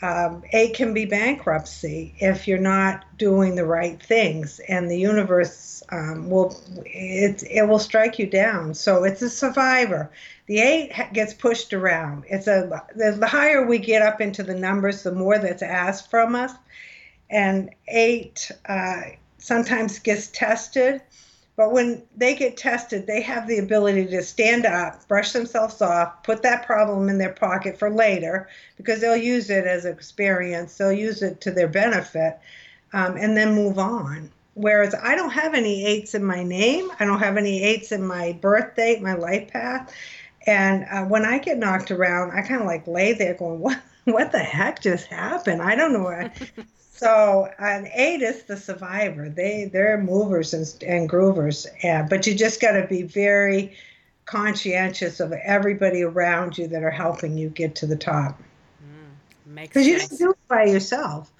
Um, 0.01 0.43
it 0.51 0.75
can 0.75 0.93
be 0.93 1.05
bankruptcy 1.05 2.13
if 2.19 2.47
you're 2.47 2.59
not 2.59 3.03
doing 3.17 3.55
the 3.55 3.65
right 3.65 4.01
things, 4.01 4.59
and 4.67 4.91
the 4.91 4.99
universe 4.99 5.81
um, 5.89 6.29
will 6.29 6.55
it 6.85 7.43
it 7.49 7.67
will 7.67 7.79
strike 7.79 8.19
you 8.19 8.27
down. 8.27 8.75
So 8.75 9.03
it's 9.03 9.23
a 9.23 9.29
survivor. 9.29 10.11
The 10.45 10.59
eight 10.59 10.93
gets 11.13 11.33
pushed 11.33 11.73
around. 11.73 12.25
It's 12.29 12.47
a 12.47 12.83
the, 12.95 13.17
the 13.19 13.27
higher 13.27 13.65
we 13.65 13.79
get 13.79 14.03
up 14.03 14.21
into 14.21 14.43
the 14.43 14.53
numbers, 14.55 15.01
the 15.01 15.11
more 15.11 15.39
that's 15.39 15.63
asked 15.63 16.11
from 16.11 16.35
us, 16.35 16.53
and 17.31 17.71
eight 17.87 18.51
uh, 18.69 19.01
sometimes 19.39 19.97
gets 19.97 20.27
tested 20.27 21.01
but 21.57 21.71
when 21.71 22.03
they 22.15 22.35
get 22.35 22.55
tested, 22.55 23.07
they 23.07 23.19
have 23.21 23.47
the 23.47 23.57
ability 23.57 24.05
to 24.05 24.21
stand 24.21 24.65
up, 24.65 25.05
brush 25.07 25.33
themselves 25.33 25.81
off, 25.81 26.21
put 26.21 26.43
that 26.43 26.67
problem 26.67 27.09
in 27.09 27.17
their 27.17 27.33
pocket 27.33 27.77
for 27.79 27.89
later 27.89 28.47
because 28.77 29.01
they'll 29.01 29.17
use 29.17 29.49
it 29.49 29.65
as 29.65 29.83
experience, 29.83 30.77
they'll 30.77 30.93
use 30.93 31.23
it 31.23 31.41
to 31.41 31.51
their 31.51 31.67
benefit, 31.67 32.37
um, 32.93 33.17
and 33.17 33.35
then 33.35 33.55
move 33.55 33.79
on. 33.79 34.31
Whereas 34.53 34.95
I 35.01 35.15
don't 35.15 35.31
have 35.31 35.55
any 35.55 35.83
eights 35.85 36.13
in 36.13 36.23
my 36.23 36.43
name, 36.43 36.89
I 36.99 37.05
don't 37.05 37.19
have 37.19 37.37
any 37.37 37.63
eights 37.63 37.91
in 37.91 38.05
my 38.05 38.37
birth 38.39 38.75
date, 38.75 39.01
my 39.01 39.15
life 39.15 39.51
path. 39.51 39.91
And 40.45 40.85
uh, 40.91 41.05
when 41.05 41.25
I 41.25 41.39
get 41.39 41.57
knocked 41.57 41.89
around, 41.89 42.31
I 42.37 42.41
kind 42.41 42.61
of 42.61 42.67
like 42.67 42.87
lay 42.87 43.13
there 43.13 43.33
going, 43.33 43.59
what? 43.59 43.81
What 44.05 44.31
the 44.31 44.39
heck 44.39 44.81
just 44.81 45.07
happened? 45.07 45.61
I 45.61 45.75
don't 45.75 45.91
know. 45.91 46.29
So 46.97 47.47
an 47.59 47.87
eight 47.93 48.21
is 48.21 48.43
the 48.43 48.57
survivor. 48.57 49.29
They 49.29 49.69
they're 49.71 50.01
movers 50.01 50.53
and, 50.53 50.83
and 50.83 51.09
groovers, 51.09 51.67
and, 51.83 52.09
but 52.09 52.25
you 52.25 52.35
just 52.35 52.59
got 52.59 52.71
to 52.71 52.87
be 52.87 53.03
very 53.03 53.77
conscientious 54.25 55.19
of 55.19 55.31
everybody 55.31 56.01
around 56.01 56.57
you 56.57 56.67
that 56.67 56.83
are 56.83 56.91
helping 56.91 57.37
you 57.37 57.49
get 57.49 57.75
to 57.75 57.85
the 57.85 57.95
top. 57.95 58.41
Because 59.53 59.85
mm, 59.85 59.89
you 59.89 59.99
don't 59.99 60.17
do 60.17 60.31
it 60.31 60.47
by 60.47 60.65
yourself. 60.65 61.31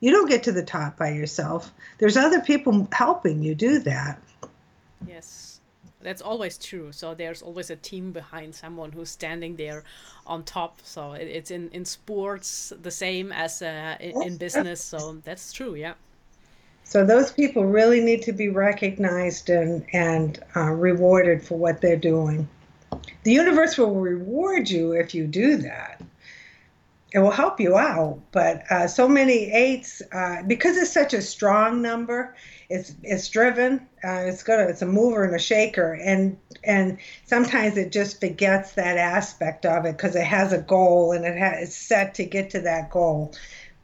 You 0.00 0.10
don't 0.10 0.28
get 0.28 0.44
to 0.44 0.52
the 0.52 0.64
top 0.64 0.96
by 0.96 1.10
yourself. 1.10 1.70
There's 1.98 2.16
other 2.16 2.40
people 2.40 2.88
helping 2.90 3.42
you 3.42 3.54
do 3.54 3.78
that. 3.80 4.20
Yes 5.06 5.31
that's 6.02 6.22
always 6.22 6.58
true. 6.58 6.92
So 6.92 7.14
there's 7.14 7.42
always 7.42 7.70
a 7.70 7.76
team 7.76 8.12
behind 8.12 8.54
someone 8.54 8.92
who's 8.92 9.10
standing 9.10 9.56
there 9.56 9.84
on 10.26 10.44
top. 10.44 10.80
So 10.82 11.12
it, 11.12 11.28
it's 11.28 11.50
in 11.50 11.70
in 11.70 11.84
sports 11.84 12.72
the 12.82 12.90
same 12.90 13.32
as 13.32 13.62
uh, 13.62 13.96
in, 14.00 14.22
in 14.22 14.36
business. 14.36 14.80
So 14.82 15.20
that's 15.24 15.52
true. 15.52 15.74
Yeah. 15.74 15.94
So 16.84 17.04
those 17.06 17.32
people 17.32 17.64
really 17.64 18.00
need 18.00 18.22
to 18.22 18.32
be 18.32 18.48
recognized 18.48 19.50
and 19.50 19.84
and 19.92 20.38
uh, 20.56 20.70
rewarded 20.70 21.42
for 21.42 21.56
what 21.58 21.80
they're 21.80 21.96
doing. 21.96 22.48
The 23.22 23.32
universe 23.32 23.78
will 23.78 23.94
reward 23.94 24.68
you 24.68 24.92
if 24.92 25.14
you 25.14 25.26
do 25.26 25.56
that. 25.58 26.00
It 27.14 27.18
will 27.18 27.30
help 27.30 27.60
you 27.60 27.76
out, 27.76 28.20
but 28.32 28.62
uh, 28.70 28.86
so 28.86 29.06
many 29.06 29.52
eights 29.52 30.00
uh, 30.12 30.42
because 30.46 30.76
it's 30.76 30.92
such 30.92 31.12
a 31.12 31.20
strong 31.20 31.82
number 31.82 32.34
it's 32.72 32.94
it's 33.02 33.28
driven 33.28 33.86
uh, 34.02 34.22
it's 34.24 34.42
gonna 34.42 34.62
it's 34.62 34.80
a 34.80 34.86
mover 34.86 35.24
and 35.24 35.34
a 35.34 35.38
shaker 35.38 35.92
and 35.92 36.38
and 36.64 36.96
sometimes 37.26 37.76
it 37.76 37.92
just 37.92 38.18
forgets 38.18 38.72
that 38.72 38.96
aspect 38.96 39.66
of 39.66 39.84
it 39.84 39.94
because 39.94 40.16
it 40.16 40.24
has 40.24 40.54
a 40.54 40.58
goal 40.58 41.12
and 41.12 41.26
it 41.26 41.36
it's 41.36 41.74
set 41.74 42.14
to 42.14 42.24
get 42.24 42.48
to 42.48 42.60
that 42.60 42.90
goal 42.90 43.34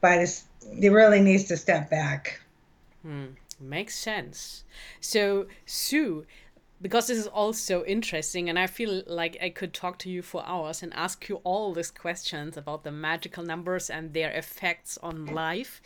but 0.01 0.17
it's 0.17 0.45
it 0.81 0.89
really 0.89 1.21
needs 1.21 1.43
to 1.43 1.55
step 1.55 1.87
back 1.91 2.41
hmm. 3.03 3.25
makes 3.59 3.95
sense 3.95 4.63
so 4.99 5.45
sue 5.67 6.25
because 6.81 7.07
this 7.07 7.17
is 7.17 7.27
all 7.27 7.53
so 7.53 7.85
interesting 7.85 8.49
and 8.49 8.57
i 8.57 8.65
feel 8.65 9.03
like 9.07 9.37
i 9.41 9.49
could 9.49 9.73
talk 9.73 9.97
to 9.97 10.09
you 10.09 10.21
for 10.21 10.45
hours 10.45 10.81
and 10.81 10.93
ask 10.93 11.27
you 11.27 11.37
all 11.43 11.73
these 11.73 11.91
questions 11.91 12.55
about 12.55 12.83
the 12.83 12.91
magical 12.91 13.43
numbers 13.43 13.89
and 13.89 14.13
their 14.13 14.31
effects 14.31 14.97
on 15.03 15.25
life 15.25 15.81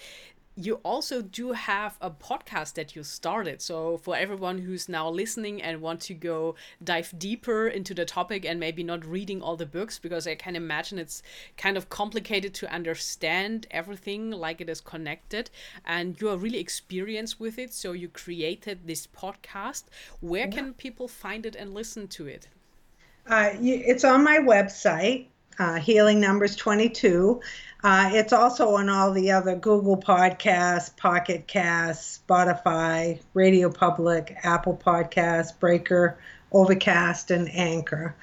you 0.55 0.75
also 0.83 1.21
do 1.21 1.53
have 1.53 1.97
a 1.99 2.11
podcast 2.11 2.75
that 2.75 2.95
you 2.95 3.03
started. 3.03 3.61
So 3.61 3.97
for 3.97 4.15
everyone 4.15 4.59
who's 4.59 4.87
now 4.87 5.09
listening 5.09 5.61
and 5.61 5.81
want 5.81 6.01
to 6.01 6.13
go 6.13 6.55
dive 6.83 7.13
deeper 7.17 7.67
into 7.67 7.93
the 7.93 8.05
topic 8.05 8.45
and 8.45 8.59
maybe 8.59 8.83
not 8.83 9.05
reading 9.05 9.41
all 9.41 9.55
the 9.55 9.65
books 9.65 9.97
because 9.97 10.27
I 10.27 10.35
can 10.35 10.55
imagine 10.55 10.99
it's 10.99 11.23
kind 11.57 11.75
of 11.75 11.89
complicated 11.89 12.53
to 12.55 12.71
understand 12.71 13.65
everything 13.71 14.31
like 14.31 14.61
it 14.61 14.69
is 14.69 14.81
connected 14.81 15.49
and 15.85 16.19
you 16.21 16.29
are 16.29 16.37
really 16.37 16.59
experienced 16.59 17.39
with 17.39 17.57
it. 17.57 17.73
So 17.73 17.93
you 17.93 18.07
created 18.07 18.85
this 18.85 19.07
podcast. 19.07 19.85
Where 20.21 20.45
yeah. 20.45 20.51
can 20.51 20.73
people 20.73 21.07
find 21.07 21.45
it 21.45 21.55
and 21.55 21.73
listen 21.73 22.07
to 22.09 22.27
it? 22.27 22.47
Uh, 23.25 23.51
it's 23.61 24.03
on 24.03 24.23
my 24.23 24.37
website, 24.37 25.27
uh, 25.59 25.75
Healing 25.75 26.19
Numbers 26.19 26.55
22. 26.55 27.41
Uh, 27.83 28.09
it's 28.13 28.31
also 28.31 28.75
on 28.75 28.87
all 28.89 29.11
the 29.11 29.31
other 29.31 29.55
Google 29.55 29.97
Podcasts, 29.97 30.95
Pocket 30.95 31.47
Casts, 31.47 32.19
Spotify, 32.27 33.19
Radio 33.33 33.69
Public, 33.69 34.37
Apple 34.43 34.79
Podcasts, 34.83 35.57
Breaker, 35.59 36.17
Overcast, 36.51 37.31
and 37.31 37.49
Anchor. 37.53 38.15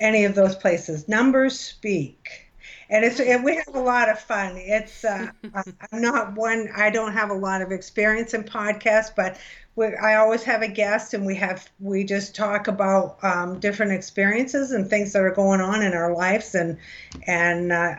Any 0.00 0.24
of 0.24 0.34
those 0.34 0.56
places. 0.56 1.08
Numbers 1.08 1.58
speak. 1.58 2.45
And 2.88 3.04
it's 3.04 3.18
and 3.18 3.44
we 3.44 3.56
have 3.56 3.74
a 3.74 3.80
lot 3.80 4.08
of 4.08 4.18
fun. 4.18 4.56
It's 4.56 5.04
uh, 5.04 5.30
I'm 5.54 6.00
not 6.00 6.34
one. 6.34 6.68
I 6.76 6.90
don't 6.90 7.12
have 7.12 7.30
a 7.30 7.34
lot 7.34 7.62
of 7.62 7.72
experience 7.72 8.34
in 8.34 8.44
podcasts, 8.44 9.10
but 9.14 9.38
we, 9.74 9.94
I 9.94 10.16
always 10.16 10.42
have 10.44 10.62
a 10.62 10.68
guest, 10.68 11.12
and 11.14 11.26
we 11.26 11.34
have 11.36 11.68
we 11.80 12.04
just 12.04 12.34
talk 12.34 12.68
about 12.68 13.22
um, 13.22 13.58
different 13.60 13.92
experiences 13.92 14.72
and 14.72 14.88
things 14.88 15.12
that 15.12 15.22
are 15.22 15.34
going 15.34 15.60
on 15.60 15.82
in 15.82 15.92
our 15.92 16.14
lives, 16.14 16.54
and 16.54 16.78
and 17.26 17.72
uh, 17.72 17.94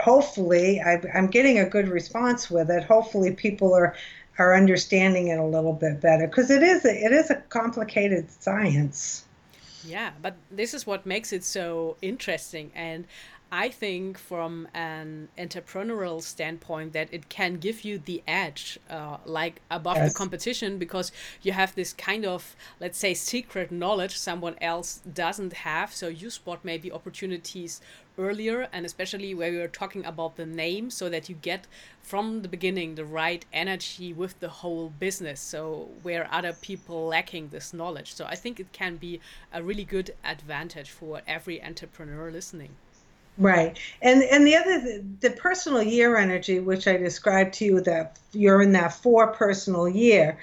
hopefully 0.00 0.80
I, 0.80 1.00
am 1.14 1.26
getting 1.26 1.58
a 1.58 1.68
good 1.68 1.88
response 1.88 2.50
with 2.50 2.70
it. 2.70 2.84
Hopefully 2.84 3.32
people 3.32 3.74
are 3.74 3.94
are 4.38 4.54
understanding 4.54 5.28
it 5.28 5.38
a 5.38 5.44
little 5.44 5.72
bit 5.72 6.00
better 6.00 6.26
because 6.26 6.50
it 6.50 6.62
is 6.62 6.84
a, 6.84 7.04
it 7.04 7.12
is 7.12 7.30
a 7.30 7.36
complicated 7.48 8.30
science. 8.30 9.24
Yeah, 9.84 10.12
but 10.20 10.36
this 10.50 10.74
is 10.74 10.86
what 10.86 11.06
makes 11.06 11.32
it 11.32 11.44
so 11.44 11.96
interesting 12.02 12.70
and 12.74 13.06
I 13.50 13.70
think 13.70 14.18
from 14.18 14.68
an 14.74 15.28
entrepreneurial 15.38 16.20
standpoint 16.22 16.92
that 16.92 17.08
it 17.10 17.30
can 17.30 17.54
give 17.56 17.82
you 17.82 17.98
the 17.98 18.22
edge, 18.26 18.78
uh, 18.90 19.16
like 19.24 19.62
above 19.70 19.96
yes. 19.96 20.12
the 20.12 20.18
competition, 20.18 20.78
because 20.78 21.12
you 21.40 21.52
have 21.52 21.74
this 21.74 21.94
kind 21.94 22.26
of, 22.26 22.54
let's 22.78 22.98
say, 22.98 23.14
secret 23.14 23.72
knowledge 23.72 24.18
someone 24.18 24.56
else 24.60 25.00
doesn't 25.14 25.54
have. 25.54 25.94
So 25.94 26.08
you 26.08 26.28
spot 26.28 26.60
maybe 26.62 26.92
opportunities 26.92 27.80
earlier, 28.18 28.68
and 28.70 28.84
especially 28.84 29.32
where 29.32 29.50
we 29.50 29.56
were 29.56 29.68
talking 29.68 30.04
about 30.04 30.36
the 30.36 30.44
name, 30.44 30.90
so 30.90 31.08
that 31.08 31.30
you 31.30 31.34
get 31.36 31.66
from 32.02 32.42
the 32.42 32.48
beginning 32.48 32.96
the 32.96 33.04
right 33.06 33.46
energy 33.52 34.12
with 34.12 34.38
the 34.40 34.48
whole 34.48 34.90
business. 34.90 35.40
So 35.40 35.88
where 36.02 36.28
other 36.30 36.52
people 36.52 37.06
lacking 37.06 37.48
this 37.48 37.72
knowledge. 37.72 38.12
So 38.12 38.26
I 38.26 38.34
think 38.34 38.60
it 38.60 38.72
can 38.72 38.96
be 38.96 39.20
a 39.54 39.62
really 39.62 39.84
good 39.84 40.14
advantage 40.22 40.90
for 40.90 41.22
every 41.26 41.62
entrepreneur 41.62 42.30
listening. 42.30 42.76
Right. 43.38 43.78
And 44.02 44.24
and 44.24 44.46
the 44.46 44.56
other 44.56 45.02
the 45.20 45.30
personal 45.30 45.82
year 45.82 46.16
energy 46.16 46.58
which 46.58 46.88
I 46.88 46.96
described 46.96 47.54
to 47.54 47.64
you 47.64 47.80
that 47.82 48.18
you're 48.32 48.60
in 48.60 48.72
that 48.72 48.92
four 48.92 49.28
personal 49.28 49.88
year 49.88 50.38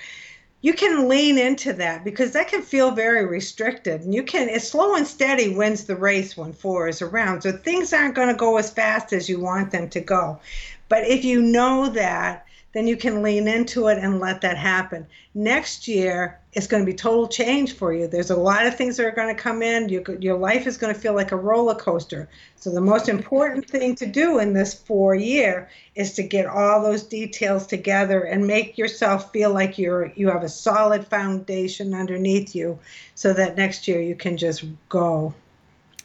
you 0.62 0.74
can 0.74 1.08
lean 1.10 1.38
into 1.38 1.74
that 1.74 2.04
because 2.04 2.32
that 2.32 2.48
can 2.48 2.62
feel 2.62 2.92
very 2.92 3.26
restricted 3.26 4.02
and 4.02 4.16
you 4.16 4.24
can 4.24 4.48
it's 4.48 4.70
slow 4.70 4.96
and 4.96 5.06
steady 5.06 5.54
wins 5.54 5.84
the 5.84 5.96
race 5.96 6.38
when 6.38 6.54
four 6.54 6.88
is 6.88 7.02
around. 7.02 7.42
So 7.42 7.52
things 7.52 7.92
aren't 7.92 8.16
going 8.16 8.30
to 8.30 8.34
go 8.34 8.58
as 8.58 8.72
fast 8.72 9.12
as 9.12 9.28
you 9.28 9.40
want 9.40 9.72
them 9.72 9.90
to 9.90 10.00
go. 10.00 10.40
But 10.88 11.06
if 11.06 11.26
you 11.26 11.42
know 11.42 11.90
that 11.90 12.45
then 12.76 12.88
you 12.88 12.98
can 12.98 13.24
lean 13.24 13.48
into 13.48 13.88
it 13.88 13.98
and 13.98 14.20
let 14.20 14.42
that 14.42 14.58
happen. 14.58 15.08
Next 15.34 15.88
year, 15.88 16.42
it's 16.52 16.68
going 16.68 16.86
to 16.86 16.86
be 16.86 16.94
total 16.94 17.26
change 17.26 17.72
for 17.72 17.94
you. 17.94 18.06
There's 18.06 18.32
a 18.32 18.36
lot 18.36 18.66
of 18.66 18.76
things 18.76 18.98
that 18.98 19.06
are 19.06 19.12
going 19.12 19.34
to 19.34 19.42
come 19.42 19.62
in. 19.62 19.88
You, 19.88 20.04
your 20.20 20.38
life 20.38 20.68
is 20.68 20.76
going 20.76 20.94
to 20.94 21.00
feel 21.00 21.16
like 21.16 21.32
a 21.32 21.38
roller 21.38 21.76
coaster. 21.76 22.28
So 22.58 22.72
the 22.72 22.82
most 22.82 23.08
important 23.08 23.70
thing 23.70 23.96
to 23.96 24.06
do 24.06 24.40
in 24.40 24.52
this 24.52 24.74
four 24.74 25.16
year 25.16 25.70
is 25.96 26.12
to 26.16 26.24
get 26.24 26.48
all 26.48 26.84
those 26.84 27.04
details 27.04 27.66
together 27.66 28.24
and 28.24 28.46
make 28.46 28.78
yourself 28.78 29.32
feel 29.32 29.54
like 29.54 29.78
you're 29.78 30.12
you 30.18 30.28
have 30.28 30.44
a 30.44 30.50
solid 30.50 31.08
foundation 31.08 31.94
underneath 31.94 32.54
you, 32.54 32.78
so 33.16 33.32
that 33.32 33.56
next 33.56 33.88
year 33.88 34.02
you 34.02 34.16
can 34.16 34.36
just 34.36 34.66
go. 34.90 35.34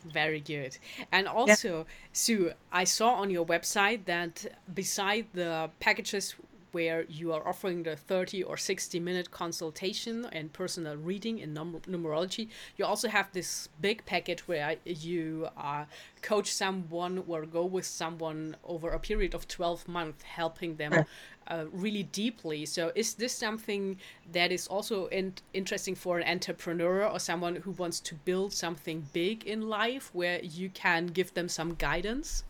Very 0.05 0.41
good. 0.41 0.79
And 1.11 1.27
also, 1.27 1.79
yeah. 1.79 1.85
Sue, 2.13 2.53
I 2.73 2.85
saw 2.85 3.15
on 3.15 3.29
your 3.29 3.45
website 3.45 4.05
that 4.05 4.47
beside 4.73 5.27
the 5.35 5.71
packages 5.81 6.37
where 6.73 7.05
you 7.09 7.33
are 7.33 7.47
offering 7.47 7.83
the 7.83 7.97
30 7.97 8.43
or 8.43 8.57
60 8.57 9.01
minute 9.01 9.31
consultation 9.31 10.27
and 10.33 10.53
personal 10.53 10.97
reading 10.97 11.39
in 11.39 11.53
num- 11.53 11.81
numerology. 11.89 12.49
You 12.77 12.85
also 12.85 13.09
have 13.09 13.33
this 13.33 13.69
big 13.81 14.05
package 14.07 14.47
where 14.47 14.77
you 14.85 15.49
uh, 15.57 15.85
coach 16.23 16.53
someone 16.53 17.25
or 17.27 17.47
go 17.47 17.65
with 17.65 17.87
someone 17.87 18.57
over 18.65 18.91
a 18.91 18.99
period 18.99 19.35
of 19.35 19.49
12 19.49 19.89
months, 19.89 20.23
helping 20.23 20.77
them 20.77 21.05
uh, 21.49 21.65
really 21.73 22.05
deeply. 22.05 22.65
So, 22.67 22.93
is 22.95 23.15
this 23.15 23.33
something 23.33 23.99
that 24.33 24.53
is 24.53 24.67
also 24.67 25.07
in- 25.07 25.35
interesting 25.53 25.95
for 25.95 26.19
an 26.19 26.29
entrepreneur 26.29 27.07
or 27.07 27.19
someone 27.19 27.57
who 27.57 27.73
wants 27.73 28.01
to 28.01 28.15
build 28.15 28.53
something 28.53 29.07
big 29.13 29.45
in 29.45 29.69
life 29.69 30.11
where 30.13 30.41
you 30.43 30.71
can 30.71 31.07
give 31.07 31.35
them 31.35 31.49
some 31.49 31.75
guidance? 31.75 32.45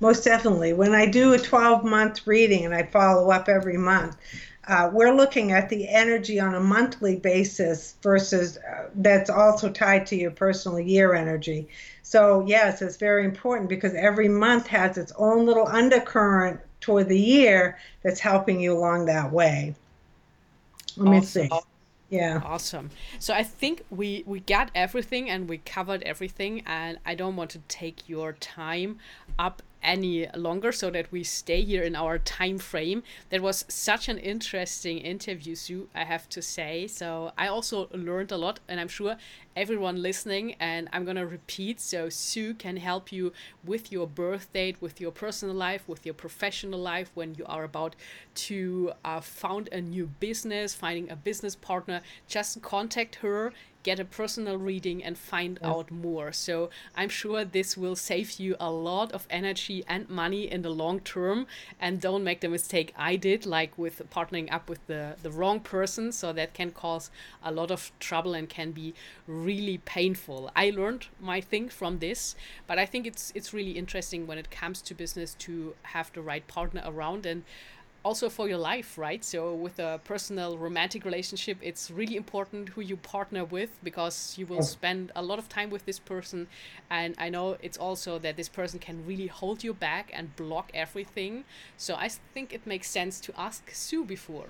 Most 0.00 0.24
definitely. 0.24 0.72
When 0.72 0.94
I 0.94 1.06
do 1.06 1.34
a 1.34 1.38
12 1.38 1.84
month 1.84 2.26
reading 2.26 2.64
and 2.64 2.74
I 2.74 2.84
follow 2.84 3.30
up 3.30 3.48
every 3.48 3.76
month, 3.76 4.16
uh, 4.66 4.90
we're 4.92 5.14
looking 5.14 5.52
at 5.52 5.68
the 5.68 5.88
energy 5.88 6.38
on 6.38 6.54
a 6.54 6.60
monthly 6.60 7.16
basis 7.16 7.96
versus 8.02 8.58
uh, 8.58 8.88
that's 8.96 9.30
also 9.30 9.70
tied 9.70 10.06
to 10.06 10.16
your 10.16 10.30
personal 10.30 10.78
year 10.78 11.14
energy. 11.14 11.68
So, 12.02 12.44
yes, 12.46 12.82
it's 12.82 12.96
very 12.96 13.24
important 13.24 13.68
because 13.68 13.94
every 13.94 14.28
month 14.28 14.66
has 14.66 14.98
its 14.98 15.12
own 15.16 15.46
little 15.46 15.66
undercurrent 15.66 16.60
toward 16.80 17.08
the 17.08 17.18
year 17.18 17.78
that's 18.02 18.20
helping 18.20 18.60
you 18.60 18.76
along 18.76 19.06
that 19.06 19.30
way. 19.32 19.74
Let 20.96 21.10
me 21.10 21.20
see. 21.22 21.48
Yeah. 22.10 22.40
Awesome. 22.44 22.90
So 23.20 23.32
I 23.32 23.44
think 23.44 23.84
we 23.88 24.24
we 24.26 24.40
got 24.40 24.70
everything 24.74 25.30
and 25.30 25.48
we 25.48 25.58
covered 25.58 26.02
everything 26.02 26.62
and 26.66 26.98
I 27.06 27.14
don't 27.14 27.36
want 27.36 27.50
to 27.50 27.60
take 27.68 28.08
your 28.08 28.32
time 28.32 28.98
up 29.38 29.62
any 29.82 30.28
longer 30.34 30.72
so 30.72 30.90
that 30.90 31.10
we 31.10 31.24
stay 31.24 31.62
here 31.62 31.82
in 31.82 31.96
our 31.96 32.18
time 32.18 32.58
frame. 32.58 33.02
That 33.30 33.40
was 33.40 33.64
such 33.68 34.08
an 34.08 34.18
interesting 34.18 34.98
interview, 34.98 35.54
Sue, 35.54 35.88
I 35.94 36.04
have 36.04 36.28
to 36.30 36.42
say. 36.42 36.86
So 36.86 37.32
I 37.38 37.48
also 37.48 37.88
learned 37.92 38.32
a 38.32 38.36
lot, 38.36 38.60
and 38.68 38.80
I'm 38.80 38.88
sure 38.88 39.16
everyone 39.56 40.00
listening, 40.00 40.54
and 40.60 40.88
I'm 40.92 41.04
gonna 41.04 41.26
repeat 41.26 41.80
so 41.80 42.08
Sue 42.08 42.54
can 42.54 42.76
help 42.76 43.10
you 43.10 43.32
with 43.64 43.90
your 43.90 44.06
birth 44.06 44.52
date, 44.52 44.76
with 44.80 45.00
your 45.00 45.10
personal 45.10 45.54
life, 45.54 45.88
with 45.88 46.06
your 46.06 46.14
professional 46.14 46.78
life 46.78 47.10
when 47.14 47.34
you 47.34 47.44
are 47.46 47.64
about 47.64 47.96
to 48.34 48.92
uh, 49.04 49.20
found 49.20 49.68
a 49.72 49.80
new 49.80 50.06
business, 50.06 50.74
finding 50.74 51.10
a 51.10 51.16
business 51.16 51.56
partner. 51.56 52.00
Just 52.28 52.62
contact 52.62 53.16
her 53.16 53.52
get 53.82 53.98
a 53.98 54.04
personal 54.04 54.58
reading 54.58 55.02
and 55.02 55.16
find 55.16 55.58
out 55.62 55.90
more. 55.90 56.32
So 56.32 56.70
I'm 56.94 57.08
sure 57.08 57.44
this 57.44 57.76
will 57.76 57.96
save 57.96 58.38
you 58.38 58.56
a 58.60 58.70
lot 58.70 59.12
of 59.12 59.26
energy 59.30 59.84
and 59.88 60.08
money 60.08 60.50
in 60.50 60.62
the 60.62 60.70
long 60.70 61.00
term. 61.00 61.46
And 61.80 62.00
don't 62.00 62.24
make 62.24 62.40
the 62.40 62.48
mistake 62.48 62.92
I 62.96 63.16
did, 63.16 63.46
like 63.46 63.76
with 63.78 64.02
partnering 64.10 64.52
up 64.52 64.68
with 64.68 64.86
the, 64.86 65.16
the 65.22 65.30
wrong 65.30 65.60
person. 65.60 66.12
So 66.12 66.32
that 66.32 66.54
can 66.54 66.72
cause 66.72 67.10
a 67.42 67.50
lot 67.50 67.70
of 67.70 67.90
trouble 68.00 68.34
and 68.34 68.48
can 68.48 68.72
be 68.72 68.94
really 69.44 69.78
painful. 69.78 70.50
I 70.54 70.70
learned 70.70 71.06
my 71.20 71.40
thing 71.40 71.68
from 71.68 71.98
this, 71.98 72.36
but 72.66 72.78
I 72.78 72.86
think 72.86 73.06
it's 73.06 73.32
it's 73.34 73.52
really 73.52 73.72
interesting 73.72 74.26
when 74.26 74.38
it 74.38 74.50
comes 74.50 74.82
to 74.82 74.94
business 74.94 75.34
to 75.40 75.74
have 75.82 76.12
the 76.12 76.22
right 76.22 76.46
partner 76.46 76.82
around 76.84 77.26
and 77.26 77.44
also 78.02 78.28
for 78.30 78.48
your 78.48 78.58
life, 78.58 78.96
right? 78.96 79.24
So 79.24 79.54
with 79.54 79.78
a 79.78 80.00
personal 80.04 80.56
romantic 80.56 81.04
relationship, 81.04 81.58
it's 81.60 81.90
really 81.90 82.16
important 82.16 82.70
who 82.70 82.80
you 82.80 82.96
partner 82.96 83.44
with 83.44 83.70
because 83.82 84.34
you 84.38 84.46
will 84.46 84.58
oh. 84.58 84.76
spend 84.78 85.12
a 85.14 85.22
lot 85.22 85.38
of 85.38 85.48
time 85.48 85.70
with 85.70 85.84
this 85.84 85.98
person. 85.98 86.48
And 86.88 87.14
I 87.18 87.28
know 87.28 87.56
it's 87.62 87.76
also 87.76 88.18
that 88.20 88.36
this 88.36 88.48
person 88.48 88.78
can 88.78 89.04
really 89.06 89.26
hold 89.26 89.62
you 89.62 89.74
back 89.74 90.10
and 90.14 90.34
block 90.36 90.70
everything. 90.72 91.44
So 91.76 91.94
I 91.94 92.08
think 92.08 92.52
it 92.54 92.66
makes 92.66 92.88
sense 92.88 93.20
to 93.20 93.32
ask 93.38 93.70
Sue 93.72 94.04
before. 94.04 94.48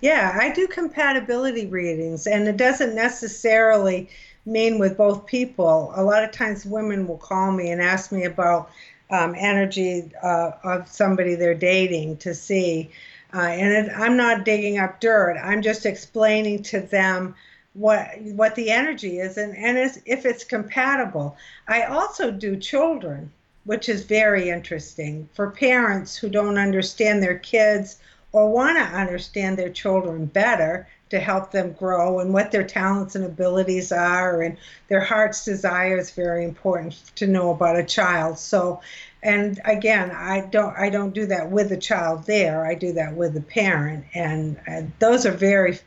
Yeah, 0.00 0.36
I 0.38 0.50
do 0.52 0.66
compatibility 0.66 1.66
readings, 1.66 2.26
and 2.26 2.46
it 2.46 2.56
doesn't 2.56 2.94
necessarily 2.94 4.10
mean 4.46 4.78
with 4.78 4.96
both 4.96 5.26
people. 5.26 5.92
A 5.96 6.02
lot 6.02 6.24
of 6.24 6.30
times 6.30 6.66
women 6.66 7.06
will 7.06 7.16
call 7.16 7.50
me 7.52 7.70
and 7.70 7.80
ask 7.80 8.12
me 8.12 8.24
about 8.24 8.70
um, 9.10 9.34
energy 9.38 10.10
uh, 10.22 10.52
of 10.62 10.88
somebody 10.88 11.34
they're 11.34 11.54
dating 11.54 12.18
to 12.18 12.34
see. 12.34 12.90
Uh, 13.32 13.40
and 13.40 13.88
it, 13.88 13.92
I'm 13.96 14.16
not 14.16 14.44
digging 14.44 14.78
up 14.78 15.00
dirt. 15.00 15.38
I'm 15.42 15.62
just 15.62 15.86
explaining 15.86 16.62
to 16.64 16.80
them 16.80 17.34
what 17.74 18.20
what 18.20 18.54
the 18.54 18.70
energy 18.70 19.18
is 19.18 19.36
and, 19.36 19.56
and 19.56 19.76
if 20.06 20.24
it's 20.24 20.44
compatible. 20.44 21.36
I 21.66 21.82
also 21.82 22.30
do 22.30 22.56
children, 22.56 23.32
which 23.64 23.88
is 23.88 24.04
very 24.04 24.50
interesting 24.50 25.28
for 25.34 25.50
parents 25.50 26.16
who 26.16 26.28
don't 26.28 26.58
understand 26.58 27.22
their 27.22 27.38
kids 27.38 27.98
or 28.34 28.50
want 28.50 28.76
to 28.76 28.82
understand 28.82 29.56
their 29.56 29.70
children 29.70 30.26
better 30.26 30.88
to 31.08 31.20
help 31.20 31.52
them 31.52 31.72
grow 31.72 32.18
and 32.18 32.34
what 32.34 32.50
their 32.50 32.64
talents 32.64 33.14
and 33.14 33.24
abilities 33.24 33.92
are 33.92 34.42
and 34.42 34.58
their 34.88 35.00
heart's 35.00 35.44
desire 35.44 35.96
is 35.98 36.10
very 36.10 36.44
important 36.44 36.94
to 37.14 37.28
know 37.28 37.50
about 37.50 37.78
a 37.78 37.84
child. 37.84 38.38
So 38.38 38.80
and 39.22 39.58
again 39.64 40.10
i 40.10 40.40
don't 40.40 40.76
i 40.76 40.90
don't 40.90 41.14
do 41.14 41.24
that 41.24 41.50
with 41.50 41.68
the 41.68 41.76
child 41.76 42.26
there. 42.26 42.66
I 42.66 42.74
do 42.74 42.92
that 42.94 43.14
with 43.14 43.34
the 43.34 43.40
parent. 43.40 44.04
And 44.14 44.60
uh, 44.66 44.82
those 44.98 45.24
are 45.24 45.32
very 45.32 45.78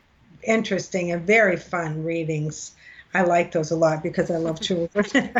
interesting 0.42 1.12
and 1.12 1.26
very 1.26 1.58
fun 1.58 2.02
readings. 2.02 2.72
I 3.12 3.22
like 3.22 3.52
those 3.52 3.70
a 3.70 3.76
lot 3.76 4.02
because 4.02 4.30
i 4.30 4.38
love 4.38 4.58
children. 4.62 5.34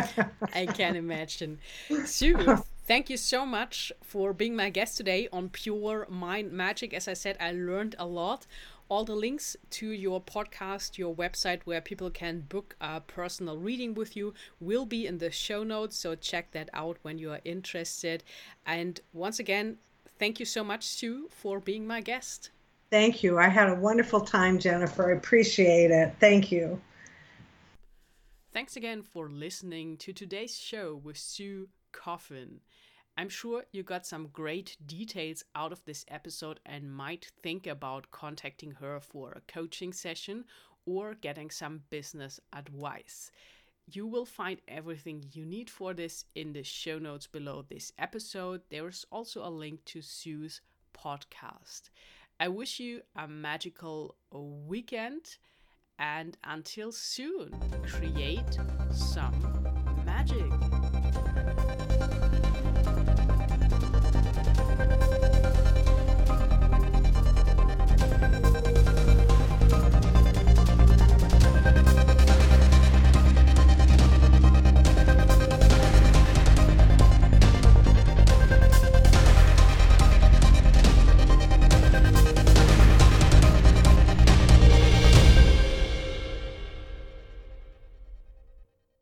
I 0.53 0.67
can't 0.67 0.95
imagine. 0.95 1.57
Sue 2.05 2.61
thank 2.89 3.07
you 3.07 3.17
so 3.17 3.45
much 3.45 3.91
for 4.01 4.33
being 4.33 4.55
my 4.55 4.71
guest 4.71 4.97
today 4.97 5.29
on 5.31 5.47
pure 5.47 6.07
mind 6.09 6.51
magic 6.51 6.91
as 6.91 7.07
i 7.07 7.13
said 7.13 7.37
i 7.39 7.51
learned 7.51 7.95
a 7.99 8.05
lot 8.05 8.47
all 8.89 9.05
the 9.05 9.15
links 9.15 9.55
to 9.69 9.91
your 9.91 10.19
podcast, 10.19 10.97
your 10.97 11.13
website 11.15 11.61
where 11.63 11.79
people 11.79 12.09
can 12.09 12.39
book 12.41 12.75
a 12.81 12.99
personal 12.99 13.55
reading 13.57 13.93
with 13.93 14.17
you 14.17 14.33
will 14.59 14.85
be 14.85 15.05
in 15.05 15.19
the 15.19 15.29
show 15.29 15.63
notes. 15.63 15.95
So 15.95 16.15
check 16.15 16.51
that 16.53 16.69
out 16.73 16.97
when 17.03 17.19
you 17.19 17.31
are 17.31 17.39
interested. 17.45 18.23
And 18.65 18.99
once 19.13 19.37
again, 19.37 19.77
thank 20.17 20.39
you 20.39 20.45
so 20.45 20.63
much, 20.63 20.87
Sue, 20.87 21.29
for 21.29 21.59
being 21.59 21.85
my 21.85 22.01
guest. 22.01 22.49
Thank 22.89 23.21
you. 23.21 23.37
I 23.37 23.47
had 23.47 23.69
a 23.69 23.75
wonderful 23.75 24.21
time, 24.21 24.57
Jennifer. 24.57 25.11
I 25.13 25.17
appreciate 25.17 25.91
it. 25.91 26.15
Thank 26.19 26.51
you. 26.51 26.81
Thanks 28.51 28.75
again 28.75 29.03
for 29.03 29.29
listening 29.29 29.97
to 29.97 30.11
today's 30.11 30.57
show 30.57 30.99
with 31.03 31.17
Sue 31.17 31.69
Coffin. 31.91 32.61
I'm 33.19 33.27
sure 33.27 33.65
you 33.73 33.83
got 33.83 34.05
some 34.05 34.29
great 34.31 34.77
details 34.85 35.43
out 35.53 35.73
of 35.73 35.83
this 35.83 36.05
episode 36.07 36.61
and 36.65 36.89
might 36.89 37.29
think 37.43 37.67
about 37.67 38.11
contacting 38.11 38.71
her 38.79 39.01
for 39.01 39.33
a 39.33 39.41
coaching 39.51 39.91
session 39.91 40.45
or 40.85 41.15
getting 41.15 41.51
some 41.51 41.81
business 41.89 42.39
advice. 42.53 43.29
You 43.91 44.07
will 44.07 44.23
find 44.23 44.61
everything 44.69 45.25
you 45.33 45.45
need 45.45 45.69
for 45.69 45.93
this 45.93 46.23
in 46.33 46.53
the 46.53 46.63
show 46.63 46.97
notes 46.97 47.27
below 47.27 47.65
this 47.67 47.91
episode. 47.99 48.61
There 48.69 48.87
is 48.87 49.05
also 49.11 49.45
a 49.45 49.51
link 49.51 49.83
to 49.87 50.01
Sue's 50.01 50.61
podcast. 50.97 51.89
I 52.39 52.47
wish 52.47 52.79
you 52.79 53.01
a 53.17 53.27
magical 53.27 54.15
weekend 54.31 55.39
and 55.99 56.37
until 56.45 56.93
soon, 56.93 57.53
create 57.85 58.57
some 58.93 59.35
magic. 60.05 60.68